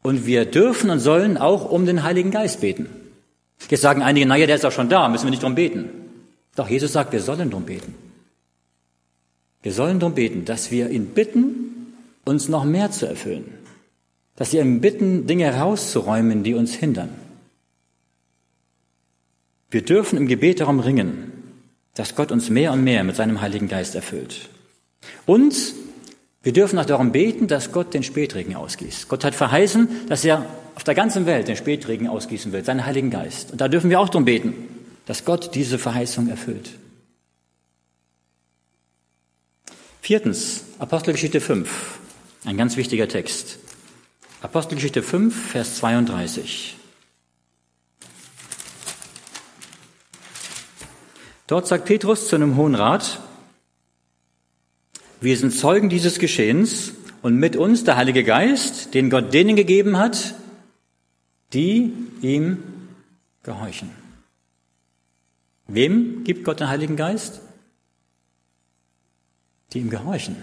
Und 0.03 0.27
wir 0.27 0.45
dürfen 0.45 0.91
und 0.91 1.01
sollen 1.01 1.39
auch 1.39 1.71
um 1.71 1.87
den 1.87 2.03
Heiligen 2.03 2.31
Geist 2.31 2.61
beten. 2.61 2.89
Jetzt 3.69 3.83
sagen 3.83 4.03
einige, 4.03 4.27
naja, 4.27 4.47
der 4.47 4.57
ist 4.57 4.65
auch 4.65 4.73
schon 4.73 4.89
da, 4.89 5.09
müssen 5.09 5.25
wir 5.27 5.31
nicht 5.31 5.43
drum 5.43 5.55
beten. 5.55 5.91
Doch 6.57 6.69
Jesus 6.69 6.93
sagt, 6.93 7.13
wir 7.13 7.21
sollen 7.21 7.51
drum 7.51 7.65
beten. 7.65 7.95
Wir 9.63 9.73
sollen 9.73 10.01
drum 10.01 10.15
beten, 10.15 10.45
dass 10.45 10.71
wir 10.71 10.91
ihn 10.91 11.07
bitten, 11.07 11.95
uns 12.25 12.49
noch 12.49 12.65
mehr 12.65 12.91
zu 12.91 13.07
erfüllen. 13.07 13.53
Dass 14.37 14.53
wir 14.53 14.63
ihn 14.63 14.81
bitten, 14.81 15.27
Dinge 15.27 15.45
herauszuräumen, 15.45 16.43
die 16.43 16.55
uns 16.55 16.75
hindern. 16.75 17.11
Wir 19.71 19.83
dürfen 19.83 20.17
im 20.17 20.27
Gebet 20.27 20.61
darum 20.61 20.81
ringen, 20.81 21.33
dass 21.95 22.17
Gott 22.17 22.33
uns 22.33 22.51
mehr 22.51 22.73
und 22.73 22.83
mehr 22.83 23.05
mit 23.05 23.17
seinem 23.17 23.41
Heiligen 23.41 23.69
Geist 23.69 23.95
erfüllt. 23.95 24.49
Und 25.27 25.75
wir 26.43 26.53
dürfen 26.53 26.79
auch 26.79 26.87
darum 26.87 27.13
beten, 27.13 27.47
dass 27.47 27.71
Gott 27.71 27.93
den 27.93 28.03
Spätregen 28.03 28.57
ausgießt. 28.57 29.09
Gott 29.09 29.25
hat 29.25 29.35
verheißen, 29.35 30.09
dass 30.09 30.25
er 30.25 30.47
auf 30.81 30.85
der 30.85 30.95
ganzen 30.95 31.27
Welt 31.27 31.47
den 31.47 31.59
Spätregen 31.59 32.09
ausgießen 32.09 32.53
wird, 32.53 32.65
seinen 32.65 32.87
Heiligen 32.87 33.11
Geist. 33.11 33.51
Und 33.53 33.61
da 33.61 33.69
dürfen 33.69 33.91
wir 33.91 34.01
auch 34.01 34.09
darum 34.09 34.25
beten, 34.25 34.55
dass 35.05 35.27
Gott 35.27 35.55
diese 35.55 35.79
Verheißung 35.79 36.29
erfüllt. 36.29 36.71
Viertens, 40.01 40.65
Apostelgeschichte 40.79 41.43
5, 41.43 41.99
ein 42.47 42.57
ganz 42.57 42.79
wichtiger 42.79 43.09
Text. 43.09 43.59
Apostelgeschichte 44.41 45.03
5, 45.03 45.51
Vers 45.51 45.77
32. 45.77 46.77
Dort 51.47 51.67
sagt 51.67 51.85
Petrus 51.85 52.27
zu 52.27 52.37
einem 52.37 52.57
Hohen 52.57 52.75
Rat, 52.75 53.21
wir 55.21 55.37
sind 55.37 55.51
Zeugen 55.51 55.91
dieses 55.91 56.19
Geschehens 56.19 56.95
und 57.21 57.37
mit 57.37 57.55
uns 57.55 57.85
der 57.85 57.99
Heilige 57.99 58.25
Geist, 58.25 58.95
den 58.95 59.11
Gott 59.11 59.35
denen 59.35 59.57
gegeben 59.57 59.99
hat, 59.99 60.37
die 61.53 61.93
ihm 62.23 62.63
gehorchen. 63.43 63.91
Wem 65.67 66.25
gibt 66.25 66.45
Gott 66.45 66.61
den 66.61 66.69
Heiligen 66.69 66.97
Geist? 66.97 67.41
Die 69.73 69.79
ihm 69.79 69.91
gehorchen. 69.91 70.37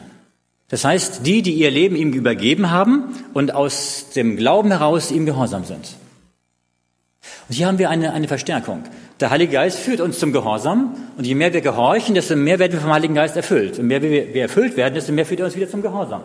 Das 0.70 0.84
heißt, 0.84 1.26
die, 1.26 1.41
die 1.41 1.53
ihr 1.53 1.72
Leben 1.72 1.95
ihm 1.95 2.12
übergeben 2.14 2.72
haben 2.72 3.16
und 3.34 3.53
aus 3.53 4.10
dem 4.16 4.36
Glauben 4.36 4.72
heraus 4.72 5.12
ihm 5.12 5.26
gehorsam 5.26 5.64
sind. 5.64 5.95
Und 7.47 7.55
hier 7.55 7.68
haben 7.68 7.78
wir 7.78 7.89
eine, 7.89 8.14
eine 8.14 8.28
Verstärkung. 8.28 8.84
Der 9.20 9.30
Heilige 9.30 9.53
Geist 9.53 9.80
führt 9.80 10.01
uns 10.01 10.20
zum 10.20 10.34
Gehorsam 10.34 10.95
und 11.18 11.26
je 11.26 11.36
mehr 11.36 11.53
wir 11.53 11.62
gehorchen, 11.62 12.16
desto 12.16 12.36
mehr 12.36 12.60
werden 12.60 12.74
wir 12.74 12.82
vom 12.82 12.93
Heiligen 12.93 13.16
Geist 13.16 13.36
erfüllt. 13.36 13.80
Und 13.80 13.89
je 13.89 13.99
mehr 13.99 14.01
wir 14.01 14.41
erfüllt 14.41 14.78
werden, 14.78 14.93
desto 14.93 15.12
mehr 15.12 15.26
führt 15.26 15.39
er 15.39 15.45
uns 15.45 15.55
wieder 15.55 15.70
zum 15.70 15.82
Gehorsam. 15.82 16.24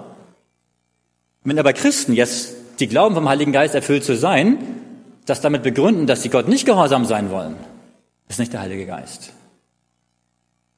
Wenn 1.45 1.59
aber 1.59 1.73
Christen 1.73 2.13
jetzt, 2.13 2.55
die 2.83 2.89
glauben, 2.89 3.15
vom 3.15 3.29
Heiligen 3.29 3.53
Geist 3.53 3.77
erfüllt 3.77 4.03
zu 4.03 4.17
sein, 4.17 4.59
das 5.25 5.41
damit 5.41 5.63
begründen, 5.63 6.09
dass 6.09 6.23
sie 6.23 6.31
Gott 6.31 6.49
nicht 6.49 6.67
gehorsam 6.67 7.05
sein 7.05 7.31
wollen, 7.31 7.55
ist 8.29 8.41
nicht 8.41 8.53
der 8.53 8.61
Heilige 8.61 8.87
Geist. 8.87 9.33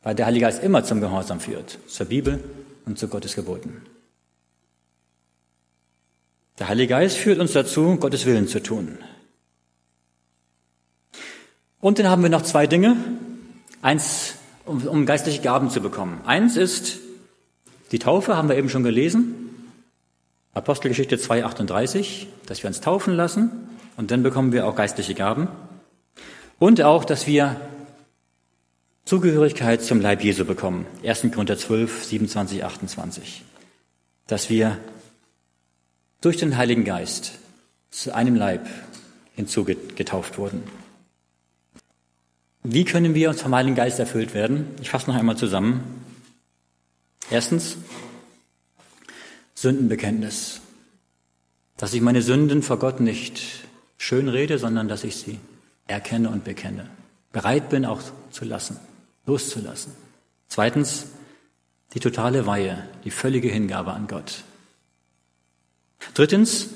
Weil 0.02 0.14
der 0.14 0.26
Heilige 0.26 0.44
Geist 0.44 0.62
immer 0.62 0.84
zum 0.84 1.00
Gehorsam 1.00 1.40
führt, 1.40 1.78
zur 1.88 2.04
Bibel 2.06 2.44
und 2.84 2.98
zu 2.98 3.08
Gottes 3.08 3.34
Geboten. 3.34 3.80
Der 6.58 6.68
Heilige 6.68 6.88
Geist 6.88 7.16
führt 7.16 7.40
uns 7.40 7.54
dazu, 7.54 7.96
Gottes 7.96 8.26
Willen 8.26 8.48
zu 8.48 8.62
tun. 8.62 8.98
Und 11.80 11.98
dann 11.98 12.08
haben 12.08 12.22
wir 12.22 12.28
noch 12.28 12.42
zwei 12.42 12.66
Dinge. 12.66 12.96
Eins, 13.80 14.34
um, 14.66 14.86
um 14.86 15.06
geistliche 15.06 15.40
Gaben 15.40 15.70
zu 15.70 15.80
bekommen. 15.80 16.20
Eins 16.26 16.58
ist 16.58 16.98
die 17.92 17.98
Taufe, 17.98 18.36
haben 18.36 18.50
wir 18.50 18.56
eben 18.56 18.68
schon 18.68 18.82
gelesen. 18.82 19.43
Apostelgeschichte 20.54 21.16
2,38, 21.16 22.26
dass 22.46 22.62
wir 22.62 22.68
uns 22.68 22.80
taufen 22.80 23.14
lassen 23.14 23.50
und 23.96 24.10
dann 24.10 24.22
bekommen 24.22 24.52
wir 24.52 24.66
auch 24.66 24.76
geistliche 24.76 25.14
Gaben. 25.14 25.48
Und 26.58 26.80
auch, 26.80 27.04
dass 27.04 27.26
wir 27.26 27.60
Zugehörigkeit 29.04 29.82
zum 29.82 30.00
Leib 30.00 30.22
Jesu 30.22 30.44
bekommen. 30.44 30.86
1. 31.04 31.26
Korinther 31.32 31.58
12, 31.58 32.04
27, 32.04 32.64
28. 32.64 33.42
Dass 34.26 34.48
wir 34.48 34.78
durch 36.20 36.38
den 36.38 36.56
Heiligen 36.56 36.84
Geist 36.84 37.32
zu 37.90 38.14
einem 38.14 38.34
Leib 38.34 38.66
hinzugetauft 39.36 40.38
wurden. 40.38 40.62
Wie 42.62 42.84
können 42.84 43.14
wir 43.14 43.34
vom 43.34 43.54
Heiligen 43.54 43.74
Geist 43.74 43.98
erfüllt 43.98 44.32
werden? 44.32 44.68
Ich 44.80 44.88
fasse 44.88 45.10
noch 45.10 45.18
einmal 45.18 45.36
zusammen. 45.36 45.82
Erstens, 47.30 47.76
Sündenbekenntnis. 49.64 50.60
Dass 51.76 51.92
ich 51.92 52.00
meine 52.00 52.22
Sünden 52.22 52.62
vor 52.62 52.78
Gott 52.78 53.00
nicht 53.00 53.42
schön 53.98 54.28
rede, 54.28 54.58
sondern 54.58 54.86
dass 54.86 55.02
ich 55.02 55.16
sie 55.16 55.40
erkenne 55.88 56.30
und 56.30 56.44
bekenne. 56.44 56.88
Bereit 57.32 57.68
bin 57.68 57.84
auch 57.84 58.00
zu 58.30 58.44
lassen, 58.44 58.78
loszulassen. 59.26 59.92
Zweitens, 60.46 61.06
die 61.94 62.00
totale 62.00 62.46
Weihe, 62.46 62.88
die 63.04 63.10
völlige 63.10 63.48
Hingabe 63.48 63.92
an 63.92 64.06
Gott. 64.06 64.44
Drittens, 66.14 66.68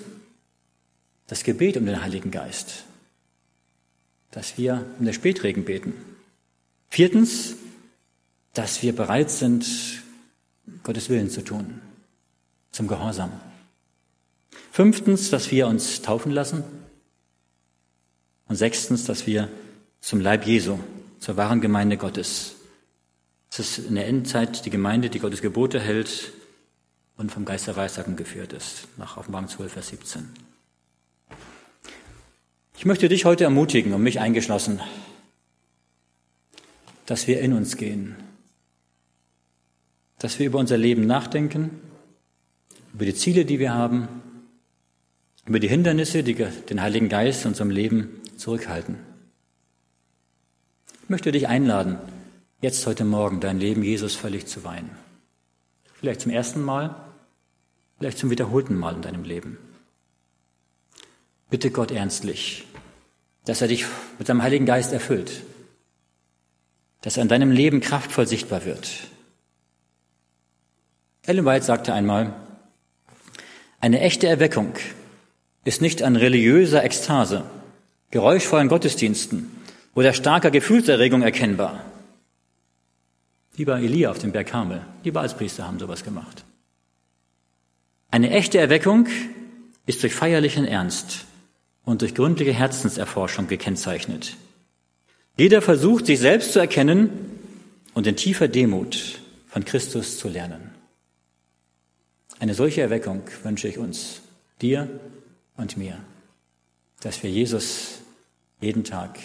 das 1.29 1.45
Gebet 1.45 1.77
um 1.77 1.87
den 1.87 2.03
Heiligen 2.03 2.33
Geist 2.33 2.85
dass 4.31 4.59
wir 4.59 4.85
um 4.99 5.05
den 5.05 5.15
Spätregen 5.15 5.65
beten. 5.65 5.95
Viertens, 6.91 7.57
dass 8.55 8.83
wir 8.83 8.95
bereit 8.95 9.31
sind, 9.31 9.67
Gottes 10.83 11.09
Willen 11.09 11.31
zu 11.31 11.43
tun, 11.43 11.81
zum 12.71 12.89
Gehorsam. 12.89 13.33
Fünftens, 14.71 15.31
dass 15.31 15.51
wir 15.51 15.67
uns 15.67 16.03
taufen 16.03 16.33
lassen. 16.33 16.65
Und 18.47 18.57
sechstens, 18.57 19.05
dass 19.05 19.27
wir 19.27 19.49
zum 20.01 20.21
Leib 20.21 20.47
Jesu, 20.47 20.79
zur 21.19 21.37
wahren 21.37 21.61
Gemeinde 21.61 21.97
Gottes. 21.97 22.55
Es 23.51 23.59
ist 23.59 23.79
in 23.79 23.95
der 23.95 24.07
Endzeit 24.07 24.65
die 24.65 24.71
Gemeinde, 24.71 25.11
die 25.11 25.19
Gottes 25.19 25.43
Gebote 25.43 25.81
hält 25.81 26.33
und 27.17 27.33
vom 27.33 27.45
Geist 27.45 27.67
der 27.67 27.77
Weissagen 27.77 28.17
geführt 28.17 28.53
ist, 28.53 28.87
nach 28.97 29.17
Offenbarung 29.17 29.49
12, 29.49 29.73
Vers 29.73 29.89
17. 29.89 30.29
Ich 32.77 32.85
möchte 32.85 33.09
dich 33.09 33.25
heute 33.25 33.45
ermutigen, 33.45 33.93
und 33.93 34.03
mich 34.03 34.21
eingeschlossen, 34.21 34.81
dass 37.07 37.27
wir 37.27 37.41
in 37.41 37.53
uns 37.53 37.77
gehen, 37.77 38.15
dass 40.19 40.39
wir 40.39 40.47
über 40.47 40.61
unser 40.61 40.77
Leben 40.77 41.07
nachdenken, 41.07 41.81
über 42.99 43.05
die 43.05 43.15
Ziele, 43.15 43.45
die 43.45 43.61
wir 43.61 43.73
haben, 43.73 44.09
über 45.47 45.61
die 45.61 45.69
Hindernisse, 45.69 46.25
die 46.25 46.35
den 46.35 46.83
Heiligen 46.83 47.09
Geist 47.09 47.45
in 47.45 47.51
unserem 47.53 47.71
Leben 47.71 48.21
zurückhalten. 48.37 48.97
Ich 51.05 51.09
möchte 51.09 51.31
dich 51.31 51.47
einladen, 51.47 52.01
jetzt 52.61 52.85
heute 52.89 53.05
Morgen 53.05 53.39
dein 53.39 53.61
Leben 53.61 53.85
Jesus 53.85 54.17
völlig 54.17 54.47
zu 54.47 54.65
weihen. 54.65 54.91
Vielleicht 55.95 56.23
zum 56.23 56.33
ersten 56.33 56.61
Mal, 56.61 56.97
vielleicht 57.99 58.19
zum 58.19 58.31
wiederholten 58.31 58.75
Mal 58.75 58.97
in 58.97 59.03
deinem 59.03 59.23
Leben. 59.23 59.59
Bitte 61.51 61.71
Gott 61.71 61.93
ernstlich, 61.93 62.67
dass 63.45 63.63
er 63.63 63.69
dich 63.69 63.87
mit 64.19 64.27
seinem 64.27 64.43
Heiligen 64.43 64.67
Geist 64.67 64.93
erfüllt, 64.93 65.45
dass 67.03 67.17
er 67.17 67.23
in 67.23 67.29
deinem 67.29 67.53
Leben 67.53 67.79
kraftvoll 67.79 68.27
sichtbar 68.27 68.65
wird. 68.65 68.91
Ellen 71.23 71.45
White 71.45 71.65
sagte 71.65 71.93
einmal, 71.93 72.35
eine 73.81 74.01
echte 74.01 74.27
Erweckung 74.27 74.75
ist 75.65 75.81
nicht 75.81 76.03
an 76.03 76.17
religiöser 76.17 76.83
Ekstase, 76.83 77.45
geräuschvollen 78.11 78.69
Gottesdiensten 78.69 79.51
oder 79.95 80.13
starker 80.13 80.51
Gefühlserregung 80.51 81.23
erkennbar. 81.23 81.85
Wie 83.55 83.65
bei 83.65 83.81
Elia 83.81 84.11
auf 84.11 84.19
dem 84.19 84.33
Berg 84.33 84.49
Karmel. 84.49 84.83
Die 85.05 85.11
Balspriester 85.11 85.67
haben 85.67 85.79
sowas 85.79 86.05
gemacht. 86.05 86.45
Eine 88.11 88.31
echte 88.31 88.59
Erweckung 88.59 89.07
ist 89.87 90.03
durch 90.03 90.15
feierlichen 90.15 90.65
Ernst 90.65 91.25
und 91.85 92.03
durch 92.03 92.15
gründliche 92.15 92.53
Herzenserforschung 92.53 93.49
gekennzeichnet. 93.49 94.37
Jeder 95.37 95.63
versucht, 95.63 96.07
sich 96.07 96.19
selbst 96.19 96.53
zu 96.53 96.59
erkennen 96.59 97.11
und 97.95 98.07
in 98.07 98.17
tiefer 98.17 98.49
Demut 98.49 99.21
von 99.49 99.65
Christus 99.65 100.19
zu 100.19 100.29
lernen. 100.29 100.68
Eine 102.39 102.55
solche 102.55 102.81
Erweckung 102.81 103.23
wünsche 103.43 103.69
ich 103.69 103.79
uns, 103.79 104.21
dir 104.63 104.89
und 105.57 105.77
mir, 105.77 105.99
dass 107.01 107.23
wir 107.23 107.31
Jesus 107.31 108.01
jeden 108.61 108.85
Tag 108.85 109.19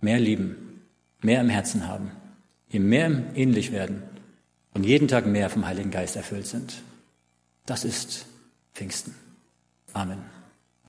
mehr 0.00 0.18
lieben, 0.18 0.82
mehr 1.20 1.40
im 1.40 1.48
Herzen 1.48 1.88
haben, 1.88 2.12
ihm 2.70 2.88
mehr 2.88 3.10
ähnlich 3.34 3.72
werden 3.72 4.02
und 4.74 4.84
jeden 4.84 5.08
Tag 5.08 5.26
mehr 5.26 5.50
vom 5.50 5.66
Heiligen 5.66 5.90
Geist 5.90 6.16
erfüllt 6.16 6.46
sind. 6.46 6.82
Das 7.66 7.84
ist 7.84 8.26
Pfingsten. 8.74 9.14
Amen. 9.92 10.39